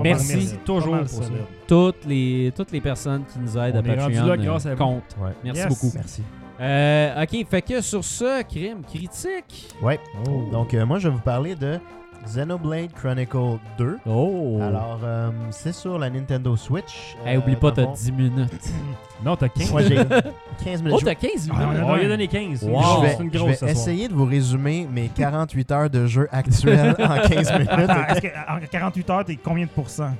[0.00, 0.54] Merci.
[0.64, 1.30] toujours pour ça.
[1.66, 4.76] toutes les toutes les personnes qui nous aident On à Patreon là grâce à vous.
[4.84, 5.16] comptent.
[5.20, 5.30] Ouais.
[5.44, 5.68] Merci Yes.
[5.68, 5.92] beaucoup.
[5.94, 6.22] Merci.
[6.60, 9.68] Euh, ok, fait que sur ce, crime critique.
[9.82, 9.98] Ouais.
[10.28, 10.44] Oh.
[10.52, 11.78] Donc, euh, moi, je vais vous parler de
[12.24, 13.98] Xenoblade Chronicle 2.
[14.06, 14.58] Oh.
[14.62, 17.16] Alors, euh, c'est sur la Nintendo Switch.
[17.26, 18.70] Hey, Euh, oublie pas, dans t'as le fond, 10 minutes.
[19.24, 19.70] Non, t'as 15.
[19.70, 19.94] Moi, j'ai
[20.64, 20.98] 15 minutes.
[21.00, 21.82] Oh, t'as 15 Ah, minutes.
[21.84, 22.64] on On lui a donné 15.
[22.64, 22.80] Wow.
[22.96, 26.28] je vais, C'est une je vais essayer de vous résumer mes 48 heures de jeu
[26.32, 27.68] actuels en 15 minutes.
[27.70, 30.14] Attends, que en 48 heures, t'es combien de pourcents?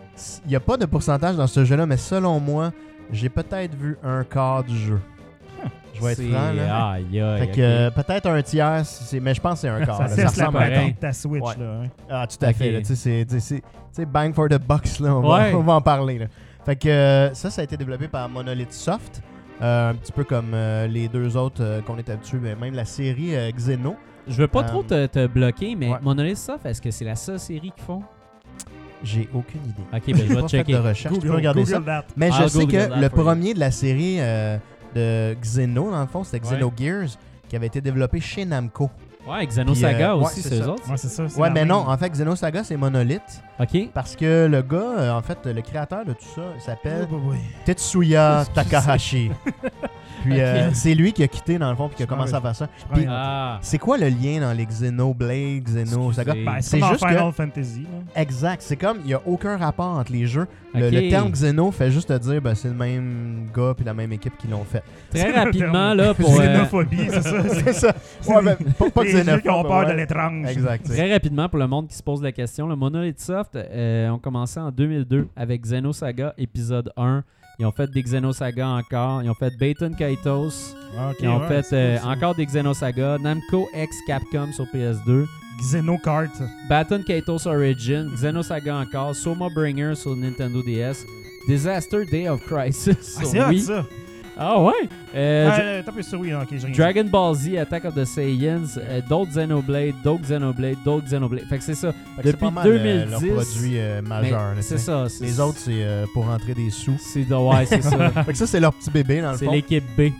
[0.44, 2.70] Il n'y a pas de pourcentage dans ce jeu-là, mais selon moi,
[3.10, 5.00] j'ai peut-être vu un quart du jeu.
[5.94, 6.90] Je vais être C'est- franc, là.
[6.92, 8.82] Aïe, aïe, Fait que euh, peut-être un tiers,
[9.20, 9.96] mais je pense que c'est un quart.
[9.98, 10.16] Ça là.
[10.16, 11.54] Ça ressemble à un ta Switch, Ouais.
[11.58, 11.80] là.
[11.84, 11.88] hein.
[12.10, 12.70] Ah, tout à fait.
[12.72, 13.62] là, Tu sais, sais,
[13.92, 15.52] sais, bang for the bucks, là, on, Ouais.
[15.52, 16.18] va, on va en parler.
[16.18, 16.26] Là.
[16.64, 19.22] Fait que euh, ça, ça a été développé par Monolith Soft.
[19.60, 22.74] euh, un petit peu comme euh, les deux autres euh, qu'on est habitués, mais même
[22.74, 23.94] la série euh, Xeno.
[24.26, 25.98] Je veux pas Euh, trop te, te bloquer, mais ouais.
[26.02, 28.02] Monolith Soft, est-ce que c'est la seule série qu'ils font?
[29.04, 29.82] J'ai aucune idée.
[29.92, 30.72] Ok, ben je vais fait checker.
[30.74, 31.74] de recherche, tu peux Google, regarder ça.
[31.78, 32.04] Google that.
[32.16, 34.58] Mais I'll je sais Google que le premier de la série euh,
[34.94, 36.56] de Xeno, dans le fond, c'était Ouais.
[36.56, 37.08] Xenogears,
[37.48, 38.90] qui avait été développé chez Namco.
[39.26, 40.90] Ouais, Xenosaga Puis, euh, ouais, aussi, c'est c'est eux autres.
[40.90, 41.24] Ouais, c'est ça.
[41.40, 43.42] Ouais, mais non, en fait, Xenosaga, c'est Monolith.
[43.60, 43.88] Ok.
[43.94, 47.16] Parce que le gars, euh, en fait, le créateur de tout ça, il s'appelle Oh,
[47.18, 47.38] boy.
[47.64, 49.30] Tetsuya Takahashi.
[50.22, 52.40] Puis euh, c'est lui qui a quitté, dans le fond, puis qui a commencé à
[52.40, 52.68] faire ça.
[52.92, 53.06] Puis-.
[53.08, 53.58] Ah.
[53.60, 56.44] C'est quoi le lien dans les Xenoblade, Xenosaga Excusez.
[56.44, 57.82] Ben, c'est juste Final Fantasy.
[57.82, 58.22] là.
[58.22, 58.62] Exact.
[58.62, 60.46] C'est comme, il n'y a aucun rapport entre les jeux.
[60.74, 64.12] Le, terme Xeno fait juste te dire, ben, c'est le même gars puis la même
[64.12, 64.82] équipe qui l'ont fait.
[65.10, 66.40] Très rapidement, là, pour.
[66.40, 67.48] euh, Xénophobie, c'est ça.
[67.48, 67.94] c'est ça.
[68.26, 69.92] Ouais, ben, pas, pas les jeux xénophobe, qui ont peur ouais.
[69.92, 70.46] de l'étrange.
[70.48, 70.86] Exact.
[70.86, 74.18] Très rapidement, pour le monde qui se pose la question, le Monolith Soft euh, ont
[74.18, 77.22] commencé en 2002 avec Xenosaga épisode 1.
[77.62, 79.22] Ils ont fait des Xenosaga encore.
[79.22, 80.74] Ils ont fait Baton Kaitos.
[80.98, 83.18] Ah, Ils ont ouais, fait euh, encore des Xenosaga.
[83.18, 85.26] Namco X Capcom sur PS2.
[85.60, 86.32] Xenokart.
[86.68, 88.10] Baton Kaitos Origin.
[88.16, 89.14] Xenosaga encore.
[89.14, 91.06] Soma Bringer sur Nintendo DS.
[91.46, 93.86] Disaster Day of Crisis Ah, c'est ça.
[94.36, 94.72] Ah ouais?
[95.14, 98.78] Euh, Ah, euh, ça, oui, ok, j'ai rien Dragon Ball Z, Attack of the Saiyans,
[98.78, 101.44] euh, d'autres Xenoblade, d'autres Xenoblade, d'autres Xenoblade.
[101.48, 101.92] Fait que c'est ça.
[101.92, 104.54] Fait c'est Depuis pas mal, euh, 2010, leur produit euh, majeur.
[104.60, 105.08] c'est ça.
[105.08, 106.96] c'est- Les autres, c'est euh, pour rentrer des sous.
[106.98, 108.10] C'est ouais, c'est ça.
[108.24, 109.52] Fait que ça, c'est leur petit bébé, dans le c'est fond.
[109.52, 110.12] l'équipe B.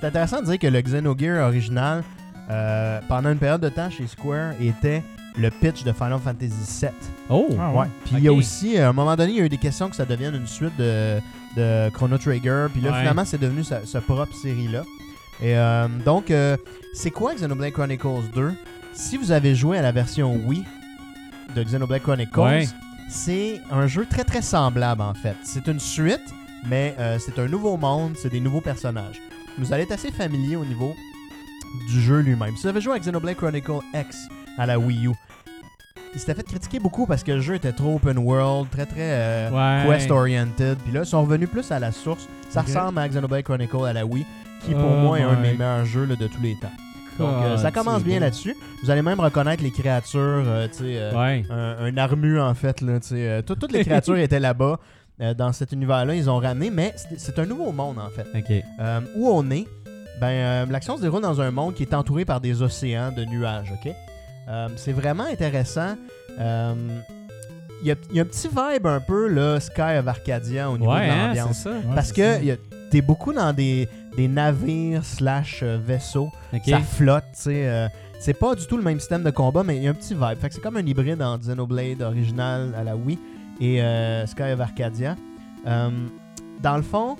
[0.00, 2.02] C'est intéressant de dire que le Xenogear original,
[2.50, 5.02] euh, pendant une période de temps chez Square, était
[5.38, 6.90] le pitch de Final Fantasy VII.
[7.30, 7.48] Oh!
[7.60, 7.86] Ah ouais.
[8.04, 9.88] Puis il y a aussi, à un moment donné, il y a eu des questions
[9.88, 11.18] que ça devienne une suite de,
[11.56, 12.66] de Chrono Trigger.
[12.72, 12.98] Puis là, Ouais.
[13.00, 14.82] finalement, c'est devenu sa, sa propre série-là.
[15.42, 16.56] Et euh, donc, euh,
[16.94, 18.54] c'est quoi Xenoblade Chronicles 2
[18.92, 20.64] Si vous avez joué à la version Wii
[21.54, 22.66] de Xenoblade Chronicles, Ouais.
[23.10, 25.36] c'est un jeu très très semblable en fait.
[25.42, 26.22] C'est une suite,
[26.66, 29.20] mais euh, c'est un nouveau monde, c'est des nouveaux personnages.
[29.58, 30.94] Vous allez être assez familier au niveau
[31.88, 32.56] du jeu lui-même.
[32.56, 34.28] Si vous avez joué à Xenoblade Chronicle X
[34.58, 35.10] à la Wii U,
[36.16, 38.96] il s'était fait critiquer beaucoup parce que le jeu était trop open world, très très
[38.98, 39.86] euh, Ouais.
[39.98, 40.78] quest oriented.
[40.82, 42.26] Puis là, ils sont revenus plus à la source.
[42.50, 44.24] Ça ressemble à Xenoblade Chronicle à la Wii,
[44.64, 46.72] qui pour Oh moi est un de mes meilleurs jeux là, de tous les temps.
[47.18, 48.56] Donc euh, ça commence bien là-dessus.
[48.82, 51.44] Vous allez même reconnaître les créatures, euh, tu sais, Ouais.
[51.50, 52.80] un, un armu en fait.
[52.80, 54.78] Là, tu sais, tout- toutes les créatures étaient là-bas.
[55.36, 58.26] dans cet univers-là, ils ont ramené, mais c'est un nouveau monde en fait.
[59.16, 59.66] Où on est,
[60.20, 63.70] ben, l'action se déroule dans un monde qui est entouré par des océans de nuages,
[63.72, 63.92] ok?
[64.48, 65.96] Euh, c'est vraiment intéressant.
[66.38, 66.74] Euh,
[67.82, 70.70] Il y, a, il y a un petit vibe un peu, là, Sky of Arcadia
[70.70, 71.64] au niveau Ouais, de hein, l'ambiance.
[71.66, 72.58] Ouais, Parce c'est que
[72.90, 73.86] t'es beaucoup dans des,
[74.16, 76.30] des navires slash euh, vaisseaux.
[76.54, 76.62] Ok.
[76.66, 77.68] Ça flotte, tu sais.
[77.68, 77.86] euh,
[78.18, 80.14] c'est pas du tout le même système de combat, mais il y a un petit
[80.14, 80.38] vibe.
[80.40, 83.18] Fait que c'est comme un hybride entre Xenoblade original à la Wii
[83.60, 85.14] et euh, Sky of Arcadia.
[85.66, 85.90] Euh,
[86.62, 87.16] dans le fond,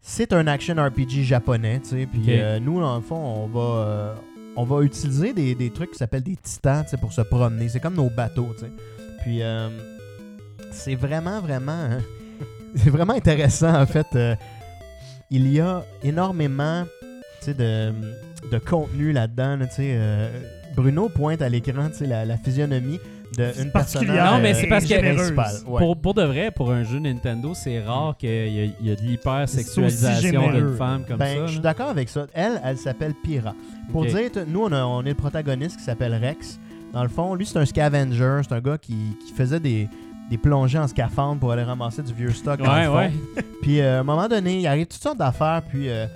[0.00, 2.06] c'est un action RPG japonais, tu sais.
[2.10, 2.28] Puis Ok.
[2.30, 4.14] euh, nous, dans le fond, on va, euh,
[4.56, 7.68] on va utiliser des, des trucs qui s'appellent des titans, pour se promener.
[7.68, 8.72] C'est comme nos bateaux, tu sais.
[9.22, 9.68] Puis euh,
[10.70, 11.98] c'est vraiment, vraiment, hein,
[12.74, 14.06] c'est vraiment intéressant en fait.
[14.14, 14.34] euh,
[15.30, 16.84] il y a énormément
[17.46, 17.92] de,
[18.50, 19.56] de contenu là-dedans.
[19.80, 20.28] euh,
[20.76, 23.00] Bruno pointe à l'écran la, la physionomie
[23.36, 25.68] d'une particulière, personnage Non, mais c'est parce que-.
[25.70, 25.78] Ouais.
[25.78, 29.00] Pour, pour de vrai, pour un jeu Nintendo, c'est rare qu'il y, y a de
[29.02, 31.46] l'hypersexualisation d'une femme comme Ben, ça.
[31.46, 32.26] je suis d'accord avec ça.
[32.34, 33.54] Elle, elle s'appelle Pira.
[33.90, 36.58] Pour dire, nous, on, a- on est le protagoniste qui s'appelle Rex.
[36.92, 38.40] Dans le fond, lui, c'est un scavenger.
[38.46, 38.94] C'est un gars qui,
[39.26, 39.88] qui faisait des,
[40.30, 42.60] des plongées en scaphandre pour aller ramasser du vieux stock.
[42.60, 42.96] dans Ouais, le fond.
[42.96, 43.10] ouais.
[43.62, 45.62] Puis, euh, à un moment donné, il arrive toutes sortes d'affaires.
[45.68, 46.06] Puis, euh,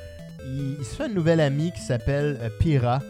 [0.46, 3.00] il, il se fait une nouvelle amie qui s'appelle euh, Pira,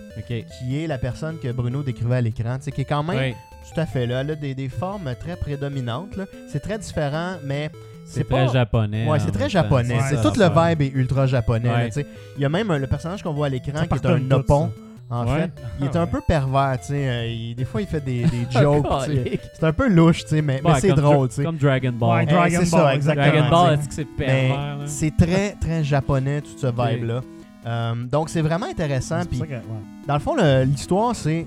[0.58, 2.56] qui est la personne que Bruno décrivait à l'écran.
[2.58, 3.36] Tu sais, qui est quand même Ouais.
[3.72, 4.20] tout à fait là.
[4.22, 6.16] Elle a des, des formes très prédominantes.
[6.16, 6.24] là.
[6.50, 7.70] C'est très différent, mais
[8.04, 8.52] C'est c'est très pas.
[8.52, 9.06] japonais.
[9.08, 9.94] Ouais, c'est très japonais.
[9.96, 11.68] Ouais, c'est ça, tout le vibe est ultra japonais.
[11.68, 11.90] Ouais.
[12.36, 14.68] Il y a même le personnage qu'on voit à l'écran qui est un Nopon.
[14.76, 14.82] ça.
[15.08, 15.42] En Ouais.
[15.42, 16.10] fait, il est Ah, un ouais.
[16.10, 17.08] peu pervers, tu sais.
[17.08, 18.84] euh, il- des fois, il fait des, des jokes.
[19.04, 19.22] tu sais.
[19.24, 19.40] Calique.
[19.54, 21.44] c'est un peu louche, tu sais, mais, c'est drôle, tu sais.
[21.44, 22.16] Comme Dragon Ball.
[22.16, 23.26] Ouais, Eh, Dragon c'est ça, Ball, exactement.
[23.28, 24.48] Dragon Ball, est-ce que c'est pervers?
[24.78, 24.84] là?
[24.86, 27.20] c'est très, très japonais, tout ce vibe-là.
[27.66, 29.20] Euh, donc, c'est vraiment intéressant.
[29.28, 29.60] Puis, ça que- ouais.
[30.06, 31.46] dans le fond, le- l'histoire, c'est.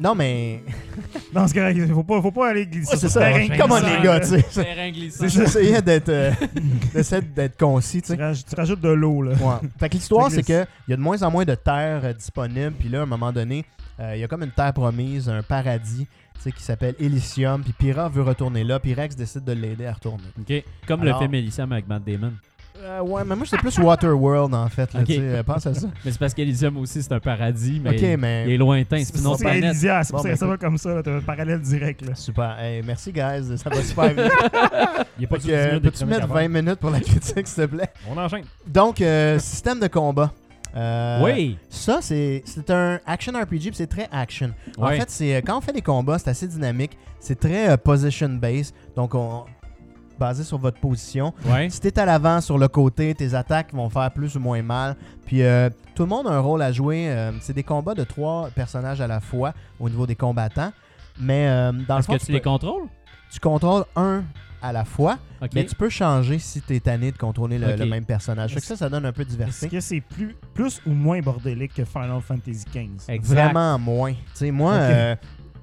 [0.00, 0.62] Non, mais.
[1.34, 1.86] Non, c'est correct.
[1.92, 2.90] Faut pas, faut pas aller glisser.
[2.92, 3.28] Ouais, c'est sur ça.
[3.30, 4.42] le terrain Comment glissant, les gars, tu sais.
[4.64, 5.28] Terrain glissant.
[5.28, 6.32] J'essayais d'être euh,
[7.34, 8.16] d'être concis, tu sais.
[8.16, 9.32] Tu raj- tu rajoutes de l'eau, là.
[9.32, 9.68] Ouais.
[9.78, 12.72] Fait que l'histoire, c'est qu'il y a de moins en moins de terre euh, disponible.
[12.78, 13.64] Puis là, à un moment donné,
[14.00, 17.62] euh, il y a comme une terre promise, un paradis, tu sais, qui s'appelle Elysium.
[17.62, 18.78] Puis Pira veut retourner là.
[18.80, 20.24] Puis Rex décide de l'aider à retourner.
[20.40, 20.64] Ok.
[20.86, 22.32] Comme Alors- le film Elysium avec Matt Damon.
[22.80, 24.92] Euh, ouais, mais moi, c'est plus Waterworld, en fait.
[24.94, 25.06] Là, Ok.
[25.06, 25.88] tu sais, euh, pense à ça.
[26.04, 28.56] Mais c'est parce qu'Elysium aussi, c'est un paradis, mais ok, il est mais.
[28.56, 29.02] lointain.
[29.04, 29.64] C'est une autre c'est planète.
[29.64, 30.94] Elysia, c'est pour ça que ça va comme ça.
[30.94, 32.14] là, T'as un parallèle direct, là.
[32.14, 32.56] Super.
[32.60, 33.56] Hey, merci, guys.
[33.58, 34.18] Ça va super vite.
[35.18, 37.46] Il n'y a pas que, euh, 10 minutes Peux-tu mettre 20 minutes pour la critique,
[37.48, 37.88] s'il te plaît?
[38.10, 38.44] On enchaîne.
[38.66, 40.32] Donc, euh, système de combat.
[40.76, 41.58] Euh, Oui.
[41.70, 44.52] Ça, c'est c'est un action RPG, puis c'est très action.
[44.78, 46.96] En fait, c'est quand on fait des combats, c'est assez dynamique.
[47.18, 48.74] C'est très euh, position-based.
[48.94, 49.44] Donc, on,
[50.18, 51.32] basé sur votre position.
[51.46, 51.70] Ouais.
[51.70, 54.96] Si t'es à l'avant, sur le côté, tes attaques vont faire plus ou moins mal.
[55.26, 57.08] Puis, euh, tout le monde a un rôle à jouer.
[57.10, 60.72] Euh, c'est des combats de trois personnages à la fois au niveau des combattants.
[61.20, 62.88] Mais euh, dans le Est-ce fond, que tu, tu les peux- contrôles?
[63.30, 64.24] tu contrôles un
[64.62, 65.18] à la fois,
[65.54, 68.54] mais tu peux changer si t'es tanné de contrôler le, le même personnage.
[68.54, 69.68] Fait que ça, ça donne un peu de Est-ce diversité.
[69.68, 72.88] que c'est plus, plus ou moins bordélique que Final Fantasy XV?
[73.08, 73.34] Exact.
[73.34, 74.12] Vraiment moins.
[74.14, 75.14] Tu sais, moi, euh,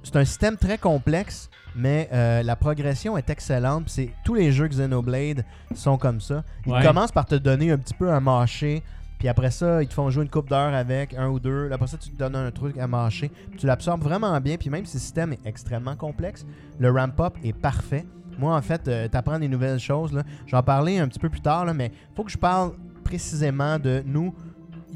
[0.04, 3.84] c'est un système très complexe, mais euh, la progression est excellente.
[3.88, 5.44] C'est tous les jeux Xenoblade
[5.76, 6.44] sont comme ça.
[6.66, 6.84] Ils Ouais.
[6.84, 8.82] commencent par te donner un petit peu un mâcher,
[9.20, 11.70] puis après ça, ils te font jouer une coupe d'heure avec un ou deux.
[11.72, 12.88] Après ça, tu te donnes un truc à
[13.20, 14.58] puis tu l'absorbes vraiment bien.
[14.58, 16.46] Puis même si le système est extrêmement complexe,
[16.80, 18.06] le ramp-up est parfait.
[18.38, 20.12] Moi, en fait, tu apprends des nouvelles choses.
[20.12, 20.24] là.
[20.46, 22.74] Je vais en parler un petit peu plus tard, là, mais faut que je parle
[23.06, 24.34] précisément de nous.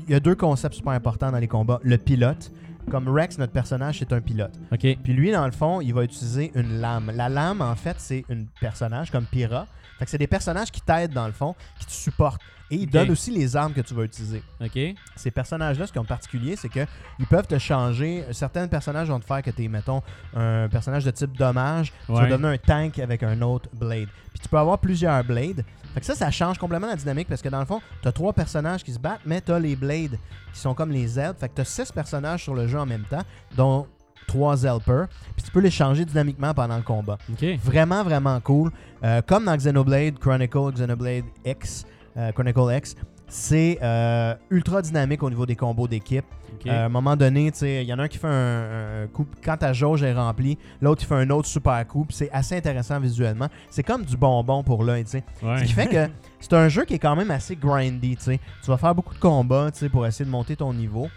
[0.08, 1.80] Il y a deux concepts super importants dans les combats.
[1.84, 2.52] Le pilote.
[2.90, 4.52] Comme Rex, notre personnage, c'est un pilote.
[4.72, 4.80] Ok.
[5.04, 7.12] Puis lui, dans le fond, il va utiliser une lame.
[7.16, 9.68] La lame, en fait, c'est un personnage comme Pyrrha.
[10.00, 12.42] Fait que c'est des personnages qui t'aident, dans le fond, qui te supportent.
[12.72, 14.44] Et ils donnent aussi les armes que tu vas utiliser.
[14.62, 14.78] Ok.
[15.16, 16.86] Ces personnages-là, ce qui est en particulier, c'est que
[17.20, 18.24] ils peuvent te changer.
[18.32, 20.02] Certains personnages vont te faire que tu es, mettons,
[20.36, 21.92] un personnage de type dommage.
[22.06, 22.30] Tu vas Ouais.
[22.30, 24.08] donner un tank avec un autre blade.
[24.32, 25.64] Puis tu peux avoir plusieurs blades.
[25.94, 28.12] Fait que ça, ça change complètement la dynamique parce que dans le fond, tu as
[28.12, 30.18] trois personnages qui se battent, mais tu as les blades
[30.54, 31.34] qui sont comme les ailes.
[31.40, 33.24] Fait que tu as six personnages sur le jeu en même temps,
[33.56, 33.88] dont
[34.28, 35.08] trois helpers.
[35.36, 37.18] Puis tu peux les changer dynamiquement pendant le combat.
[37.64, 38.72] Vraiment, vraiment cool.
[39.04, 41.86] Euh, comme dans Xenoblade Chronicle, Xenoblade X,
[42.18, 42.96] euh, Chronicle X,
[43.30, 46.26] c'est euh, ultra dynamique au niveau des combos d'équipe.
[46.66, 49.26] Euh, à un moment donné, il y en a un qui fait un, un coup,
[49.44, 53.00] quand ta jauge est remplie, l'autre il fait un autre super coup, c'est assez intéressant
[53.00, 53.48] visuellement.
[53.70, 55.24] C'est comme du bonbon pour l'œil, tu sais.
[55.44, 55.60] Ouais.
[55.60, 56.10] Ce qui fait que
[56.40, 58.40] c'est un jeu qui est quand même assez grindy, tu sais.
[58.64, 61.08] Tu vas faire beaucoup de combats, tu sais, pour essayer de monter ton niveau,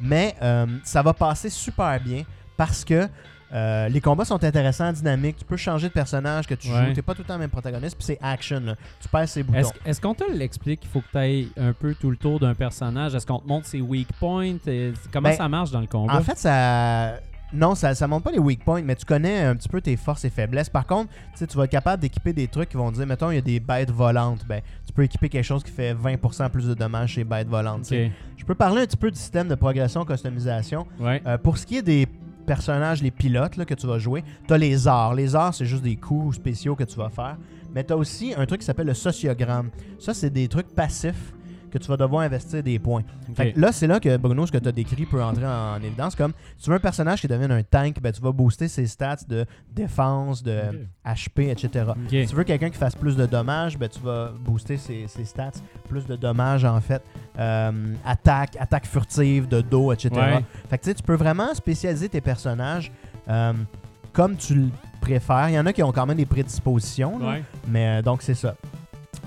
[0.00, 2.22] mais euh, ça va passer super bien
[2.56, 3.08] parce que
[3.52, 5.36] euh, les combats sont intéressants, dynamiques.
[5.36, 6.86] Tu peux changer de personnage que tu Ouais.
[6.88, 6.92] joues.
[6.94, 8.60] T'es pas tout le temps le même protagoniste, puis c'est action.
[8.60, 8.74] Là.
[9.00, 9.58] Tu passes ses boutons.
[9.60, 12.40] Est-ce est-ce qu'on te l'explique qu'il faut que tu ailles un peu tout le tour
[12.40, 13.14] d'un personnage?
[13.14, 14.56] Est-ce qu'on te montre ses weak points?
[14.66, 16.14] Et Comment Ben, ça marche dans le combat?
[16.16, 17.14] En fait, ça.
[17.52, 19.96] Non, ça, ça montre pas les weak points, mais tu connais un petit peu tes
[19.96, 20.68] forces et faiblesses.
[20.68, 23.38] Par contre, tu vas être capable d'équiper des trucs qui vont dire, mettons, il y
[23.38, 24.44] a des bêtes volantes.
[24.48, 27.46] Ben, tu peux équiper quelque chose qui fait 20% plus de dommages chez les bêtes
[27.48, 27.88] volantes.
[27.88, 30.88] Je peux parler un petit peu du système de progression, customisation.
[30.98, 31.22] Ouais.
[31.24, 32.08] Euh, pour ce qui est des
[32.46, 35.14] personnages, les pilotes là, que tu vas jouer, tu as les arts.
[35.14, 37.36] Les arts, c'est juste des coups spéciaux que tu vas faire.
[37.74, 39.70] Mais tu as aussi un truc qui s'appelle le sociogramme.
[39.98, 41.34] Ça, c'est des trucs passifs
[41.78, 43.02] que tu vas devoir investir des points.
[43.28, 43.36] Ok.
[43.36, 45.76] Fait que là, c'est là que Bruno, ce que tu as décrit peut entrer en,
[45.82, 46.14] évidence.
[46.14, 48.86] Comme si tu veux un personnage qui devienne un tank, ben, tu vas booster ses
[48.86, 50.60] stats de défense, de
[51.04, 51.92] HP, etc.
[52.08, 55.24] Si tu veux quelqu'un qui fasse plus de dommages, ben, tu vas booster ses, ses
[55.24, 55.52] stats,
[55.88, 57.02] plus de dommages en fait.
[57.38, 60.10] Euh, attaque, attaque furtive, de dos, etc.
[60.14, 60.44] Ouais.
[60.70, 62.90] Fait que tu peux vraiment spécialiser tes personnages
[63.28, 63.52] euh,
[64.12, 64.68] comme tu le
[65.00, 65.48] préfères.
[65.50, 67.44] Il y en a qui ont quand même des prédispositions, là, Ouais.
[67.68, 68.54] mais euh, donc c'est ça.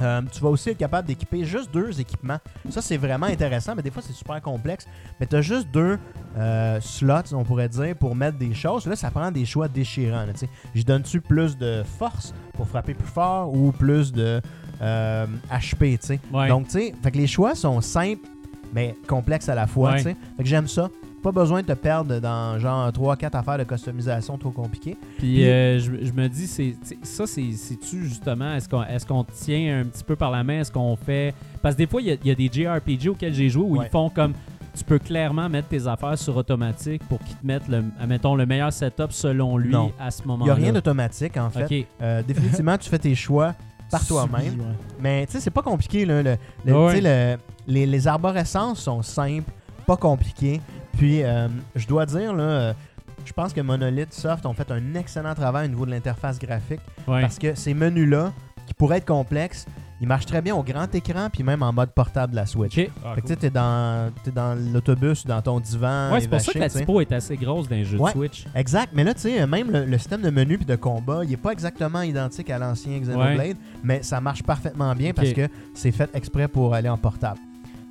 [0.01, 2.37] Euh, tu vas aussi être capable d'équiper juste deux équipements.
[2.69, 4.87] Ça, c'est vraiment intéressant, mais des fois, c'est super complexe.
[5.19, 5.97] Mais tu as juste deux
[6.37, 8.85] euh, slots, on pourrait dire, pour mettre des choses.
[8.87, 10.25] Là, ça prend des choix déchirants.
[10.25, 10.49] là, tu sais.
[10.73, 14.41] Je donne-tu plus de force pour frapper plus fort ou plus de
[14.81, 16.19] euh, HP, tu sais?
[16.31, 16.47] Ouais.
[16.47, 18.27] Donc, tu sais, les choix sont simples,
[18.73, 19.97] mais complexes à la fois, Ouais.
[19.97, 20.15] tu sais.
[20.37, 20.89] Fait que j'aime ça.
[21.21, 24.95] Pas besoin de te perdre dans genre 3-4 affaires de customisation trop compliquées.
[25.17, 29.05] Puis Puis- euh, je, je me dis, c'est ça, c'est- c'est-tu justement, est-ce qu'on est
[29.05, 31.33] qu'on tient un petit peu par la main, est-ce qu'on fait...
[31.61, 33.63] Parce que des fois, il y a- il y, a des JRPG auxquels j'ai joué
[33.63, 33.85] où Ouais.
[33.87, 34.33] ils font comme...
[34.77, 38.45] Tu peux clairement mettre tes affaires sur automatique pour qu'ils te mettent, le, admettons, le
[38.45, 39.91] meilleur setup selon lui Non.
[39.99, 40.53] à ce Il moment-là.
[40.53, 41.65] n'y a rien d'automatique, en fait.
[41.81, 41.87] OK.
[42.01, 43.55] Euh, définitivement, tu fais tes choix
[43.91, 44.61] par toi-même.
[45.01, 46.05] Mais tu sais, c'est pas compliqué.
[46.05, 46.37] Là, le-
[46.73, 47.01] Ouais.
[47.01, 47.37] le-
[47.67, 49.51] les, les arborescences sont simples,
[49.85, 50.61] pas compliquées.
[50.97, 52.73] Puis, euh, je dois dire, là, euh,
[53.25, 56.81] je pense que Monolith Soft ont fait un excellent travail au niveau de l'interface graphique.
[57.07, 57.21] Ouais.
[57.21, 58.31] Parce que ces menus-là,
[58.65, 59.65] qui pourraient être complexes,
[60.01, 62.73] ils marchent très bien au grand écran, puis même en mode portable de la Switch.
[63.03, 63.41] Ah, Fait que tu cool.
[63.41, 64.11] t'es dans,
[64.73, 66.13] l'autobus ou dans ton divan.
[66.13, 68.11] Ouais, c'est pour ça que la typo est assez grosse dans les jeux Ouais.
[68.13, 68.45] de Switch.
[68.55, 71.33] Exact, mais là, tu sais, même le, le système de menu puis de combat, il
[71.33, 75.91] est pas exactement identique à l'ancien Xenoblade, mais ça marche parfaitement bien parce que c'est
[75.91, 77.39] fait exprès pour aller en portable.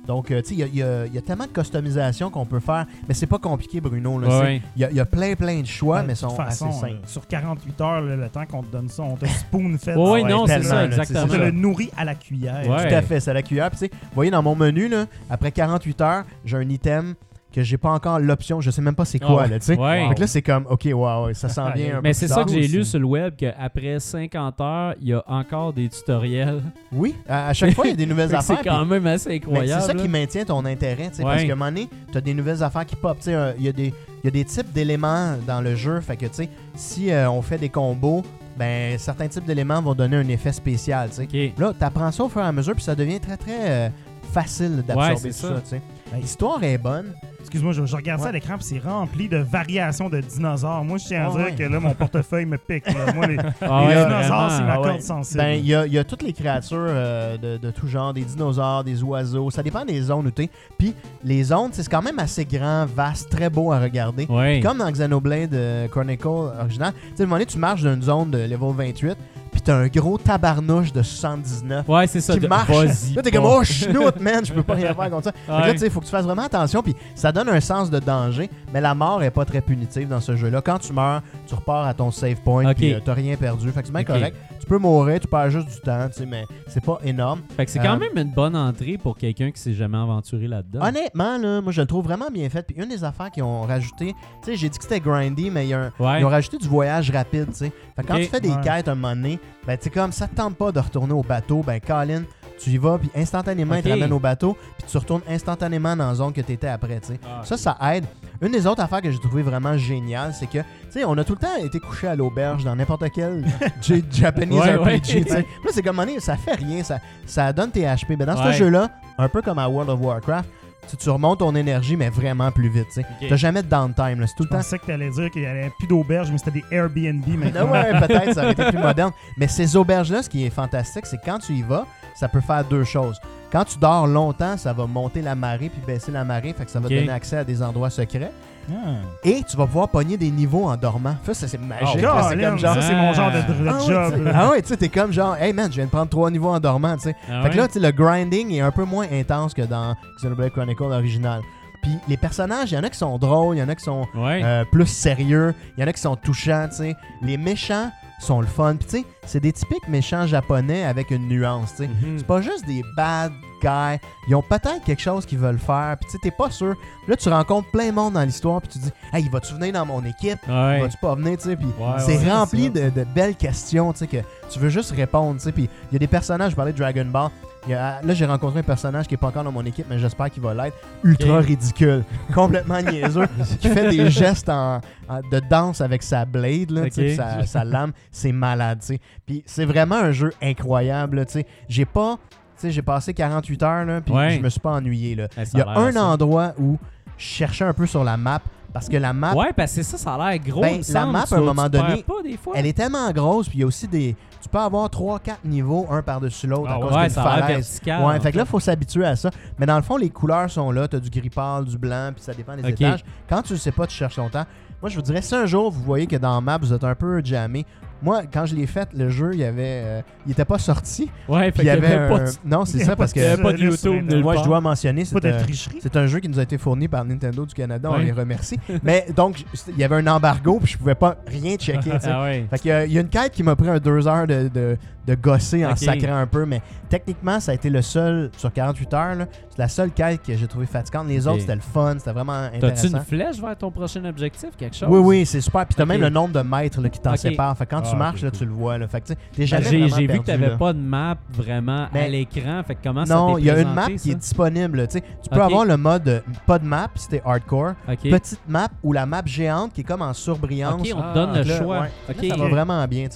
[0.09, 2.87] Donc, euh, tu sais, il y a- y, y tellement de customisation qu'on peut faire,
[3.07, 4.19] mais c'est pas compliqué, Bruno.
[4.19, 4.59] Ouais.
[4.75, 6.79] Il y, a- il y a plein, plein de choix, Ouais, mais sont façon, assez
[6.79, 6.93] simples.
[6.93, 9.93] euh, sur 48 heures, là, le temps qu'on te donne ça, on te spoon fait.
[9.95, 11.27] Ouais, non, c'est ça, exactement.
[11.31, 12.67] On le nourrit à la cuillère.
[12.67, 12.89] Ouais.
[12.89, 13.69] Tout à fait, c'est à la cuillère.
[13.69, 17.13] Puis, tu sais, vous voyez, dans mon menu, là, après 48 heures, j'ai un item
[17.53, 19.77] que j'ai pas encore l'option, je sais même pas c'est quoi, Ah là, tu sais.
[19.77, 20.07] Ouais.
[20.09, 22.43] Fait que là, c'est comme, OK, wow, ça s'en vient un peu Mais c'est ça
[22.43, 26.61] que j'ai lu sur le web, qu'après 50 heures, il y a encore des tutoriels.
[26.91, 28.57] Oui, à, à chaque fois, il y a des nouvelles que affaires.
[28.63, 29.81] c'est quand même assez incroyable.
[29.81, 30.01] c'est ça là.
[30.01, 31.31] qui maintient ton intérêt, tu sais, Ouais.
[31.31, 33.17] parce qu'à un moment donné, tu as des nouvelles affaires qui pop.
[33.17, 33.93] tu sais, Il y, a des-
[34.23, 37.29] il y a des types d'éléments dans le jeu, fait que tu sais, si euh,
[37.31, 38.23] on fait des combos,
[38.57, 41.09] ben certains types d'éléments vont donner un effet spécial.
[41.09, 41.23] tu sais.
[41.53, 41.59] OK.
[41.59, 43.89] Là, tu apprends ça au fur et à mesure, puis ça devient très très euh,
[44.33, 45.47] facile d'absorber Ouais, ça.
[45.47, 45.61] ça.
[45.61, 45.81] tu sais.
[46.13, 46.21] Hey.
[46.21, 47.13] L'histoire est bonne.
[47.39, 50.83] Excuse-moi, je, je regarde ça à l'écran puis c'est rempli de variations de dinosaures.
[50.83, 51.55] Moi, je tiens à Ah dire ouais.
[51.55, 52.85] que là, mon portefeuille me pique.
[52.87, 53.13] là.
[53.13, 55.01] Moi, les, Ah les ouais, dinosaures, c'est ma ah corde ouais.
[55.01, 55.39] sensible.
[55.43, 58.13] Ben, il y a, il y a toutes les créatures euh, de, de tout genre,
[58.13, 59.49] des dinosaures, des oiseaux.
[59.51, 60.49] Ça dépend des zones où tu es.
[60.77, 64.25] Puis les zones, c'est quand même assez grand, vaste, très beau à regarder.
[64.29, 64.59] Ouais.
[64.63, 68.01] Comme dans Xenoblade euh, Chronicle original, tu sais, à un moment donné, tu marches d'une
[68.01, 69.15] zone de level 28,
[69.51, 72.33] puis t'as un gros tabarnouche de 79 Ouais, c'est ça.
[72.33, 72.69] qui de- marche.
[72.69, 73.37] Vas-y Là, t'es pas.
[73.37, 75.31] comme, oh, chenoute, man, je peux pas rien faire contre ça.
[75.45, 75.71] Fait que là, Ouais.
[75.73, 78.49] tu sais, faut que tu fasses vraiment attention, puis ça donne un sens de danger,
[78.73, 80.61] mais la mort est pas très punitive dans ce jeu-là.
[80.61, 82.77] Quand tu meurs, tu repars à ton save point, Ok.
[82.77, 83.69] puis euh, t'as rien perdu.
[83.71, 84.07] Fait que c'est bien Ok.
[84.07, 84.37] correct.
[84.69, 87.41] Tu peux mourir, tu perds juste du temps, tu sais, mais c'est pas énorme.
[87.57, 90.47] Fait que c'est quand Euh, même une bonne entrée pour quelqu'un qui s'est jamais aventuré
[90.47, 90.85] là-dedans.
[90.85, 92.61] Honnêtement, là, moi, je le trouve vraiment bien fait.
[92.61, 94.13] Puis une des affaires qu'ils ont rajouté,
[94.43, 96.21] tu sais, j'ai dit que c'était grindy, mais il y a un, Ouais.
[96.21, 97.71] Ils ont rajouté du voyage rapide, tu sais.
[97.95, 98.61] Fait que quand tu fais des Ouais.
[98.63, 101.23] quêtes un moment donné, ben tu sais comme ça te tente pas de retourner au
[101.23, 102.21] bateau, ben Colin,
[102.59, 103.79] tu y vas puis instantanément Ok.
[103.79, 106.67] ils te ramènent au bateau, puis tu retournes instantanément dans la zone que tu étais
[106.67, 107.19] après, tu sais.
[107.25, 108.05] Ah, Ça ça aide.
[108.41, 111.23] Une des autres affaires que j'ai trouvé vraiment géniale, c'est que tu sais, on a
[111.23, 113.43] tout le temps été couché à l'auberge dans n'importe quel
[113.81, 114.99] J- Japanese Ouais, RPG, ouais.
[115.01, 115.39] tu sais.
[115.41, 118.15] Là, c'est comme ça fait rien, ça ça donne tes HP.
[118.17, 118.53] Mais dans Ouais.
[118.53, 120.49] ce jeu-là, un peu comme à World of Warcraft,
[120.89, 123.05] tu, tu remontes ton énergie mais vraiment plus vite, tu sais.
[123.21, 123.27] Ok.
[123.29, 125.29] T'as jamais de downtime, là, c'est tout le Je temps pensais que tu allais dire
[125.29, 127.69] qu'il y avait plus d'auberge, mais c'était des Airbnb maintenant.
[127.71, 129.11] ouais, peut-être, ça aurait été plus moderne.
[129.37, 131.85] Mais ces auberges-là, ce qui est fantastique, c'est quand tu y vas,
[132.19, 133.19] ça peut faire deux choses.
[133.51, 136.71] Quand tu dors longtemps, ça va monter la marée puis baisser la marée, fait que
[136.71, 138.31] ça va te donner accès à des endroits secrets.
[138.71, 138.97] Ah.
[139.23, 141.15] Et tu vas pouvoir pogner des niveaux en dormant.
[141.23, 141.87] Ça, ça, c'est magique.
[141.99, 142.75] c'est comme genre.
[142.75, 144.11] ça, c'est mon genre de, de Ah job.
[144.13, 144.31] tu sais- là.
[144.35, 146.49] ah ouais, tu sais, t'es comme genre, hey man, je viens de prendre trois niveaux
[146.49, 147.15] en dormant, tu sais.
[147.31, 149.95] Ah Fait que là, tu sais, le grinding est un peu moins intense que dans
[150.17, 151.41] Xenoblade Chronicle original.
[151.81, 153.83] Puis les personnages, il y en a qui sont drôles, il y en a qui
[153.85, 154.41] sont Ouais.
[154.43, 155.55] euh, plus sérieux.
[155.77, 156.95] Il y en a qui sont touchants, tu sais.
[157.23, 157.89] Les méchants
[158.19, 158.75] sont le fun.
[158.75, 161.87] Puis tu sais, c'est des typiques méchants japonais avec une nuance, tu sais.
[161.87, 162.17] Mhm.
[162.17, 163.31] C'est pas juste des bad
[163.61, 163.99] guys.
[164.27, 165.97] Ils ont peut-être quelque chose qu'ils veulent faire.
[165.99, 166.75] Puis tu sais, t'es pas sûr.
[167.07, 168.61] Là, tu rencontres plein de monde dans l'histoire.
[168.61, 170.39] Puis tu dis, hey, vas-tu venir dans mon équipe?
[170.47, 170.81] Ouais.
[170.81, 171.55] Vas-tu pas venir, tu sais?
[171.55, 174.17] Puis Ouais, c'est ouais, rempli de, de belles questions, tu sais, que
[174.49, 175.51] tu veux juste répondre, tu sais.
[175.51, 177.29] Puis il y a des personnages, je parlais de Dragon Ball.
[177.67, 179.85] Il y a- là, j'ai rencontré un personnage qui est pas encore dans mon équipe,
[179.89, 180.77] mais j'espère qu'il va l'être.
[181.03, 182.03] Ultra ridicule,
[182.33, 183.27] complètement niaiseux,
[183.59, 184.79] qui fait des gestes en,
[185.09, 186.83] en- de danse avec sa blade, là,
[187.15, 187.91] sa, sa lame.
[188.11, 188.99] C'est malade, tu sais.
[189.25, 191.45] Puis c'est vraiment un jeu incroyable, là, tu sais.
[191.67, 192.17] J'ai pas.
[192.61, 194.31] J'ai passé 48 heures, là, puis Ouais.
[194.31, 195.27] je me suis pas ennuyé, là.
[195.53, 196.77] Il y a un endroit où
[197.19, 198.39] je cherchais un peu sur la map,
[198.73, 200.61] parce que la map, Ouais, parce que c'est ça, ça a l'air gros.
[200.61, 202.53] Ben, la map, à un moment donné, pas des fois.
[202.55, 204.15] elle est tellement grosse, puis il y a aussi des.
[204.41, 207.47] Tu peux avoir 3-4 niveaux, un par-dessus l'autre, Ah à cause Ouais, d'une falaise.
[207.57, 208.05] vertical.
[208.05, 209.29] Ouais, en fait que là, il faut s'habituer à ça.
[209.59, 210.87] Mais dans le fond, les couleurs sont là.
[210.87, 213.03] Tu as du gris pâle, du blanc, puis ça dépend des étages.
[213.27, 214.45] Quand tu le sais pas, tu cherches longtemps.
[214.81, 216.85] Moi, je vous dirais, si un jour vous voyez que dans la map, vous êtes
[216.85, 217.65] un peu jammé,
[218.01, 221.09] Moi, quand je l'ai fait, le jeu, il y avait, euh, il était pas sorti.
[221.27, 223.23] Ouais, Puis il y avait pas un- de- Non, c'est ça, a parce pas il
[223.23, 225.79] y que avait pas de YouTube moi, je dois mentionner, Pas c'est de un, tricherie.
[225.81, 228.59] c'est un jeu qui nous a été fourni par Nintendo du Canada, on les remercie.
[228.83, 231.91] Mais donc, il y avait un embargo, puis je pouvais pas rien checker.
[232.03, 232.45] Ah ouais.
[232.49, 234.25] Fait qu'il y a- il y a une quête qui m'a pris un deux heures
[234.27, 234.77] de, de,
[235.09, 235.77] de gosser en Ok.
[235.79, 239.15] sacrant un peu, mais techniquement, ça a été le seul, sur 48 heures,
[239.49, 241.07] c'est la seule quête que j'ai trouvé fatigante.
[241.07, 242.97] Les autres, c'était le fun, c'était vraiment T'as-tu intéressant.
[242.97, 244.87] une flèche vers ton prochain objectif, quelque chose?
[244.91, 245.65] Oui, oui, c'est super.
[245.65, 245.89] Puis t'as Ok.
[245.89, 247.17] même le nombre de mètres là, qui t'en Ok.
[247.17, 247.57] sépare.
[247.57, 248.77] Fait que quand tu Ah, marches, là, tu le vois.
[248.77, 248.87] Là.
[248.87, 252.61] Fait que t'es jamais J'ai vu perdu, que t'avais pas de map vraiment à l'écran.
[252.65, 254.87] Fait que comment ça Non, il y a une map qui est disponible.
[254.87, 254.99] tu
[255.31, 257.73] peux avoir le mode pas de map, c'était hardcore.
[257.87, 258.09] Ok.
[258.09, 260.79] Petite map ou la map géante qui est comme en surbrillance.
[260.81, 261.87] Ok, on te Ah, donne le Là, choix.
[262.07, 263.07] ça va vraiment bien.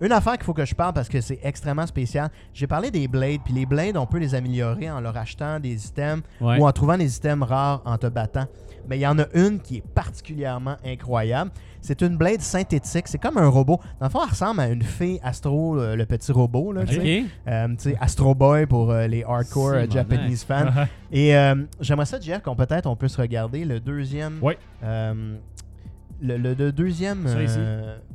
[0.00, 2.30] Une affaire qu'il faut que je parle parce que c'est extrêmement spécial.
[2.52, 5.86] J'ai parlé des blades, puis les blades, on peut les améliorer en leur achetant des
[5.86, 6.58] items Ouais.
[6.60, 8.46] ou en trouvant des items rares en te battant.
[8.88, 11.50] Mais il y en a une qui est particulièrement incroyable.
[11.80, 13.08] C'est une blade synthétique.
[13.08, 13.80] C'est comme un robot.
[13.98, 16.72] Dans le fond, elle ressemble à une fée Astro, euh, le petit robot.
[16.72, 17.20] Là, tu sais.
[17.22, 17.30] Ok.
[17.48, 20.66] Euh, Astro Boy pour euh, les hardcore Japanese fans.
[21.10, 24.38] Et euh, j'aimerais ça, Jeff, qu'on peut-être on peut se regarder le deuxième.
[24.42, 24.58] Ouais.
[24.82, 27.24] le, le- le deuxième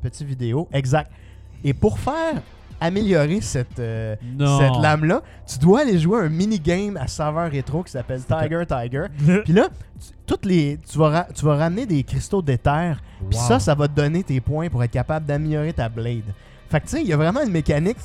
[0.02, 0.68] petit vidéo.
[0.72, 1.12] Exact.
[1.64, 2.42] Et pour faire
[2.80, 7.92] améliorer cette, euh, cette lame-là, tu dois aller jouer un mini-game à saveur rétro qui
[7.92, 9.04] s'appelle Tiger Tiger.
[9.44, 9.68] Puis là,
[10.00, 13.02] tu, toutes les, tu, vas tu vas ramener des cristaux d'éther.
[13.30, 13.48] Puis Wow.
[13.48, 16.24] ça, ça va te donner tes points pour être capable d'améliorer ta blade.
[16.70, 17.98] Fait que tu sais, il y a vraiment une mécanique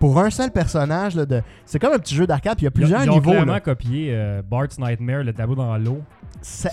[0.00, 1.14] pour un seul personnage.
[1.14, 1.42] Là, de...
[1.66, 3.14] C'est comme un petit jeu d'arcade, puis il y a Ils ont- plusieurs ils ont
[3.14, 3.30] niveaux.
[3.32, 3.60] clairement là.
[3.60, 6.00] copié euh, Bart's Nightmare, le tableau dans l'eau.
[6.42, 6.70] C'est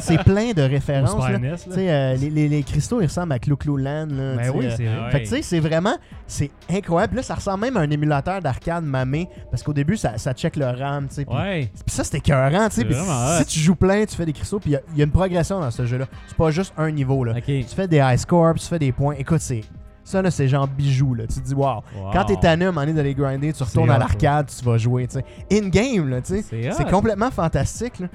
[0.00, 1.28] c'est plein de références.
[1.28, 1.38] Là.
[1.38, 1.56] NES, là.
[1.78, 4.08] Euh, les, les- les cristaux, ils ressemblent à Clou Clou Land.
[4.10, 5.10] Là, Ben oui, c'est vrai.
[5.10, 5.94] Fait que tu sais, c'est vraiment,
[6.26, 7.16] c'est incroyable.
[7.16, 10.56] Là, ça ressemble même à un émulateur d'arcade mamé, parce qu'au début, ça, ça check
[10.56, 11.24] le RAM, tu sais.
[11.24, 11.70] Puis Ouais.
[11.86, 12.86] puis ça, c'était écœurant, tu sais.
[13.40, 15.04] Si tu joues plein, tu fais des cristaux, puis il y a- il y, a
[15.04, 16.06] une progression dans ce jeu-là.
[16.26, 17.34] C'est pas juste un niveau, là.
[17.40, 19.14] Tu fais des high scores, tu fais des points.
[19.18, 19.62] Écoute, c'est...
[20.06, 21.24] Ça, là, c'est genre bijou, là.
[21.26, 21.76] Tu te dis, wow.
[21.96, 22.10] Wow.
[22.12, 24.76] Quand t'es tanné à un moment donné d'aller grinder, tu retournes à l'arcade, tu vas
[24.76, 25.24] jouer, tu sais.
[25.50, 26.72] In-game, là, tu sais.
[26.76, 28.08] C'est complètement fantastique, là.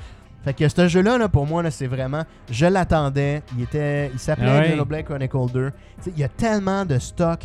[0.43, 2.23] Fait que ce jeu-là, là, pour moi, là, c'est vraiment...
[2.49, 3.43] Je l'attendais.
[3.57, 4.09] Il était...
[4.13, 4.69] Il s'appelait Ah ouais.
[4.71, 5.71] Xenoblade Chronicle 2.
[5.71, 7.41] Tu sais, il y a tellement de stock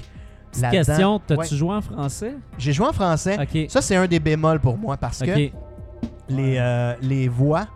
[0.53, 1.47] Petite question, t'as-tu Ouais.
[1.59, 2.35] joué en français?
[2.59, 3.37] J'ai joué en français.
[3.69, 5.51] Ça, c'est un des bémols pour moi parce que
[6.29, 7.67] les, euh, les voix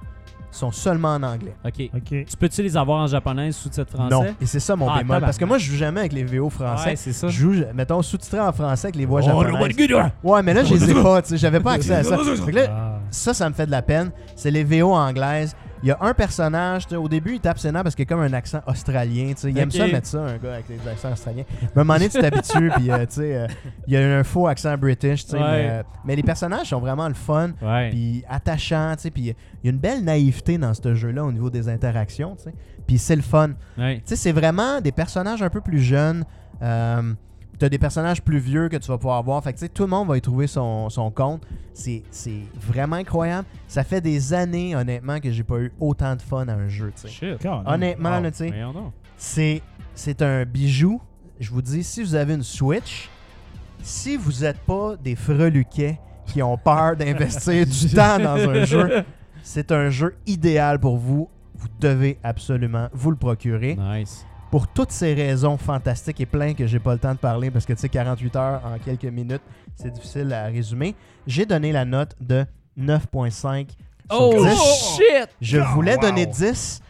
[0.59, 1.55] sont seulement en anglais.
[1.64, 1.90] Ok.
[1.94, 2.02] Ok.
[2.26, 4.14] Tu peux-tu les avoir en japonais sous-titre français?
[4.14, 4.24] Non.
[4.40, 5.20] Et c'est ça mon Ah, bémol.
[5.20, 6.90] Parce que moi, je joue jamais avec les VO français.
[6.90, 7.28] Ouais, c'est ça.
[7.28, 10.10] Je joue, mettons, sous-titré en français avec les voix Oh, japonaises.
[10.22, 11.36] Ouais, mais là, je les ai pas, tu sais.
[11.39, 12.16] J'avais pas accès à ça.
[12.44, 12.98] Fait que là, Ah.
[13.10, 14.10] ça, ça me fait de la peine.
[14.36, 15.55] C'est les VO anglaises.
[15.82, 18.32] Il y a un personnage, au début, il tape ses parce qu'il a comme un
[18.32, 19.32] accent australien.
[19.44, 21.44] Il aime ça mettre ça, un gars avec des accents australiens.
[21.62, 23.48] Mais à un moment donné, tu t'habitues, puis euh, euh,
[23.86, 25.24] il y a un faux accent british.
[25.32, 25.38] Ouais.
[25.38, 27.52] Mais, euh, mais les personnages sont vraiment le fun,
[27.90, 28.94] puis attachants.
[28.98, 29.26] Puis il
[29.64, 32.36] y a une belle naïveté dans ce jeu-là au niveau des interactions.
[32.86, 33.50] Puis c'est le fun.
[33.76, 34.02] Ouais.
[34.05, 36.24] C'est vraiment des personnages un peu plus jeunes.
[37.59, 39.43] T'as des personnages plus vieux que tu vas pouvoir voir.
[39.43, 41.43] Fait que tu sais, tout le monde va y trouver son, son compte.
[41.74, 43.47] C'est c'est vraiment incroyable.
[43.66, 46.93] Ça fait des années, honnêtement, que j'ai pas eu autant de fun à un jeu.
[46.94, 47.09] tu sais.
[47.09, 47.47] Shit.
[47.66, 48.52] Honnêtement, tu sais,
[49.16, 49.62] c'est
[49.94, 51.01] c'est un bijou.
[51.40, 53.09] Je vous dis, si vous avez une Switch,
[53.82, 59.05] si vous n'êtes pas des freluquets qui ont peur d'investir du temps dans un jeu,
[59.43, 61.28] c'est un jeu idéal pour vous.
[61.56, 64.24] Vous devez absolument vous le procurer Nice.
[64.50, 67.66] Pour toutes ces raisons fantastiques et plein que j'ai pas le temps de parler parce
[67.66, 69.42] que tu sais 48 heures en quelques minutes,
[69.74, 70.94] c'est difficile à résumer.
[71.26, 72.44] J'ai donné la note de
[72.78, 73.68] 9.5
[74.10, 74.96] sur Oh 10.
[74.96, 75.28] shit!
[75.40, 76.00] Je Oh, voulais wow.
[76.02, 76.80] donner 10.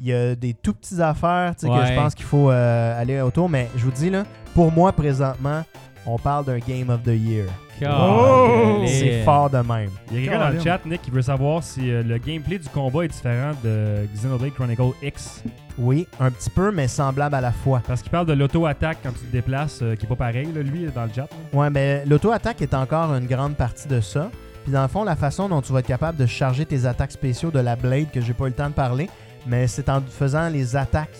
[0.00, 1.86] Il y a des tout petites affaires tu sais, que Ouais.
[1.88, 4.24] je pense qu'il faut euh, aller autour, mais je vous dis là,
[4.54, 5.64] pour moi présentement,
[6.06, 7.46] on parle d'un Game of the Year.
[7.86, 8.82] Oh!
[8.86, 9.90] C'est fort de même.
[10.10, 12.58] Il y a quelqu'un dans le chat, Nick, qui veut savoir si euh, le gameplay
[12.58, 15.42] du combat est différent de Xenoblade Chronicle X.
[15.78, 17.80] Oui, un petit peu, mais semblable à la fois.
[17.86, 20.62] Parce qu'il parle de l'auto-attaque quand tu te déplaces, euh, qui est pas pareil, là,
[20.62, 21.28] lui, dans le chat.
[21.52, 21.58] là.
[21.58, 24.30] Ouais, mais l'auto-attaque est encore une grande partie de ça.
[24.64, 27.12] Puis dans le fond, la façon dont tu vas être capable de charger tes attaques
[27.12, 29.08] spéciaux de la Blade, que j'ai pas eu le temps de parler,
[29.46, 31.16] mais c'est en faisant les attaques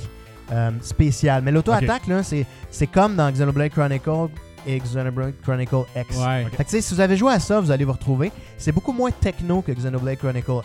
[0.53, 1.43] euh, spéciales.
[1.43, 4.29] Mais l'auto-attaque, là, c'est, c'est comme dans Xenoblade Chronicle
[4.77, 6.17] Xenoblade Chronicle X.
[6.19, 6.47] Ouais.
[6.57, 8.33] Fait que, si vous avez joué à ça, vous allez vous retrouver.
[8.57, 10.61] C'est beaucoup moins techno que Xenoblade Chronicle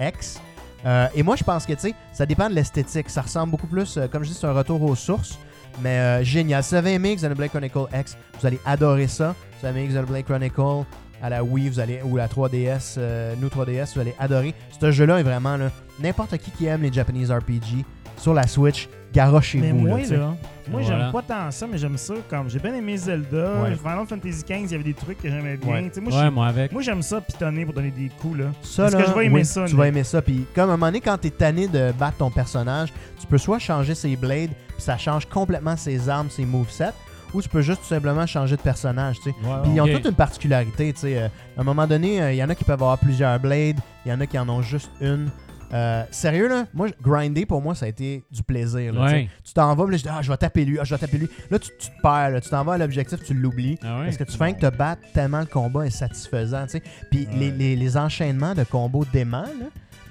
[0.00, 0.40] X.
[0.86, 3.08] Euh, et moi, je pense que, tu sais, ça dépend de l'esthétique.
[3.08, 5.38] Ça ressemble beaucoup plus, euh, comme je dis, c'est un retour aux sources.
[5.82, 6.62] Mais euh, génial.
[6.62, 9.34] Si vous avez aimé Xenoblade Chronicle X, vous allez adorer ça.
[9.52, 10.84] Si vous avez aimé Xenoblade Chronicle
[11.22, 14.54] à la Wii, vous allez, ou la 3DS, euh, nous 3DS, vous allez adorer.
[14.78, 15.56] Ce jeu-là est vraiment,
[15.98, 17.84] n'importe qui qui aime les Japanese RPG
[18.18, 19.74] sur la Switch, garochez-vous.
[19.78, 20.36] moi, là, moi
[20.82, 20.86] Voilà.
[20.86, 22.50] j'aime pas tant ça, mais j'aime ça comme.
[22.50, 23.62] J'ai bien aimé Zelda.
[23.62, 23.74] Ouais.
[23.76, 25.74] Final Fantasy XV, il y avait des trucs que j'aimais bien.
[25.74, 25.90] Ouais.
[26.00, 26.72] Moi, Ouais, moi avec.
[26.72, 28.38] moi, j'aime ça pitonner pour donner des coups.
[28.38, 28.46] là.
[28.62, 30.20] Ça, Est-ce là, que je vais aimer oui, ça, Tu vas aimer ça.
[30.22, 33.38] Puis, comme à un moment donné, quand t'es tanné de battre ton personnage, tu peux
[33.38, 36.92] soit changer ses blades, puis ça change complètement ses armes, ses movesets,
[37.32, 39.36] ou tu peux juste tout simplement changer de personnage, tu sais.
[39.62, 39.92] Puis ils ont Ok.
[39.92, 41.18] toutes une particularité, tu sais.
[41.18, 41.26] euh,
[41.56, 44.10] à un moment donné, euh, il y en a qui peuvent avoir plusieurs blades, il
[44.10, 45.28] y en a qui en ont juste une.
[45.74, 48.92] Euh, sérieux, là, moi, grinder, pour moi, ça a été du plaisir.
[48.92, 49.14] là, tu sais.
[49.16, 49.28] Ouais.
[49.42, 51.18] Tu t'en vas, là, je dis, ah, je vais taper lui, ah, je vais taper
[51.18, 51.28] lui.
[51.50, 53.78] Là, tu, tu te perds, là, tu t'en vas à l'objectif, tu l'oublies.
[53.82, 54.04] Ah ouais?
[54.04, 56.66] Parce que tu fais que te battre tellement le combat est satisfaisant.
[57.10, 57.36] Puis Ouais.
[57.36, 59.66] les, les- les enchaînements de combos déments, là,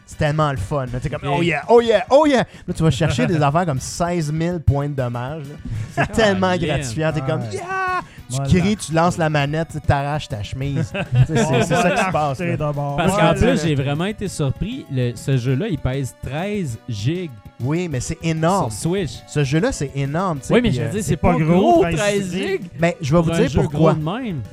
[0.06, 0.86] c'est tellement le fun.
[1.02, 2.46] Tu comme, oh yeah, oh yeah, oh yeah.
[2.68, 5.44] Là, tu vas chercher des affaires comme 16 000 points de dommage.
[5.92, 6.66] C'est tellement Colin.
[6.68, 7.12] gratifiant.
[7.14, 7.62] T'es comme, yeah!
[8.30, 8.50] Tu Voilà.
[8.50, 10.92] cries, tu lances la manette, tu t'arraches ta chemise.
[11.28, 12.42] C'est ça qui se passe.
[12.98, 14.86] Parce qu'en plus, j'ai vraiment été surpris.
[14.92, 17.30] Le- ce jeu-là, il pèse 13 gigs
[17.64, 18.70] Oui, mais c'est énorme.
[18.72, 19.12] sur Switch.
[19.28, 20.40] Ce jeu-là, c'est énorme.
[20.50, 22.62] Oui, mais je veux euh, dire, c'est pas pas gros, gros, 13 13 gigs.
[22.80, 23.96] ben, je vais vous dire pourquoi.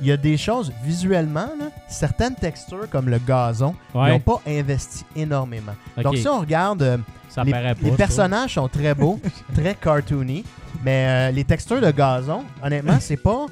[0.01, 4.41] Il y a des choses visuellement, là, certaines textures comme le gazon, ils n'ont pas
[4.47, 5.73] investi énormément.
[6.01, 6.97] Donc si on regarde, euh,
[7.29, 7.73] ça les, pas.
[7.97, 9.19] personnages sont très beaux,
[9.55, 10.43] très cartoony,
[10.83, 13.45] mais euh, les textures de gazon, honnêtement, c'est pas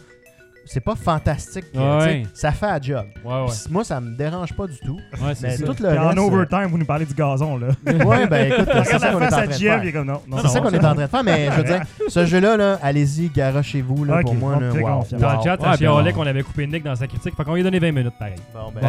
[0.71, 1.65] c'est pas fantastique.
[1.73, 2.23] Ouais.
[2.33, 3.05] Ça fait un job.
[3.25, 3.47] Ouais, ouais.
[3.71, 4.99] Moi, ça me dérange pas du tout.
[5.41, 7.69] Mais tout le en reste, euh, overtime, vous nous parlez du gazon, là.
[8.05, 9.83] Ouais, ben écoute, c'est Regarde ça qu'on est en train à de faire.
[9.83, 10.21] il est comme non.
[10.27, 12.55] non C'est ça qu'on est en train de faire, mais je veux dire, ce jeu-là,
[12.55, 14.97] là, allez-y, garochez-vous, là, Ok, pour moi, on là, wow.
[14.99, 15.19] confiance.
[15.19, 17.35] Dans le chat, Ouais, ça ben, chialait on- qu'on avait coupé Nick dans sa critique.
[17.35, 18.35] Fait qu'on lui a donné 20 minutes pareil.
[18.53, 18.81] Bon, ben,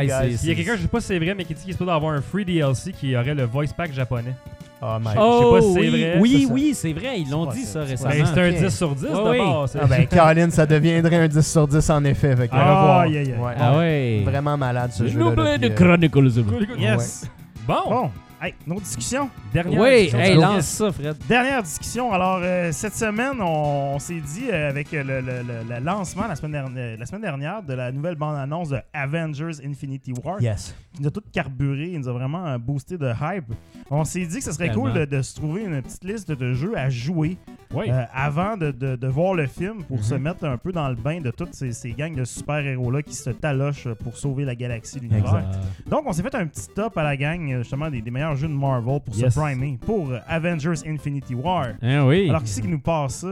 [0.00, 1.72] Il y a quelqu'un, je sais pas si c'est vrai, mais qui dit qu'il est
[1.72, 4.34] supposé avoir un free DLC qui aurait le voice pack japonais.
[4.82, 7.20] Oh, my Oh, Je sais pas si c'est oui, vrai, oui, oui, c'est vrai.
[7.20, 8.10] Ils l'ont C'est dit ça c'est récemment.
[8.14, 8.68] Ben, c'est un ok.
[8.68, 9.68] 10 sur 10 Ouais, d'abord.
[9.68, 12.36] c'est- Ah ben, Caroline, ça deviendrait un 10 sur 10 en effet.
[12.36, 13.34] Fait que, Ah, aïe, aïe.
[13.38, 13.52] Ouais.
[13.58, 14.22] Ah ouais.
[14.26, 15.24] Vraiment malade ce jeu-là.
[15.24, 16.66] Nouble là, de puis, euh, Chronicles.
[16.78, 17.30] Yes.
[17.66, 18.10] Bon, Bon,
[18.44, 19.28] hey, nos discussions.
[19.52, 21.16] dernière Oui, discussion hey, lance ça, Fred.
[21.28, 22.12] Dernière discussion.
[22.12, 26.26] Alors, euh, cette semaine, on, on s'est dit, euh, avec le, le- le- le lancement
[26.26, 30.74] la semaine, dernière, la semaine dernière de la nouvelle bande-annonce de Avengers Infinity War, Yes.
[30.94, 33.52] qui nous a tout carburé, il nous a vraiment euh, boosté de hype.
[33.90, 34.82] On s'est dit que ce serait Tellement.
[34.84, 37.36] cool de, de se trouver une petite liste de jeux à jouer
[37.72, 37.86] Oui.
[37.90, 40.02] euh, avant de, de- de voir le film pour Mhm.
[40.02, 43.14] se mettre un peu dans le bain de toutes ces, ces gangs de super-héros-là qui
[43.14, 45.44] se talochent pour sauver la galaxie, l'univers.
[45.86, 48.33] Donc, on s'est fait un petit top à la gang, euh, justement, des, des meilleurs
[48.34, 49.34] jeux de Marvel pour Yes.
[49.34, 51.68] se primer pour euh, Avengers Infinity War.
[51.82, 52.28] Hein, oui.
[52.28, 53.30] Alors, qui c'est qui nous passe ça?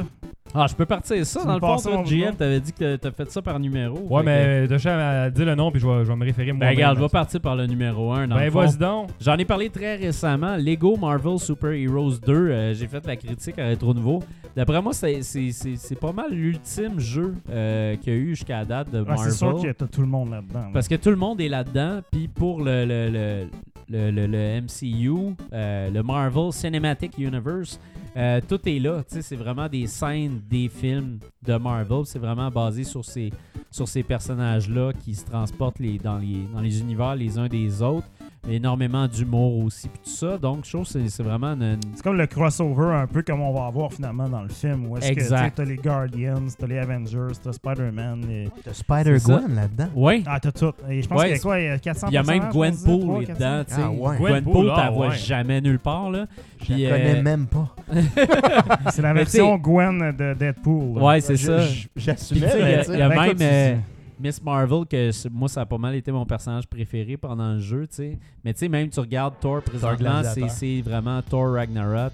[0.55, 1.41] Ah, je peux partir ça.
[1.41, 2.27] Tu Dans le fond, toi, boulot?
[2.37, 3.99] t'avais dit que t'as fait ça par numéro.
[4.11, 6.53] Ouais, mais de à dire le nom, puis je vais, je vais me référer que-
[6.53, 6.66] moi.
[6.66, 8.29] Ben, regarde, je vais partir par le numéro 1.
[8.29, 8.59] Dans Ben, le fond.
[8.61, 9.09] vas-y donc.
[9.19, 10.57] J'en ai parlé très récemment.
[10.59, 12.33] Lego Marvel Super Heroes 2.
[12.51, 14.23] euh, J'ai fait la critique à Retro Nouveau.
[14.55, 18.29] D'après moi, c'est- c'est c'est- c'est pas mal l'ultime jeu euh, qu'il y a eu
[18.35, 19.31] jusqu'à date de Ouais, Marvel.
[19.33, 20.61] c'est sûr que t'as tout le monde là-dedans.
[20.61, 20.70] là.
[20.74, 22.01] Parce que tout le monde est là-dedans.
[22.11, 23.47] Puis pour le, le, le,
[23.93, 27.78] le, le- MCU, euh, le Marvel Cinematic Universe,
[28.16, 29.02] euh, tout est là.
[29.06, 32.05] C'est vraiment des scènes des films de Marvel.
[32.05, 33.31] C'est vraiment basé sur ces,
[33.70, 37.81] sur ces personnages-là qui se transportent les, dans, les, dans les univers les uns des
[37.82, 38.06] autres.
[38.51, 39.89] Énormément d'humour aussi.
[39.89, 40.36] Puis tout ça.
[40.36, 43.40] Donc, je trouve que c'est- c'est vraiment une, C'est comme le crossover un peu comme
[43.40, 44.86] on va avoir finalement dans le film.
[44.90, 48.24] Où est-ce que t'as les Guardians, t'as les Avengers, t'as Spider-Man.
[48.31, 49.89] et- T'as Spider-Gwen là-dedans?
[49.94, 50.23] Ouais.
[50.27, 50.73] Ah, t'as tout.
[50.90, 51.60] Et je pense Ouais, qu'il y a quoi?
[51.60, 53.64] Il y a 400 Il y a même personnages, Gwen je pense, Poole 300, dedans.
[53.69, 53.81] tu sais.
[53.85, 54.16] Ah ouais.
[54.16, 55.16] Gwen Gwen Poole, Poole, t'as ah ouais.
[55.16, 56.10] jamais nulle part.
[56.10, 56.27] Là.
[56.64, 57.77] Je la connais euh, même pas.
[58.90, 60.98] C'est la version Gwen de Deadpool.
[60.98, 61.05] là.
[61.05, 61.59] Ouais, c'est ça.
[61.97, 62.40] J'assumais.
[62.89, 63.77] il y a- ben, même euh,
[64.20, 67.86] Miss Marvel, que moi, ça a pas mal été mon personnage préféré pendant le jeu,
[67.89, 68.18] tu sais.
[68.44, 72.12] Mais tu sais, même tu regardes Thor présentement, c'est c'est vraiment Thor Ragnarok.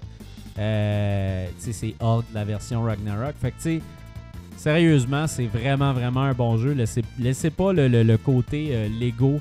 [0.57, 3.35] Euh, tu sais, c'est Hulk, la version Ragnarok.
[3.39, 3.81] Fait que tu sais,
[4.57, 6.71] sérieusement, c'est vraiment, vraiment un bon jeu.
[6.73, 9.39] Laissez, laissez pas le, le- le côté euh, Lego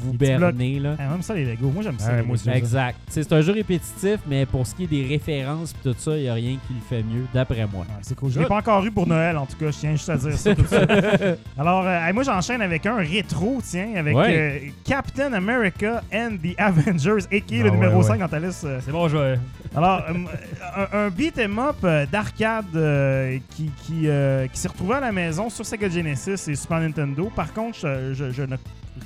[0.00, 0.96] vous berner, là.
[0.98, 1.70] Ah, même ça, les Lego.
[1.70, 2.22] Moi, j'aime ça.
[2.22, 2.48] Moi aussi.
[2.50, 2.98] Exact.
[3.08, 6.22] C'est un jeu répétitif, mais pour ce qui est des références et tout ça, il
[6.22, 7.80] n'y a rien qui le fait mieux, d'après moi.
[7.88, 8.30] Ouais, c'est cool.
[8.30, 9.70] Je l'ai pas encore eu pour Noël, en tout cas.
[9.70, 10.90] Je tiens juste à dire ça tout de suite.
[11.58, 14.36] Alors, euh, moi, j'enchaîne avec un rétro, tiens, avec Ouais.
[14.36, 18.06] euh, Captain America and the Avengers, et qui est Ah, le ouais, numéro ouais.
[18.06, 18.64] 5 dans ta liste.
[18.64, 18.80] euh.
[18.84, 19.38] C'est bon, je vais.
[19.76, 24.94] Alors, euh, un, un beat 'em up d'arcade euh, qui, qui, euh, qui s'est retrouvé
[24.96, 27.30] à la maison sur Sega Genesis et Super Nintendo.
[27.34, 28.56] Par contre, je, je- je ne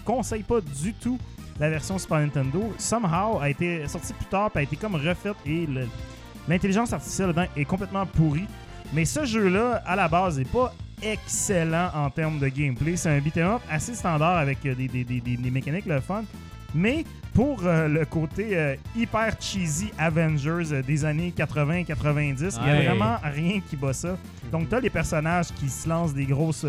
[0.05, 1.19] conseille pas du tout
[1.61, 2.73] la version Super Nintendo.
[2.79, 5.69] Somehow a été sortie plus tard, puis a été comme refaite et
[6.49, 8.47] l'intelligence artificielle dedans est complètement pourrie.
[8.93, 10.73] Mais ce jeu-là, à la base, n'est pas
[11.03, 12.97] excellent en termes de gameplay.
[12.97, 16.01] C'est un beat'em up assez standard avec euh, des, des- des- des- des mécaniques le
[16.01, 16.25] fun.
[16.75, 17.05] Mais
[17.35, 22.83] pour euh, le côté euh, hyper cheesy Avengers euh, des années 80-90, il n'y a
[22.95, 24.17] vraiment rien qui bat ça.
[24.51, 26.67] Donc, tu as les personnages qui se lancent des grosses.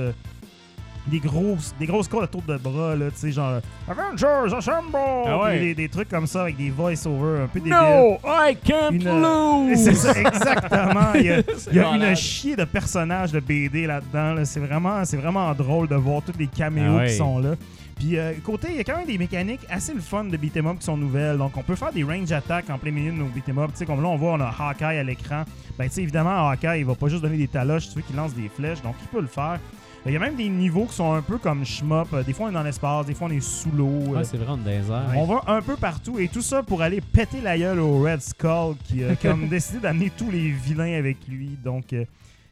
[1.08, 4.98] Des grosses, des grosses courses autour de bras, là, tu sais, genre Avengers Assemble!
[5.26, 5.60] Ah ouais.
[5.60, 7.74] Des, des trucs comme ça avec des voice-over un peu débiles.
[7.74, 9.78] No, I can't Une- euh, lose!
[9.84, 11.14] C'est ça, exactement.
[11.16, 11.40] Il y a,
[11.72, 14.34] il y a une chier de personnages de BD là-dedans.
[14.34, 14.46] là.
[14.46, 17.08] C'est vraiment, c'est vraiment drôle de voir tous les caméos Ah ouais.
[17.08, 17.52] qui sont là.
[17.98, 20.68] Puis euh, côté, il y a quand même des mécaniques assez le fun de beat'em
[20.68, 21.38] up qui sont nouvelles.
[21.38, 23.70] Donc on peut faire des range attack en plein milieu de nos beat'em up.
[23.72, 25.44] Tu sais, comme là on voit, on a Hawkeye à l'écran.
[25.78, 28.16] Ben tu sais, évidemment, Hawkeye, il va pas juste donner des taloches, tu veux qu'il
[28.18, 29.60] lance des flèches, donc il peut le faire.
[30.08, 32.14] Il y a même des niveaux qui sont un peu comme shmup.
[32.14, 33.88] Euh, Des fois on est dans l'espace, des fois on est sous l'eau.
[33.88, 35.04] Ouais, Euh, c'est vraiment désert.
[35.16, 38.22] on va un peu partout et tout ça pour aller péter la gueule au Red
[38.22, 41.58] Skull qui a comme décidé d'amener tous les vilains avec lui.
[41.64, 42.06] Donc euh,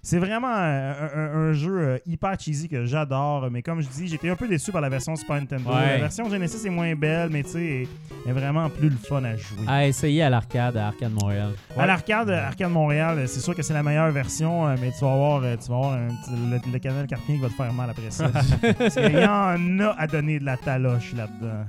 [0.06, 3.50] c'est vraiment un, un- un jeu euh, hyper cheesy que j'adore.
[3.50, 5.70] Mais comme je dis, j'étais un peu déçu par la version Super Nintendo.
[5.70, 5.94] Ouais.
[5.94, 9.24] La version Genesis est moins belle, mais tu sais, est, est vraiment plus le fun
[9.24, 9.66] à jouer.
[9.68, 11.52] À essayer à l'arcade, à Arcade Montréal.
[11.78, 15.14] À l'arcade, Arcade Montréal, c'est sûr que c'est la meilleure version, euh, mais tu vas
[15.14, 16.32] avoir, euh, tu vas avoir un petit-
[16.68, 18.30] le, le canal carpien qui va te faire mal après ça.
[18.78, 21.66] Parce qu'il y en a à donner de la taloche là-dedans.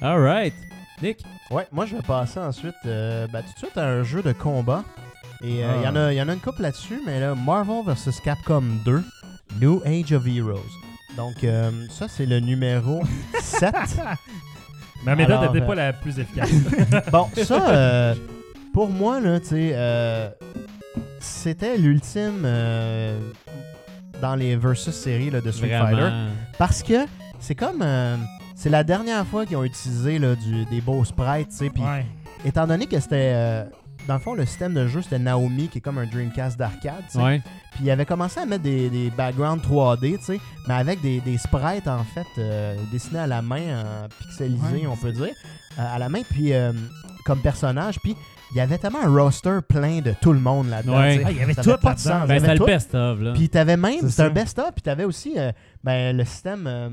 [0.00, 0.54] Alright.
[1.02, 1.18] Nick,
[1.50, 4.32] Ouais, moi je vais passer ensuite euh, ben, tout de suite à un jeu de
[4.32, 4.84] combat.
[5.42, 6.12] Et euh, il y, en Ah.
[6.12, 9.02] y en a une couple là-dessus, mais là, Marvel vs Capcom 2,
[9.60, 10.60] New Age of Heroes.
[11.16, 13.02] Donc euh, ça c'est le numéro
[13.40, 13.74] 7.
[15.04, 16.48] Ma méthode n'était euh, pas la plus efficace.
[17.12, 18.14] Bon, ça, euh,
[18.72, 20.30] pour moi, là, tu sais, euh,
[21.18, 23.18] c'était l'ultime euh,
[24.20, 26.08] dans les versus séries là, de Street Fighter.
[26.56, 27.04] Parce que
[27.40, 27.82] c'est comme.
[27.82, 28.16] euh,
[28.54, 31.70] c'est la dernière fois qu'ils ont utilisé là, du, des beaux sprites, tu sais.
[31.70, 31.82] Puis
[32.44, 33.32] étant donné que c'était.
[33.34, 33.64] euh,
[34.08, 37.04] dans le fond, le système de jeu, c'était Naomi, qui est comme un Dreamcast d'arcade.
[37.14, 37.40] Ouais.
[37.72, 41.20] Puis il avait commencé à mettre des, des backgrounds 3D, tu sais, mais avec des,
[41.20, 44.86] des sprites, en fait, euh, dessinés à la main, en pixelisés, Ouais.
[44.86, 45.32] on peut dire,
[45.78, 46.72] euh, à la main, puis euh,
[47.24, 47.98] comme personnage.
[48.00, 48.16] Puis
[48.50, 50.98] il y avait tellement un roster plein de tout le monde là-dedans.
[51.00, 51.22] Ouais.
[51.24, 52.26] Ah, il y avait Ça tout pas de sens.
[52.28, 53.32] Ben, avait c'était le best-of, là.
[53.32, 55.52] Puis t'avais même, C'est c'était un best-of, puis t'avais aussi euh,
[55.82, 56.90] ben, le système euh,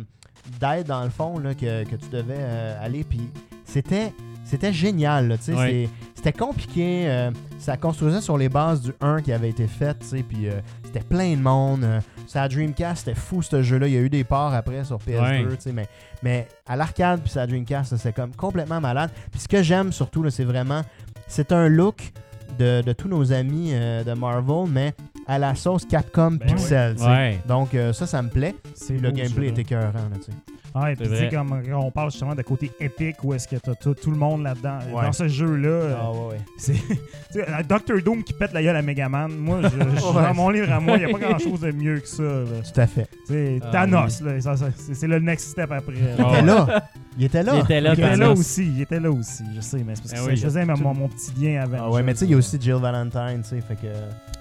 [0.61, 3.19] d'aide, dans le fond, là, que, que tu devais euh, aller, puis
[3.65, 4.13] c'était...
[4.49, 5.89] C'était génial, là, tu sais, Ouais.
[6.15, 10.07] c'était compliqué, euh, ça construisait sur les bases du 1 qui avait été fait, tu
[10.07, 10.53] sais, puis euh,
[10.83, 14.09] c'était plein de monde, euh, sa Dreamcast, c'était fou ce jeu-là, il y a eu
[14.09, 15.55] des parts après sur PS2, Ouais.
[15.55, 15.87] tu sais, mais,
[16.23, 19.11] mais à l'arcade puis sa Dreamcast, c'est comme complètement malade.
[19.31, 20.81] Puis ce que j'aime surtout, c'est vraiment,
[21.27, 22.11] c'est un look
[22.57, 24.93] de, de tous nos amis euh, de Marvel, mais
[25.27, 27.07] à la sauce Capcom Ben Pixel, tu sais.
[27.07, 27.39] Ouais.
[27.47, 28.55] Donc euh, ça, ça me plaît.
[28.89, 29.61] Le beau, gameplay ça, est là.
[29.61, 30.37] écœurant, là, tu sais.
[30.75, 33.47] Ouais, puis C'est tu sais, comme quand on parle justement de côté épique, où est-ce
[33.47, 34.77] que t'as tout, tout le monde là-dedans.
[34.93, 35.03] Ouais.
[35.05, 36.37] Dans ce jeu-là, euh, Ah ouais, ouais.
[36.57, 36.73] c'est.
[36.87, 36.97] tu
[37.31, 39.29] sais, un Doctor Doom qui pète la gueule à Megaman.
[39.31, 40.23] Moi, je, je- Ouais.
[40.23, 42.23] dans mon livre à moi, il n'y a pas grand-chose de mieux que ça.
[42.23, 42.43] là.
[42.73, 43.07] Tout à fait.
[43.27, 45.93] Tu sais, Ah, Thanos, là, ça- ça- c'est c'est le next step après.
[45.97, 46.83] Il était là.
[47.17, 47.53] Il était là.
[47.55, 48.39] Il était là, Il était là Thanos.
[48.39, 50.65] aussi, il était là aussi, je sais, mais c'est parce que ça- oui, je faisais
[50.65, 51.77] mon, mon petit lien avant.
[51.81, 53.87] Ah ouais, mais tu sais, il y a aussi Jill Valentine, tu sais, fait que...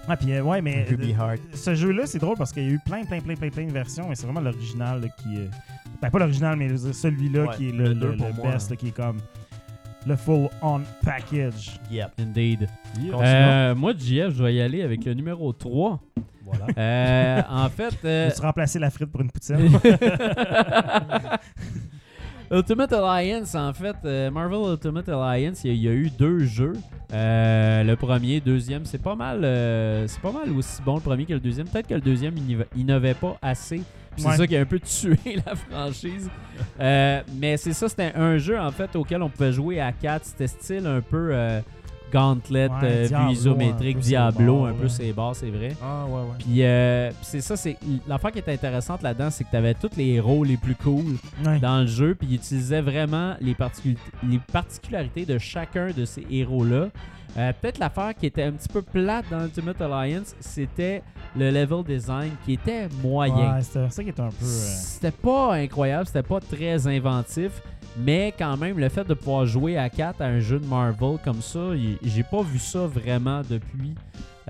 [0.09, 1.41] Ah, puis euh, ouais, mais Ruby euh, Heart.
[1.55, 3.73] ce jeu-là, c'est drôle parce qu'il y a eu plein, plein, plein, plein, plein de
[3.73, 5.37] versions, mais c'est vraiment l'original là, qui.
[5.37, 5.47] euh,
[6.01, 8.53] Ben, pas l'original, mais celui-là Ouais, qui est le, le le, deux le pour moi.
[8.53, 9.19] best, là, qui est comme
[10.07, 11.79] le full-on package.
[11.91, 12.13] Yep.
[12.21, 12.69] Indeed.
[13.13, 16.01] Euh, moi, JF, je vais y aller avec le numéro 3.
[16.47, 16.67] Voilà.
[16.79, 17.95] Euh, en fait...
[18.07, 19.57] euh, remplacer la frite pour une poutine?
[22.51, 26.11] Ultimate Alliance, en fait, euh, Marvel Ultimate Alliance, il y, a- il y a eu
[26.11, 26.73] deux jeux.
[27.13, 31.27] Euh, le premier, deuxième, c'est pas mal, euh, c'est pas mal aussi bon le premier
[31.27, 31.67] que le deuxième.
[31.69, 33.83] Peut-être que le deuxième il innov- innovait pas assez.
[34.17, 34.37] C'est Ouais.
[34.37, 35.17] ça qui a un peu tué
[35.47, 36.29] la franchise.
[36.79, 40.25] Mais c'est ça, c'était un jeu en fait auquel on pouvait jouer à 4.
[40.25, 41.33] C'était style un peu
[42.13, 45.77] Gauntlet, Ouais, euh, Diablo, isométrique, un peu Diablo, un peu barres, c'est vrai.
[45.83, 46.27] ah, ouais, ouais.
[46.39, 47.77] Puis euh, puis c'est ça, c'est
[48.07, 51.17] l'affaire qui était intéressante là-dedans, c'est que tu avais tous les héros les plus cool
[51.45, 51.59] Ouais.
[51.59, 53.57] dans le jeu, puis il utilisait vraiment les,
[54.29, 56.89] les particularités de chacun de ces héros-là.
[57.37, 61.03] Euh, Peut-être l'affaire qui était un petit peu plate dans Ultimate Alliance, c'était
[61.37, 63.55] le level design qui était moyen.
[63.57, 64.45] Ouais, c'était ça qui est un peu.
[64.47, 67.63] C'était pas incroyable, c'était pas très inventif,
[68.05, 71.19] mais quand même, le fait de pouvoir jouer à 4 à un jeu de Marvel
[71.25, 71.61] comme ça,
[72.03, 73.95] j'ai pas vu ça vraiment depuis.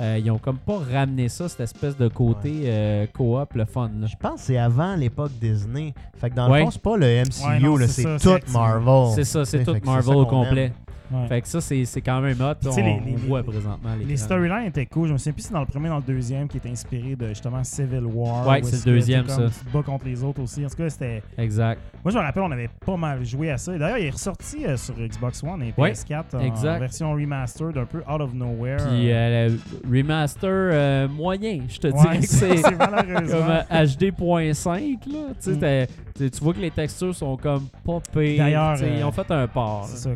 [0.01, 3.91] Euh, ils ont comme pas ramené ça, cette espèce de côté euh, coop, le fun.
[3.99, 4.07] Là.
[4.07, 5.93] Je pense que c'est avant l'époque Disney.
[6.21, 6.61] Fait que dans Ouais.
[6.61, 9.13] le fond, c'est pas le MCU, Ouais, c'est tout Marvel.
[9.17, 10.67] C'est ça, c'est tout Marvel au complet.
[10.67, 10.73] aime.
[11.11, 11.27] Ouais.
[11.29, 12.55] Fait que ça, c'est c'est quand même hot.
[12.69, 15.09] On, les- on les- voit présentement les Les storylines étaient cool.
[15.09, 17.17] Je me souviens plus si c'est dans le premier dans le deuxième qui est inspiré
[17.17, 18.47] de justement Civil War.
[18.47, 19.59] Ouais, c'est le deuxième, comme, ça.
[19.59, 20.65] Tu te bats contre les autres aussi.
[20.65, 21.23] En tout cas, c'était.
[21.37, 21.81] Exact.
[22.05, 23.77] Moi, je me rappelle, on avait pas mal joué à ça.
[23.77, 26.79] D'ailleurs, il est ressorti euh, sur Xbox One et Ouais, PS4 en exact.
[26.79, 28.77] version remastered, un peu out of nowhere.
[28.89, 29.51] Puis euh,
[29.89, 34.99] le remaster euh, moyen, je te Ouais, que c'est comme euh, HD.5.
[35.13, 35.19] là.
[35.43, 35.59] Tu sais,
[35.89, 36.08] Mm.
[36.27, 38.39] Tu vois que les textures sont comme pas pires.
[38.39, 39.87] D'ailleurs, Ils euh, ont fait un port.
[39.89, 40.11] C'est ça,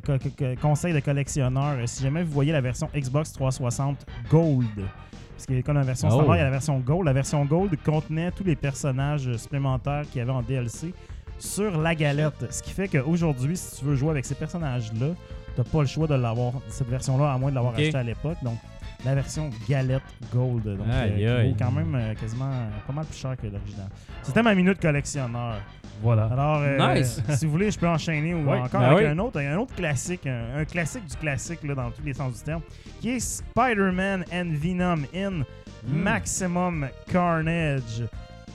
[0.61, 1.75] conseil de collectionneur.
[1.79, 4.67] euh, Si jamais vous voyez la version Xbox 360 Gold,
[5.35, 6.13] parce qu'il y a comme la version Oh.
[6.13, 7.05] standard, il y a la version Gold.
[7.07, 10.93] La version Gold contenait tous les personnages euh, supplémentaires qu'il y avait en DLC
[11.39, 12.47] sur la galette.
[12.53, 15.09] Ce qui fait qu'aujourd'hui, si tu veux jouer avec ces personnages-là,
[15.57, 17.81] t'as pas le choix de l'avoir, cette version-là, à moins de l'avoir Ok.
[17.81, 18.37] acheté à l'époque.
[18.43, 18.59] Donc,
[19.05, 20.03] la version galette
[20.33, 20.63] gold.
[20.63, 21.51] Donc, euh, Aïe, qui aïe.
[21.51, 23.89] vaut quand même euh, quasiment euh, pas mal plus cher que l'original.
[24.23, 25.57] C'était ma minute collectionneur.
[26.01, 26.27] Voilà.
[26.33, 27.21] Alors, euh, Nice.
[27.37, 29.13] si vous voulez, je peux enchaîner ou Oui, encore ben avec oui.
[29.13, 32.35] un autre, un autre classique, un, un classique du classique là, dans tous les sens
[32.39, 32.63] du terme,
[33.01, 35.45] qui est Spider-Man and Venom in
[35.85, 35.97] Mm.
[36.03, 38.05] Maximum Carnage.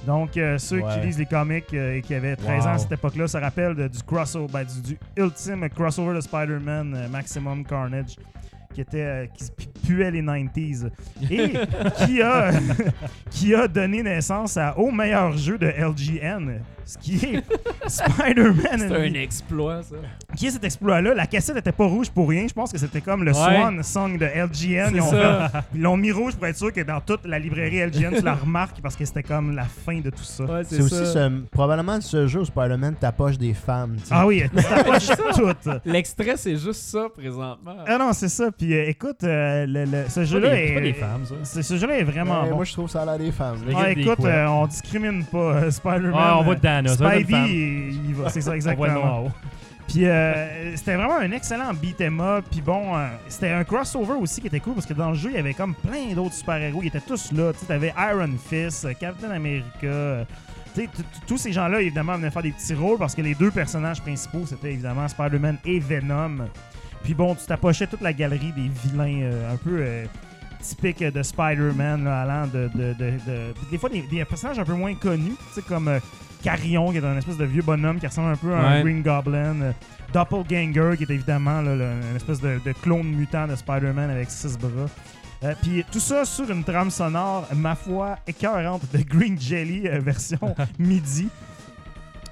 [0.05, 2.93] Donc, euh, ceux qui lisent les comics euh, et qui avaient 13 ans à cette
[2.93, 7.65] époque-là se rappellent de- du crossover, ben, du, du ultime crossover de Spider-Man euh, Maximum
[7.65, 8.15] Carnage
[8.73, 9.49] qui était euh, qui
[9.85, 10.89] puait les 90s
[11.29, 11.51] et
[12.05, 12.51] qui a
[13.29, 17.43] qui a donné naissance à, au meilleur jeu de LGN ce qui est
[17.87, 19.95] Spider-Man C'est un exploit, ça.
[20.35, 21.13] qui est cet exploit-là?
[21.13, 22.47] La cassette était pas rouge pour rien.
[22.47, 23.37] Je pense que c'était comme le Ouais.
[23.37, 24.91] Swan Song de LGN.
[24.95, 25.49] Ils ont ça.
[25.49, 28.21] fait- Ils l'ont mis rouge pour être sûr que dans toute la librairie LGN, tu
[28.23, 30.43] la remarques parce que c'était comme la fin de tout ça.
[30.45, 33.97] Ouais, C'est aussi ce- probablement ce jeu où Spider-Man t'approche des femmes.
[34.09, 35.69] Ah oui, tu t'approches tout.
[35.85, 37.75] L'extrait, c'est juste ça, présentement.
[37.85, 38.49] Ah non, c'est ça.
[38.51, 40.83] Puis euh, écoute, euh, le- le- ce C'est jeu-là pas des- c'est pas est.
[40.83, 41.35] des femmes, ça.
[41.43, 42.55] c'est- Ce jeu-là est vraiment Ouais, bon.
[42.57, 43.57] Moi, je trouve ça a l'air des femmes.
[43.67, 46.13] Les Ah, écoute, euh, on discrimine pas euh, Spider-Man.
[46.15, 49.31] Ah, on voit euh, Spidey, il, va, c'est ça exactement.
[49.87, 52.45] Puis euh, c'était vraiment un excellent beat'em up.
[52.51, 55.29] Puis bon, euh, c'était un crossover aussi qui était cool parce que dans le jeu,
[55.31, 56.81] il y avait comme plein d'autres super-héros.
[56.83, 57.53] Ils étaient tous là.
[57.53, 59.65] Tu sais, t'avais Iron Fist, euh, Captain America.
[59.83, 60.25] euh,
[61.25, 64.43] tous ces gens-là, évidemment, venaient faire des petits rôles parce que les deux personnages principaux,
[64.45, 66.49] c'était évidemment Spider-Man et Venom.
[67.03, 69.83] Puis bon, tu t'approchais toute la galerie des vilains euh, un peu
[70.61, 74.73] typiques de Spider-Man, allant de, de, de- de- Des fois, des, des personnages un peu
[74.73, 75.89] moins connus, tu sais, comme
[76.43, 78.83] Carrion, qui est un espèce de vieux bonhomme qui ressemble un peu à un Ouais.
[78.83, 79.61] Green Goblin.
[79.61, 79.71] euh,
[80.13, 84.29] Doppelganger, qui est évidemment là, le- une espèce de, de clone mutant de Spider-Man avec
[84.31, 84.87] six bras.
[85.43, 89.99] Euh, Puis tout ça sur une trame sonore, ma foi, écœurante de Green Jelly euh,
[89.99, 90.39] version
[90.79, 91.27] midi.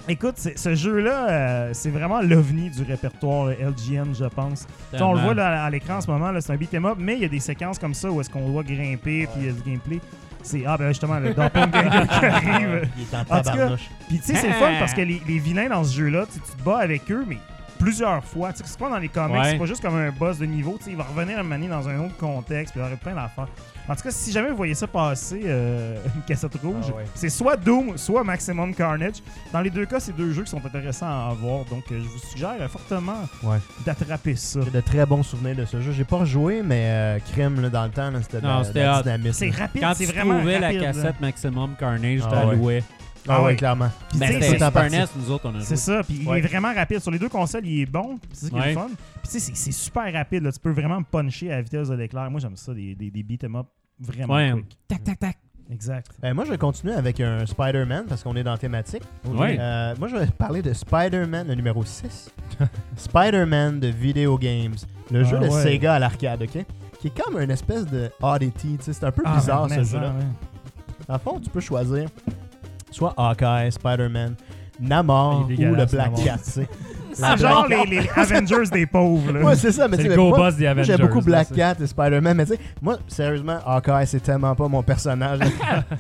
[0.08, 4.68] Écoute, ce jeu-là, euh, c'est vraiment l'ovni du répertoire LGN, je pense.
[4.94, 7.22] On le voit là, à l'écran en ce moment, c'est un beat'em up, mais il
[7.22, 9.52] y a des séquences comme ça où est-ce qu'on doit grimper, puis il y a
[9.52, 10.00] du gameplay.
[10.46, 12.90] C'est ah ben justement le Doppelganger qui arrive.
[12.98, 13.90] Il est en En tout cas, tabarnouche.
[14.08, 16.40] Puis tu sais, c'est le fun parce que les, les vilains dans ce jeu-là, tu
[16.40, 17.38] te bats avec eux, mais
[17.80, 18.52] plusieurs fois.
[18.54, 19.52] Tu sais, c'est pas dans les comics, Ouais.
[19.52, 20.76] c'est pas juste comme un boss de niveau.
[20.78, 22.86] Tu sais, il va revenir à un moment donné dans un autre contexte, puis il
[22.86, 23.48] aurait plein d'affaires.
[23.88, 27.04] En tout cas, si jamais vous voyez ça passer, euh, une cassette rouge, Ah ouais.
[27.14, 29.16] c'est soit Doom, soit Maximum Carnage.
[29.54, 31.66] Dans les deux cas, c'est deux jeux qui sont intéressants à avoir.
[31.66, 33.58] Donc, euh, je vous suggère euh, fortement Ouais.
[33.86, 34.62] d'attraper ça.
[34.64, 35.92] J'ai de très bons souvenirs de ce jeu.
[35.92, 38.40] J'ai pas rejoué, mais euh, Crime, là, dans le temps, c'était.
[39.34, 40.80] C'est rapide, Quand c'est tu vraiment trouvais rapide.
[40.82, 40.94] la là.
[40.94, 42.84] cassette Maximum Carnage, Ah tu ouais.
[43.28, 43.90] Ah Ah ouais, clairement.
[44.10, 44.96] Puis Ben, tu sais, c'était c'est Super partie.
[44.98, 45.66] NES, nous autres, on a joué.
[45.66, 47.00] C'est ça, puis il est vraiment rapide.
[47.00, 48.20] Sur les deux consoles, il est bon.
[48.32, 48.68] C'est ça qui est Ouais.
[48.70, 48.88] le fun.
[48.88, 50.44] Puis tu sais, c'est- c'est super rapide.
[50.44, 50.52] Là.
[50.52, 52.30] Tu peux vraiment puncher à la vitesse de l'éclair.
[52.30, 53.68] Moi, j'aime ça, des, des, des beat'em up
[54.00, 54.52] vraiment Ouais.
[54.54, 54.78] quick.
[54.88, 55.38] Tac, tac, tac.
[55.72, 56.12] Exact.
[56.22, 59.02] Ben, moi, je vais continuer avec un Spider-Man parce qu'on est dans la thématique.
[59.26, 59.58] Ouais.
[59.60, 62.30] Euh, moi, je vais parler de Spider-Man, le numéro 6.
[62.98, 64.76] Spider-Man de Video Games.
[65.12, 65.64] Le jeu Ah de ouais.
[65.64, 66.66] Sega à l'arcade, OK?
[67.00, 68.78] Qui est comme une espèce de oddity.
[68.78, 70.10] tu sais, C'est un peu Ah, bizarre, ce jeu-là.
[70.10, 70.26] ouais.
[71.08, 72.08] Dans le fond, tu peux choisir
[72.96, 74.36] soit Hawkeye, Spider-Man,
[74.80, 76.16] Namor ou le Black.
[76.24, 76.40] Cat.
[77.16, 79.32] C'est genre les, les Avengers des pauvres.
[79.32, 79.40] Là.
[79.42, 80.86] Ouais, c'est ça, mais C'est tu le sais, go moi- boss des Avengers.
[80.98, 84.68] J'aime beaucoup Black Cat et Spider-Man, mais tu sais, moi, sérieusement, Hawkeye, c'est tellement pas
[84.68, 85.40] mon personnage.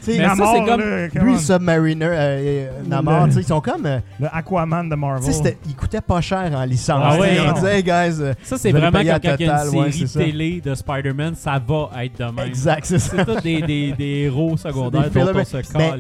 [0.04, 0.66] Tu Mais ça, Namor, c'est
[1.12, 3.86] comme- lui, Submariner, euh, et, euh, Namor, tu ils sont comme.
[3.86, 5.34] euh, le Aquaman de tu Marvel.
[5.68, 7.02] ils coûtaient pas cher en licence.
[7.04, 9.68] Ah ouais, on disait, hey guys, euh, Ça, c'est vraiment quand il y a total,
[9.72, 10.20] une ouais, série ça.
[10.20, 12.48] télé de Spider-Man, ça va être de même.
[12.48, 13.16] exact, c'est ça.
[13.18, 15.58] C'est tous des, des, des héros secondaires dont on se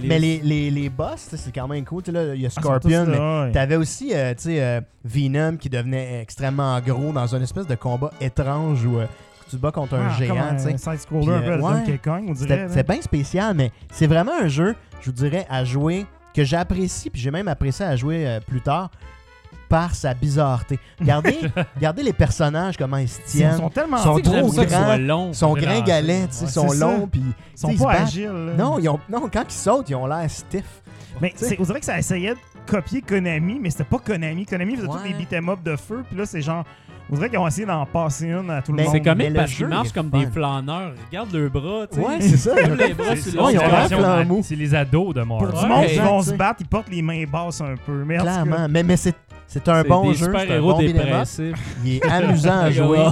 [0.07, 2.03] mais, les, les, les boss, tu c'est quand même cool.
[2.03, 3.51] Tu sais, là, Il y a Ah, Scorpion, mais ouais.
[3.51, 8.09] T'avais aussi, euh, tu sais, Venom qui devenait extrêmement gros dans un espèce de combat
[8.19, 9.05] étrange où euh,
[9.49, 10.73] tu te bats contre un Ah, géant, tu sais.
[10.73, 11.61] un side-scroller Puis, un peu à euh,
[12.75, 12.83] ouais.
[12.83, 17.21] Bien spécial, mais c'est vraiment un jeu, je vous dirais, à jouer, que j'apprécie, puis
[17.21, 18.89] j'ai même apprécié à jouer euh, plus tard
[19.69, 20.79] par sa bizarreté.
[20.99, 21.37] Regardez,
[21.75, 23.57] regardez les personnages, comment ils se Ils tiennent.
[23.57, 24.97] sont tellement sont trop grands.
[24.97, 25.27] long.
[25.29, 27.23] Ils sont gringalets, ouais, ils sont c'est longs, puis
[27.53, 28.31] Ils sont pas agiles.
[28.57, 30.81] Non, ils ont, non, quand ils sautent, ils ont l'air stiff.
[31.21, 34.45] Mais c'est- on dirait que ça essayait copier Konami, mais c'était pas Konami.
[34.45, 35.09] Konami faisait tous Ouais.
[35.09, 36.63] les beat'em up de feu, puis là, c'est genre.
[37.11, 38.91] On dirait qu'ils ont essayé d'en passer une à tout le Mais monde.
[38.93, 40.17] C'est comique parce qu'ils marchent comme fun.
[40.17, 40.93] des flâneurs.
[41.07, 42.05] Regarde leurs bras, tu sais.
[42.07, 42.55] Ouais, c'est ça.
[42.55, 45.49] les bras C'est sur Ouais, ils ont les ados de Marvel.
[45.49, 47.75] Pour Ouais, du monde qui exact, vont se battre, ils portent les mains basses un
[47.85, 48.03] peu.
[48.03, 48.67] Mais Clairement.
[48.67, 49.13] Mais, mais c'est,
[49.45, 50.33] c'est un bon des jeu.
[50.35, 51.55] C'est un bon dépressifs.
[51.85, 53.05] Il est amusant à jouer.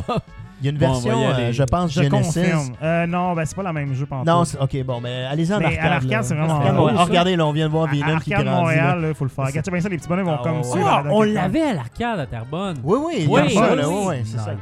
[0.64, 1.44] Il y a une version, aller.
[1.44, 2.40] euh, je pense, je Genesis.
[2.40, 2.73] confirme.
[2.81, 5.60] Euh, non, ben c'est pas la même jeu pendant Non, ok, bon, mais allez-y en
[5.60, 5.85] Mais arcade.
[5.85, 6.88] à l'arcade, c'est vraiment Arcade, bon.
[6.98, 8.49] Ah, regardez, là, on vient de voir Venom qui grandit.
[8.49, 9.07] Montréal, là.
[9.10, 9.45] il faut le faire.
[9.48, 12.26] Regardez bien ça, les petits bonhommes vont Ah, comme Ah, on l'avait à l'arcade à
[12.26, 12.77] Terrebonne.
[12.84, 14.56] Oui, oui, il y Oui, ça, oui, là, c'est ça.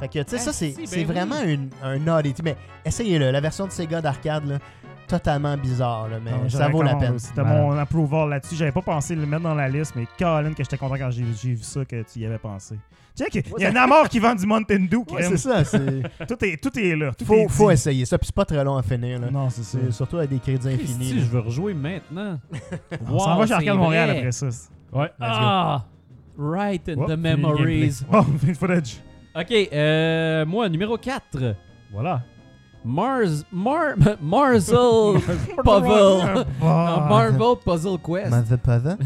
[0.00, 1.04] Fait que, tu sais, Ah, ça, c'est ben c'est oui.
[1.04, 2.42] vraiment une, un oddity.
[2.44, 4.58] Mais essayez-le, la version de Sega d'arcade, là.
[5.06, 7.16] totalement bizarre, là, mais Non, ça vaut la peine.
[7.34, 7.60] T'as Voilà.
[7.62, 8.56] mon approval là-dessus.
[8.56, 11.22] J'avais pas pensé le mettre dans la liste, mais Colin, que j'étais content quand j'ai
[11.22, 12.76] vu ça, que tu y avais pensé.
[13.18, 15.02] Check, il y a un amour qui vend du Mountain Dew.
[15.12, 15.64] Ouais, c'est ça.
[15.64, 17.12] c'est- tout, est, tout est là.
[17.18, 19.18] Tout faut, est faut essayer ça, puis c'est pas très long à finir.
[19.20, 19.30] Là.
[19.30, 19.78] Non, c'est ça.
[19.90, 21.10] Surtout avec des crédits infinis.
[21.10, 22.38] Si je veux rejouer maintenant.
[23.10, 24.46] On s'en Wow, va chez Arcade Montréal après ça.
[24.92, 25.24] Ouais, let's go.
[25.44, 25.84] Ah!
[26.38, 28.02] Right in Hop, the memories.
[28.10, 28.22] Bon,
[28.58, 28.98] footage.
[29.34, 31.22] Ok, euh, moi, numéro 4.
[31.92, 32.22] Voilà.
[32.84, 33.44] Mars.
[33.50, 33.94] Mar.
[34.22, 35.20] Marzel.
[35.64, 36.46] Puzzle.
[36.60, 38.30] Marvel Puzzle Quest.
[38.30, 38.96] Mother Pother.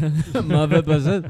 [0.43, 1.23] Mauvais puzzle.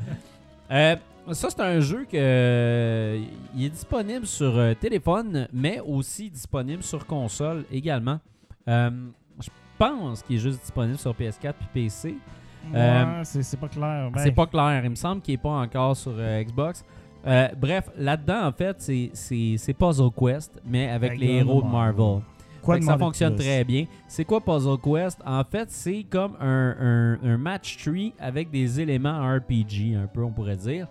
[0.69, 0.95] Euh,
[1.31, 3.23] ça, c'est un jeu que euh,
[3.55, 8.19] il est disponible sur euh, téléphone, mais aussi disponible sur console également.
[8.67, 8.89] Euh,
[9.39, 12.15] je pense qu'il est juste disponible sur PS4 puis PC.
[12.73, 14.09] Ouais, c'est c'est pas clair.
[14.11, 14.81] Ben, C'est pas clair.
[14.83, 16.83] Il me semble qu'il est pas encore sur euh, Xbox.
[17.57, 22.21] Bref, là-dedans, en fait, c'est- Puzzle Quest, mais avec, Avec les le héros de Marvel.
[22.61, 23.43] Quoi demander ça de fonctionne plus?
[23.43, 23.85] très bien.
[24.07, 25.19] C'est quoi Puzzle Quest?
[25.25, 30.23] En fait, c'est comme un, un- un match tree avec des éléments RPG, un peu,
[30.23, 30.87] on pourrait dire.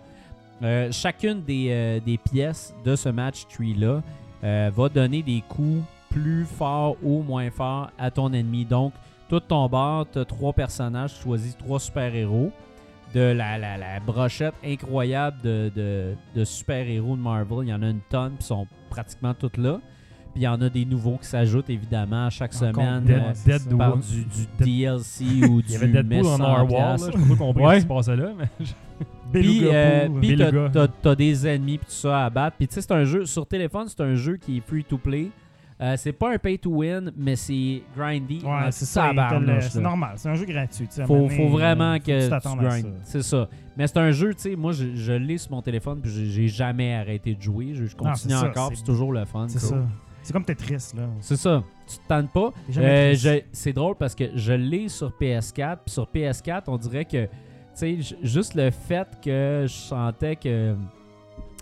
[0.61, 4.01] Euh, chacune des, euh, des pièces de ce match tree-là
[4.43, 8.65] euh, va donner des coups plus forts ou moins forts à ton ennemi.
[8.65, 8.93] Donc,
[9.29, 12.51] tout ton bord, tu as trois personnages, choisis trois super-héros.
[13.13, 17.59] De la, la- brochette incroyable de, super-héros de Marvel.
[17.61, 19.79] Il y en a une tonne, puis sont pratiquement toutes là.
[20.33, 23.15] Puis il y en a des nouveaux qui s'ajoutent évidemment à chaque Encore semaine Dead-
[23.21, 26.61] euh, Dead- par du, du DLC ou du Il y avait Deadpool en 100 Narwhal,
[26.63, 26.67] là.
[26.95, 27.11] piastres.
[27.13, 27.69] Je pas trop compris Ouais.
[27.69, 28.49] ce qui se passait là, mais
[29.31, 30.37] Puis, euh, puis
[31.01, 32.55] t'as- des ennemis puis tout ça à battre.
[32.57, 34.97] Puis tu sais, c'est un jeu sur téléphone, c'est un jeu qui est free to
[34.97, 35.29] play.
[35.81, 38.41] Euh, c'est pas un pay to win, mais c'est grindy.
[38.45, 39.07] Ouais, c'est ça.
[39.07, 40.13] tabarnouche, C'est normal.
[40.17, 40.87] C'est un jeu gratuit.
[40.87, 42.93] Faut, faut donné, vraiment que tu grindes.
[43.03, 43.49] C'est ça.
[43.75, 46.47] Mais c'est un jeu, tu sais, moi je, je l'ai sur mon téléphone puis j'ai-
[46.47, 47.71] jamais arrêté de jouer.
[47.73, 49.47] Je, je Non, continue c'est ça, encore, c'est- puis c'est toujours le fun.
[49.49, 49.75] C'est ça.
[50.23, 51.03] C'est comme Tetris, là.
[51.19, 51.61] C'est ça.
[51.87, 52.51] Tu te tentes pas.
[52.77, 53.13] Euh,
[53.51, 55.77] c'est drôle parce que je l'ai sur PS4.
[55.85, 57.29] Puis sur PS4, on dirait que, tu
[57.73, 60.75] sais, juste le fait que je sentais que,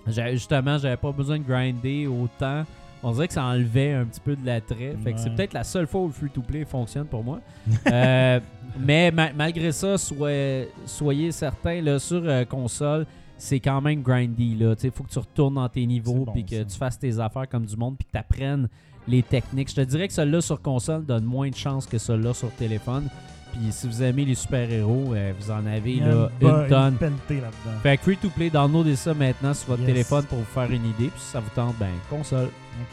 [0.07, 2.63] justement, j'avais pas besoin de grinder autant.
[3.03, 4.95] On dirait que ça enlevait un petit peu de l'attrait.
[5.03, 7.39] Fait que c'est peut-être la seule fois où le free-to-play fonctionne pour moi.
[7.91, 8.39] Euh,
[8.79, 13.05] mais ma- malgré ça, soyez, soyez certains, là, sur euh, console,
[13.41, 14.55] c'est quand même grindy.
[14.59, 16.65] Il faut que tu retournes dans tes niveaux bon, puis que ça.
[16.65, 18.69] tu fasses tes affaires comme du monde puis que tu apprennes
[19.07, 19.69] les techniques.
[19.69, 23.07] Je te dirais que celle-là sur console donne moins de chance que celle-là sur téléphone.
[23.51, 26.67] Puis si vous aimez les super-héros, euh, vous en avez Il y a là, une
[26.69, 26.97] tonne.
[27.01, 27.79] là-dedans.
[27.83, 29.87] Fait que free to play, downloadez ça maintenant sur votre Yes.
[29.91, 31.07] téléphone pour vous faire une idée.
[31.09, 32.45] Puis si ça vous tente, ben console.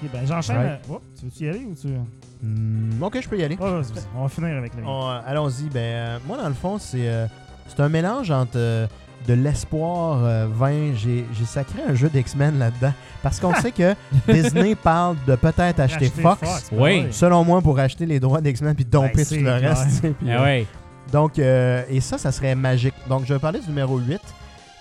[0.02, 0.56] Ok, ben j'enchaîne.
[0.56, 0.80] Right.
[0.90, 1.88] euh, oh, tu veux-tu y aller ou tu.
[2.42, 3.56] Hmm, ok, je peux y aller.
[3.60, 3.80] Oh,
[4.16, 4.82] on va finir avec le.
[4.84, 5.68] On- euh, Allons-y.
[5.68, 7.26] Ben, euh, moi, dans le fond, c'est euh,
[7.68, 8.86] c'est un mélange entre euh,
[9.26, 10.92] de l'espoir euh, vain.
[10.94, 12.92] J'ai j'ai sacré un jeu d'X-Men là-dedans.
[13.22, 13.94] Parce qu'on sait que
[14.28, 16.40] Disney parle de peut-être acheter, Acheter Fox.
[16.70, 17.06] ben Oui.
[17.10, 19.76] Selon moi, pour acheter les droits d'X-Men puis domper Ben, tout c'est le clair.
[19.76, 20.00] reste.
[20.00, 20.66] puis, Ah euh, ouais.
[21.12, 22.94] Donc, euh, et ça, ça serait magique.
[23.08, 24.20] Donc, je vais parler du numéro 8,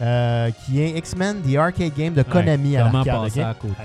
[0.02, 3.32] euh, qui est X-Men, The Arcade Game de Konami à l'arcade.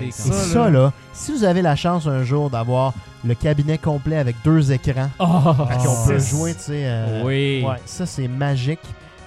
[0.01, 0.69] Et Ça, ça, là.
[0.69, 2.93] là, si vous avez la chance un jour d'avoir
[3.25, 5.23] le cabinet complet avec deux écrans, Oh,
[5.69, 6.81] à qui on peut jouer, tu sais.
[6.85, 7.63] euh, oui.
[7.65, 8.81] Ouais, ça, c'est magique.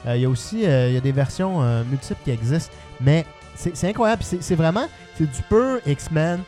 [0.06, 2.72] Euh, Il y a aussi euh, il y a des versions euh, multiples qui existent,
[3.00, 3.24] mais
[3.54, 4.22] c'est incroyable.
[4.22, 6.40] C'est vraiment c'est du pur X-Men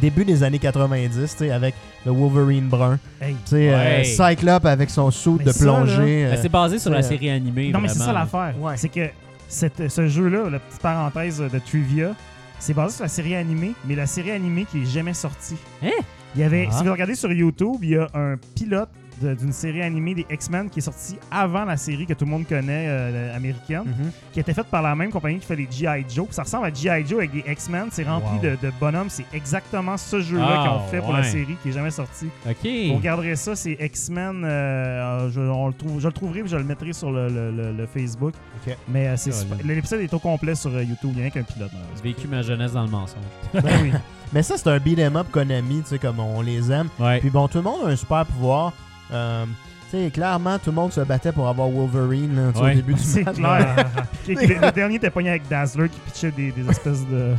[0.00, 1.74] début des années 90, tu sais, avec
[2.04, 2.98] le Wolverine brun.
[3.20, 3.34] Hey.
[3.44, 4.04] Tu sais, euh, Ouais.
[4.04, 6.24] Cyclope avec son saut de plongée.
[6.26, 7.70] Ben, euh, c'est basé sur la série animée.
[7.70, 8.54] Non, mais c'est ça l'affaire.
[8.58, 8.76] Ouais.
[8.76, 9.08] C'est que
[9.48, 12.12] cette- ce jeu-là, la petite parenthèse de trivia,
[12.58, 15.56] c'est basé sur la série animée, mais la série animée qui est jamais sortie.
[15.84, 15.90] Hein?
[16.34, 16.74] Il y avait, Ah.
[16.76, 18.88] si vous regardez sur YouTube, il y a un pilote
[19.34, 22.46] d'une série animée des X-Men qui est sorti avant la série que tout le monde
[22.46, 24.10] connaît, euh, américaine, mhm.
[24.32, 26.04] qui a été faite par la même compagnie qui fait les G.I.
[26.08, 26.26] Joe.
[26.26, 27.06] Puis ça ressemble à G.I.
[27.06, 27.88] Joe avec des X-Men.
[27.90, 28.42] C'est rempli Wow.
[28.42, 29.08] de, de bonhommes.
[29.08, 32.26] C'est exactement ce jeu-là Ah, qu'ils ont fait pour la série qui est jamais sorti.
[32.48, 32.68] Ok.
[32.88, 34.44] Vous regarderez ça, c'est X-Men.
[34.44, 37.50] euh, je, on le trouve, je le trouverai et je le mettrai sur le, le-
[37.50, 38.34] le- le Facebook.
[38.66, 38.76] Ok.
[38.88, 39.30] Mais euh, c'est
[39.64, 41.10] l'épisode est au complet sur euh, YouTube.
[41.12, 41.70] Il n'y a rien qu'un pilote.
[41.96, 43.22] J'ai vécu ma jeunesse dans le mensonge.
[43.54, 43.92] Ben oui.
[44.32, 46.88] Mais ça, c'est un beat'em up Konami, tu sais, comme on les aime.
[46.98, 47.20] Ouais.
[47.20, 48.72] Puis bon, tout le monde a un super pouvoir.
[49.12, 49.44] Euh,
[49.90, 52.72] tu sais, clairement, tout le monde se battait pour avoir Wolverine là, Ouais.
[52.72, 53.36] au début du C'est match.
[53.36, 53.76] clair.
[54.26, 54.34] Le,
[54.66, 57.34] le dernier était pogné avec Dazzler qui pitchait des, des espèces de.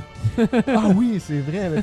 [0.67, 1.69] Ah oui, c'est vrai.
[1.69, 1.81] Mais,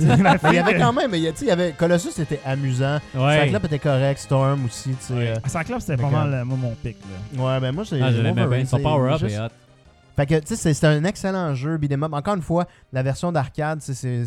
[0.51, 2.21] il y avait quand même, mais il y a- tu sais, il y avait Colossus
[2.21, 2.99] était amusant.
[3.15, 3.43] Ouais.
[3.45, 5.13] Cyclope était correct, Storm aussi, tu sais.
[5.15, 5.29] Ouais.
[5.31, 6.97] euh, À Cyclope, c'était pas mal euh, moi, mon pic.
[7.37, 7.43] Là.
[7.45, 8.65] Ouais, ben moi, c'est Ah, je l'aimais Wolverine, bien.
[8.67, 9.49] Son c'est power-up juste- est hot.
[10.15, 12.13] Fait que, tu sais, c'est- un excellent jeu, beat'em up.
[12.13, 14.25] Encore une fois, la version d'arcade, c'est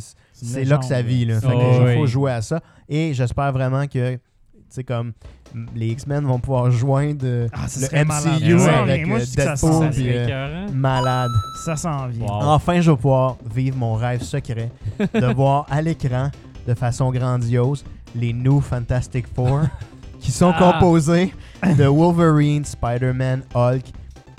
[0.66, 1.40] là que ça vit, là.
[1.40, 2.60] Fait Oh, que, il faut jouer à ça.
[2.90, 4.20] Et j'espère vraiment que,
[4.76, 5.14] sais, comme
[5.76, 8.42] les X-Men vont pouvoir joindre Ah, le malade.
[8.42, 11.32] MCU Ouais, avec moi, euh, ça Deadpool, Ça euh, malade.
[11.66, 12.26] Ça s'en vient.
[12.26, 12.42] Wow.
[12.44, 14.70] Enfin, je vais pouvoir vivre mon rêve secret
[15.14, 16.30] de voir à l'écran,
[16.68, 17.86] de façon grandiose,
[18.16, 19.62] les New Fantastic Four
[20.20, 20.74] qui sont Ah.
[20.80, 21.34] composés
[21.78, 23.86] de Wolverine, Spider-Man, Hulk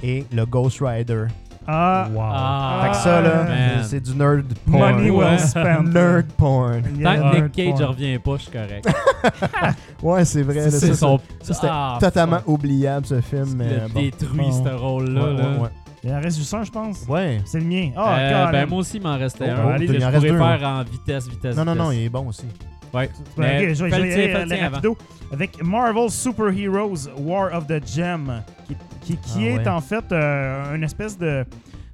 [0.03, 1.27] et le Ghost Rider.
[1.69, 2.23] Ah, Wow.
[2.23, 3.85] Ah, fait que ça, là, man.
[3.85, 4.95] c'est du nerd porn.
[4.97, 5.83] money well spent.
[5.93, 6.83] Nerd porn.
[6.83, 7.85] Tant que Nick Cage porn.
[7.85, 8.89] revient pas, je suis correct.
[10.03, 10.55] Ouais, c'est vrai.
[10.67, 11.19] là, ça, son.
[11.43, 12.49] ça, c'était Ah, totalement fuck.
[12.49, 13.47] oubliable, ce film.
[13.51, 14.01] Il Mais a bon.
[14.01, 14.65] détruit Bon.
[14.65, 15.21] ce rôle-là.
[15.25, 15.49] Ouais, là.
[15.51, 15.69] ouais, ouais.
[16.05, 17.05] Il en reste juste un, je pense.
[17.09, 17.41] Ouais.
[17.47, 17.91] C'est le mien.
[17.97, 18.53] Ah, Euh, Colin.
[18.53, 19.73] ben moi aussi, il m'en restait Oh, un.
[19.73, 21.91] allez, que il en je reste pourrais deux, faire en vitesse, vitesse, Non, non, non,
[21.91, 22.45] il est bon aussi.
[22.95, 23.11] Ouais.
[23.37, 23.93] Mais je vais
[24.63, 24.75] avant.
[24.77, 24.97] rapido.
[25.33, 29.69] Avec Marvel Super Heroes War of the Gem, qui, qui, qui Ah est ouais.
[29.69, 31.45] en fait euh, une espèce de.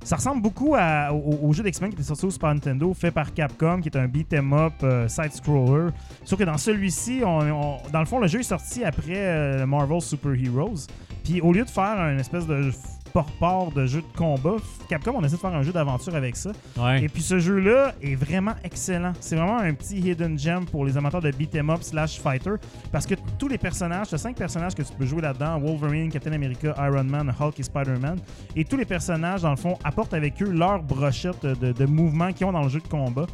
[0.04, 3.12] Ça ressemble beaucoup à- au, au jeu d'X-Men qui était sorti au Super Nintendo, fait
[3.12, 5.90] par Capcom, qui est un beat'em up euh, side-scroller.
[6.24, 9.64] Sauf que dans celui-ci, on- on- dans le fond, le jeu est sorti après euh,
[9.64, 10.86] Marvel Super Heroes.
[11.24, 12.70] Puis au lieu de faire une espèce de
[13.12, 14.56] port-port de jeu de combat,
[14.88, 16.52] Capcom, on essaie de faire un jeu d'aventure avec ça.
[16.76, 17.02] Ouais.
[17.02, 19.12] Et puis ce jeu-là est vraiment excellent.
[19.20, 22.54] C'est vraiment un petit hidden gem pour les amateurs de beat'em up slash fighter
[22.90, 26.10] parce que tous les personnages, tu as cinq personnages que tu peux jouer là-dedans Wolverine,
[26.10, 28.18] Captain America, Iron Man, Hulk et Spider-Man.
[28.56, 32.32] Et tous les personnages, dans le fond, apportent avec eux leur brochette de, de mouvements
[32.32, 33.26] qu'ils ont dans le jeu de combat.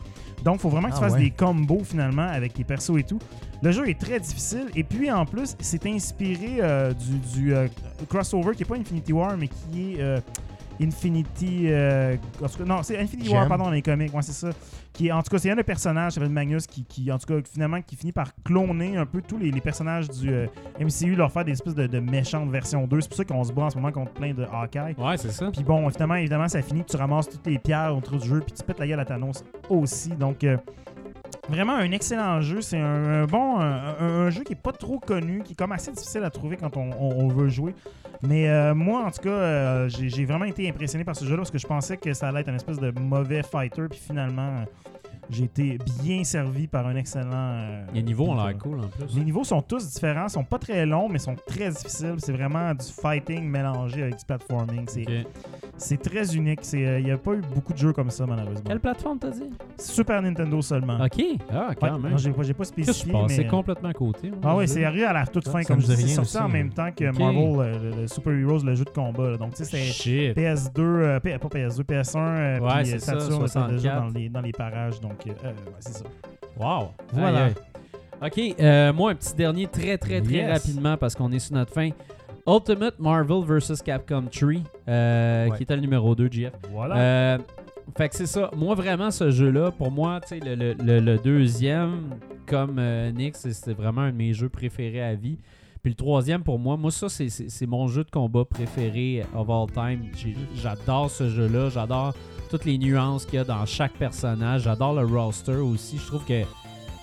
[0.44, 1.24] Donc, il faut vraiment que tu Ah fasses ouais.
[1.24, 3.18] des combos finalement avec les persos et tout.
[3.62, 4.66] Le jeu est très difficile.
[4.76, 7.66] Et puis, en plus, c'est inspiré euh, du, du, euh,
[8.08, 10.20] crossover qui n'est pas Infinity War, mais qui est euh,
[10.80, 11.64] Infinity.
[11.66, 14.12] euh, en tout cas, non, c'est Infinity War, pardon, dans les comics.
[14.14, 14.50] Ouais, c'est ça.
[14.92, 17.40] Qui en tout cas, c'est un des personnages, s'appelle Magnus, qui, qui, en tout cas,
[17.52, 20.46] finalement, qui finit par cloner un peu tous les, les personnages du euh,
[20.80, 23.00] MCU, leur faire des espèces de, de méchantes versions 2.
[23.00, 24.94] C'est pour ça qu'on se bat en ce moment contre plein de Hawkeye.
[24.98, 25.50] Ouais, c'est ça.
[25.52, 28.40] Puis bon, finalement, évidemment, ça finit que tu ramasses toutes les pierres autour du jeu,
[28.40, 30.10] puis tu pètes la gueule à Thanos aussi.
[30.10, 30.56] Donc, euh,
[31.48, 32.60] vraiment un excellent jeu.
[32.60, 33.60] C'est un, bon
[34.30, 37.28] jeu qui est pas trop connu, qui est comme assez difficile à trouver quand on,
[37.28, 37.74] veut jouer.
[38.22, 41.50] Mais euh, moi, en tout cas, euh, j'ai vraiment été impressionné par ce jeu-là parce
[41.50, 44.64] que je pensais que ça allait être un espèce de mauvais fighter, puis finalement,
[45.30, 47.28] j'ai été bien servi par un excellent.
[47.32, 49.14] euh, Les niveaux ont l'air cool en plus.
[49.16, 52.14] Les niveaux sont tous différents, sont pas très longs, mais sont très difficiles.
[52.18, 54.84] C'est vraiment du fighting mélangé avec du platforming.
[54.88, 55.26] C'est Ok.
[55.76, 56.60] c'est très unique.
[56.72, 58.64] Il n'y a pas eu beaucoup de jeux comme ça, malheureusement.
[58.66, 59.50] Quelle plateforme t'as dit?
[59.78, 60.98] Super Nintendo seulement.
[61.04, 61.22] Ok.
[61.52, 62.10] Ah, Ouais, quand même.
[62.12, 63.12] non, j'ai pas, j'ai pas je spécifié.
[63.28, 63.46] mais...
[63.46, 64.30] complètement à côté.
[64.42, 66.00] Ah ouais, c'est arrivé à la toute Ça, fin, ça comme me je dit dis.
[66.02, 67.18] C'est rien sorti en même temps que Ok.
[67.18, 69.30] Marvel, euh, le, le Super Heroes, le jeu de combat.
[69.30, 69.36] là.
[69.36, 70.36] Donc, tu sais, c'était Shit.
[70.36, 74.00] PS2, euh, pas PS2, PS1, euh, Ouais, puis c'est euh, ça, Saturn était déjà 64.
[74.12, 75.00] dans les, dans les parages.
[75.00, 76.04] Donc, euh, euh, ouais, c'est ça.
[76.58, 76.88] Wow.
[77.12, 77.48] Voilà.
[78.22, 80.50] Ok, euh, moi, un petit dernier très, très, très Yes.
[80.50, 81.90] rapidement parce qu'on est sur notre fin.
[82.46, 83.82] Ultimate Marvel vs.
[83.84, 84.48] Capcom 3,
[84.88, 85.56] euh, Ouais.
[85.56, 86.52] qui était le numéro 2, GF.
[86.72, 87.38] Voilà.
[87.96, 88.50] Fait que c'est ça.
[88.56, 92.16] Moi, vraiment, ce jeu-là, pour moi, tu sais, le, le- le- le deuxième,
[92.46, 92.80] comme
[93.14, 95.38] Nick, c'est- c'était vraiment un de mes jeux préférés à vie.
[95.82, 99.66] Puis le troisième, pour moi, moi, ça, c'est- mon jeu de combat préféré of all
[99.72, 100.02] time.
[100.56, 101.68] J'adore ce jeu-là.
[101.70, 102.14] J'adore
[102.48, 104.62] toutes les nuances qu'il y a dans chaque personnage.
[104.62, 105.98] J'adore le roster aussi.
[105.98, 106.42] Je trouve que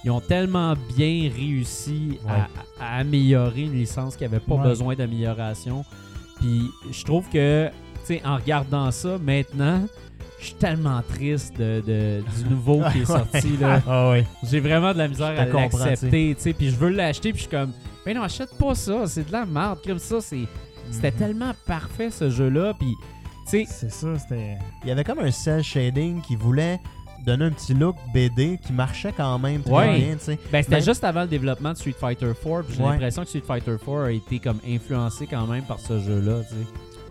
[0.04, 2.40] ils ont tellement bien réussi à- Ouais.
[2.80, 4.64] à, à améliorer une licence qui n'avait pas Ouais.
[4.64, 5.84] besoin d'amélioration.
[6.40, 7.72] Puis je trouve que, tu
[8.06, 9.82] sais, en regardant ça maintenant,
[10.40, 13.58] je suis tellement triste de, de- du nouveau qui est sorti.
[13.58, 13.82] Là.
[13.88, 14.26] Ah ouais.
[14.44, 16.36] J'ai vraiment de la misère à l'accepter.
[16.54, 17.72] Puis je veux l'acheter, puis je suis comme,
[18.06, 19.80] mais non, achète pas ça, c'est de la merde.
[19.84, 20.46] Comme ça, c'est,
[20.92, 21.18] c'était Mhm.
[21.18, 22.76] tellement parfait ce jeu-là.
[22.78, 22.94] Puis,
[23.46, 24.58] C'est ça, c'était.
[24.84, 26.80] Il y avait comme un cel shading qui voulait
[27.26, 29.98] donner un petit look BD qui marchait quand même très Ouais.
[30.00, 30.40] bien, tu sais.
[30.52, 32.64] ben, c'était Ben- juste avant le développement de Street Fighter 4.
[32.64, 32.90] Puis j'ai Ouais.
[32.92, 36.50] l'impression que Street Fighter 4 a été comme influencé quand même par ce jeu-là, tu
[36.56, 36.56] sais.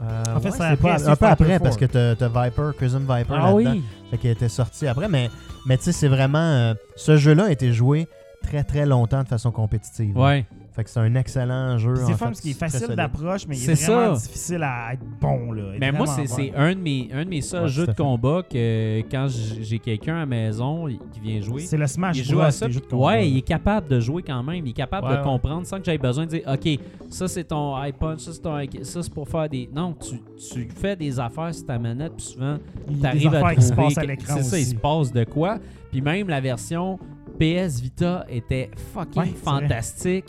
[0.03, 1.63] Euh, En fait, ouais, c'est c'est après un peu Fighter après 4.
[1.63, 1.85] parce que
[2.15, 3.73] t'as Viper, Crimson Viper Ah là-dedans.
[3.73, 3.83] oui.
[4.11, 5.31] Fait qu'il était sorti après, mais,
[5.67, 6.39] mais tu sais, c'est vraiment.
[6.39, 8.07] euh, ce jeu-là a été joué
[8.43, 10.17] très très longtemps de façon compétitive.
[10.17, 10.45] Ouais.
[10.75, 11.95] Fait que c'est un excellent jeu.
[11.95, 14.27] C'est fun parce qu'il est facile d'approche, mais il C'est est vraiment ça.
[14.27, 15.53] difficile à être bon.
[15.53, 15.63] Là.
[15.79, 18.43] Mais moi, c'est c'est un de mes, un de mes seuls Ouais, jeux de combat
[18.43, 22.33] que quand j'ai quelqu'un à la maison qui vient jouer, C'est le Smash il joue
[22.39, 22.43] Bros.
[22.43, 22.67] à ça.
[22.67, 23.07] des jeux de combat.
[23.07, 24.67] Ouais, il est capable de jouer quand même.
[24.67, 25.23] Il est capable Ouais, de ouais.
[25.23, 26.69] comprendre sans que j'aie besoin de dire OK,
[27.09, 29.71] ça c'est ton high punch, ça c'est ton ça c'est pour faire des.
[29.73, 33.21] Non, tu, tu fais des affaires sur ta manette, puis souvent Il y a des
[33.23, 35.13] t'arrives à affaires qui se trouver passent à que- l'écran c'est ça, il se passe
[35.13, 35.59] de quoi.
[35.93, 36.99] Puis même la version
[37.39, 40.25] PS Vita était fucking Ouais, vrai.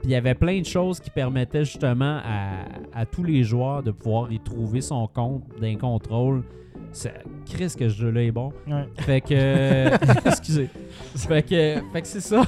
[0.00, 2.64] Puis il y avait plein de choses qui permettaient justement à,
[2.94, 6.44] à tous les joueurs de pouvoir y trouver son compte d'un contrôle.
[6.92, 8.52] C'est- Chris que ce jeu-là est bon.
[8.68, 8.88] Ouais.
[8.98, 9.34] Fait que
[10.28, 10.68] excusez.
[11.16, 12.42] Fait que fait que c'est ça.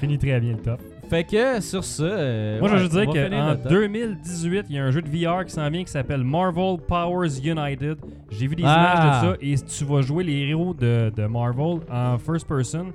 [0.00, 0.80] Finit très bien le top.
[1.08, 3.72] Fait que sur ça, euh, Moi, je veux juste dire qu'en notre top.
[3.72, 7.38] 2018, il y a un jeu de VR qui s'en vient qui s'appelle Marvel Powers
[7.44, 7.98] United.
[8.30, 8.94] J'ai vu des Ah.
[8.94, 12.86] images de ça et tu vas jouer les héros de, de Marvel en first person.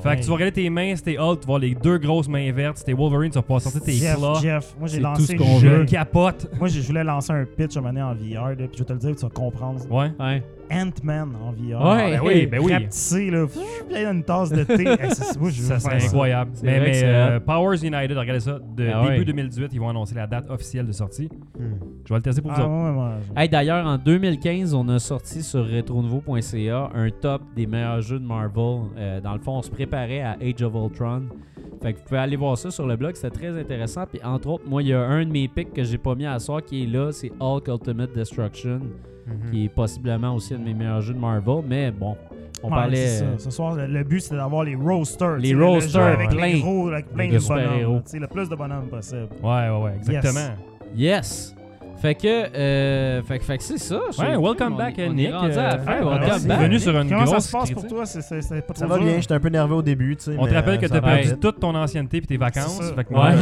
[0.00, 2.50] Fait que tu vas regarder tes mains, c'était Hulk, tu vas les deux grosses mains
[2.52, 4.40] vertes, c'était Wolverine, tu vas pouvoir sortir tes Jeff, claws.
[4.42, 5.84] Jeff, moi j'ai lancé tout ce le qu'on veut.
[5.84, 6.48] capote.
[6.58, 7.82] Moi, je voulais lancer un pitch à en
[8.14, 9.80] VR, là, puis je vais te le dire, tu vas comprendre.
[9.90, 10.10] Ouais.
[10.18, 10.42] Ouais.
[10.72, 11.80] Ant-Man en VR.
[11.94, 12.72] Ouais, ben oui, ben oui.
[12.72, 13.46] Rapetissé, là,
[13.90, 14.84] là, une tasse de thé.
[15.00, 16.50] Hey, c'est- moi, je veux Ça serait incroyable.
[16.54, 17.40] C'est Mais, c'est euh.
[17.40, 18.58] Powers United, regardez ça.
[18.58, 19.24] De Ah début ouais.
[19.24, 21.28] 2018, ils vont annoncer la date officielle de sortie.
[21.58, 21.74] Hmm.
[22.04, 22.70] Je vais le tester pour vous Ah, autres.
[22.72, 23.42] ouais, ouais, ouais.
[23.42, 28.24] Hey, D'ailleurs, en 2015, on a sorti sur retronouveau.ca un top des meilleurs jeux de
[28.26, 28.82] Marvel.
[28.96, 31.22] Euh, dans le fond, on se préparait à Age of Ultron.
[31.82, 34.04] Fait que vous pouvez aller voir ça sur le blog, c'était très intéressant.
[34.10, 36.24] Puis entre autres, moi, il y a un de mes picks que j'ai pas mis
[36.24, 38.80] à soir qui est là, c'est Hulk Ultimate Destruction,
[39.26, 39.50] Mhm.
[39.50, 41.62] qui est possiblement aussi un de mes meilleurs jeux de Marvel.
[41.66, 42.16] Mais bon,
[42.62, 43.06] on Ouais, parlait.
[43.06, 43.24] ça.
[43.38, 45.36] Ce soir, le, but, c'était d'avoir les roasters.
[45.38, 46.46] Les le- roasters, avec plein.
[46.46, 48.02] les héros, avec plein De de, bonhommes.
[48.12, 49.28] Le plus de bonhommes possible.
[49.42, 50.54] Ouais, ouais, ouais, exactement.
[50.94, 51.53] Yes!
[52.04, 53.98] Fait que, euh, fait, que- fait que c'est ça.
[54.18, 55.32] Ouais, welcome on- back, on est Nick.
[55.32, 56.02] rendu à la fin.
[56.02, 56.60] Ouais, welcome c'est back.
[56.60, 57.88] venu sur une Comment ça grosse se passe pour critique.
[57.88, 58.04] toi?
[58.04, 59.06] C'est- C'est c'est pas Ça va dur?
[59.06, 60.36] bien, j'étais un peu nerveux au début, tu sais.
[60.38, 62.76] On te rappelle euh, que t'as perdu toute ton ancienneté puis tes vacances.
[62.78, 62.94] C'est ça.
[62.94, 63.14] Fait que Ouais.
[63.14, 63.40] moi, Ouais,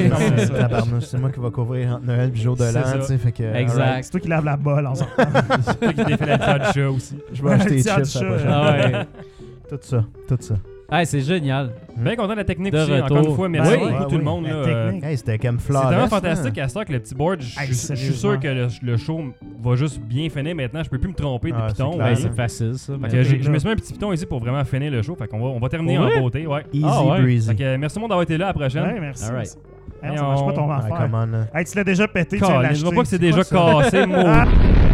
[1.01, 1.19] c'est ça.
[1.19, 2.99] moi qui va couvrir entre Noël et jour de l'an, ça.
[3.01, 3.43] tu sais, fait que...
[3.43, 4.05] Exact.
[4.05, 5.25] C'est toi qui laves la balle en sortant.
[5.63, 7.19] C'est toi qui t'es fait la de chat aussi.
[7.33, 8.25] Je vais acheter des chips la chat.
[8.25, 8.49] prochaine.
[8.49, 9.05] Ah.
[9.69, 10.55] Tout ça, tout ça.
[10.95, 11.71] Hey, c'est génial.
[11.97, 12.93] Bien content de la technique De aussi.
[12.93, 13.17] retour.
[13.17, 13.99] Encore une fois, merci beaucoup oui.
[14.05, 14.45] tout le Ouais, monde.
[14.45, 14.51] oui.
[14.53, 14.93] euh.
[15.03, 15.89] Hey, c'était comme C'est flawless.
[15.89, 16.09] tellement hein.
[16.09, 19.21] fantastique à ce temps que le petit board, je, suis sûr que le, le show
[19.63, 20.83] va juste bien finir maintenant.
[20.83, 21.91] Je peux plus me tromper de Ah, c'est piton.
[21.93, 22.05] clair.
[22.05, 22.17] Ouais, ouais.
[22.17, 22.93] c'est facile, ça.
[23.09, 25.15] Je me suis mis un petit piton ici pour vraiment finir le show.
[25.17, 26.47] Fait qu'on va, on va terminer en beauté.
[26.47, 26.63] Ouais.
[26.75, 27.23] Easy Ah ouais.
[27.23, 27.49] breezy.
[27.49, 28.83] Fait que, euh, merci tout le monde d'avoir été là à la prochaine.
[28.85, 29.25] Ouais, merci.
[29.25, 29.57] All right.
[30.03, 30.97] Hey, Et ça marche on- pas ton affaire.
[30.97, 31.47] come on, là.
[31.55, 33.57] Hey, tu l'as déjà pété, tu l'as je vois pas que c'est déjà ça?
[33.83, 34.45] cassé, moi.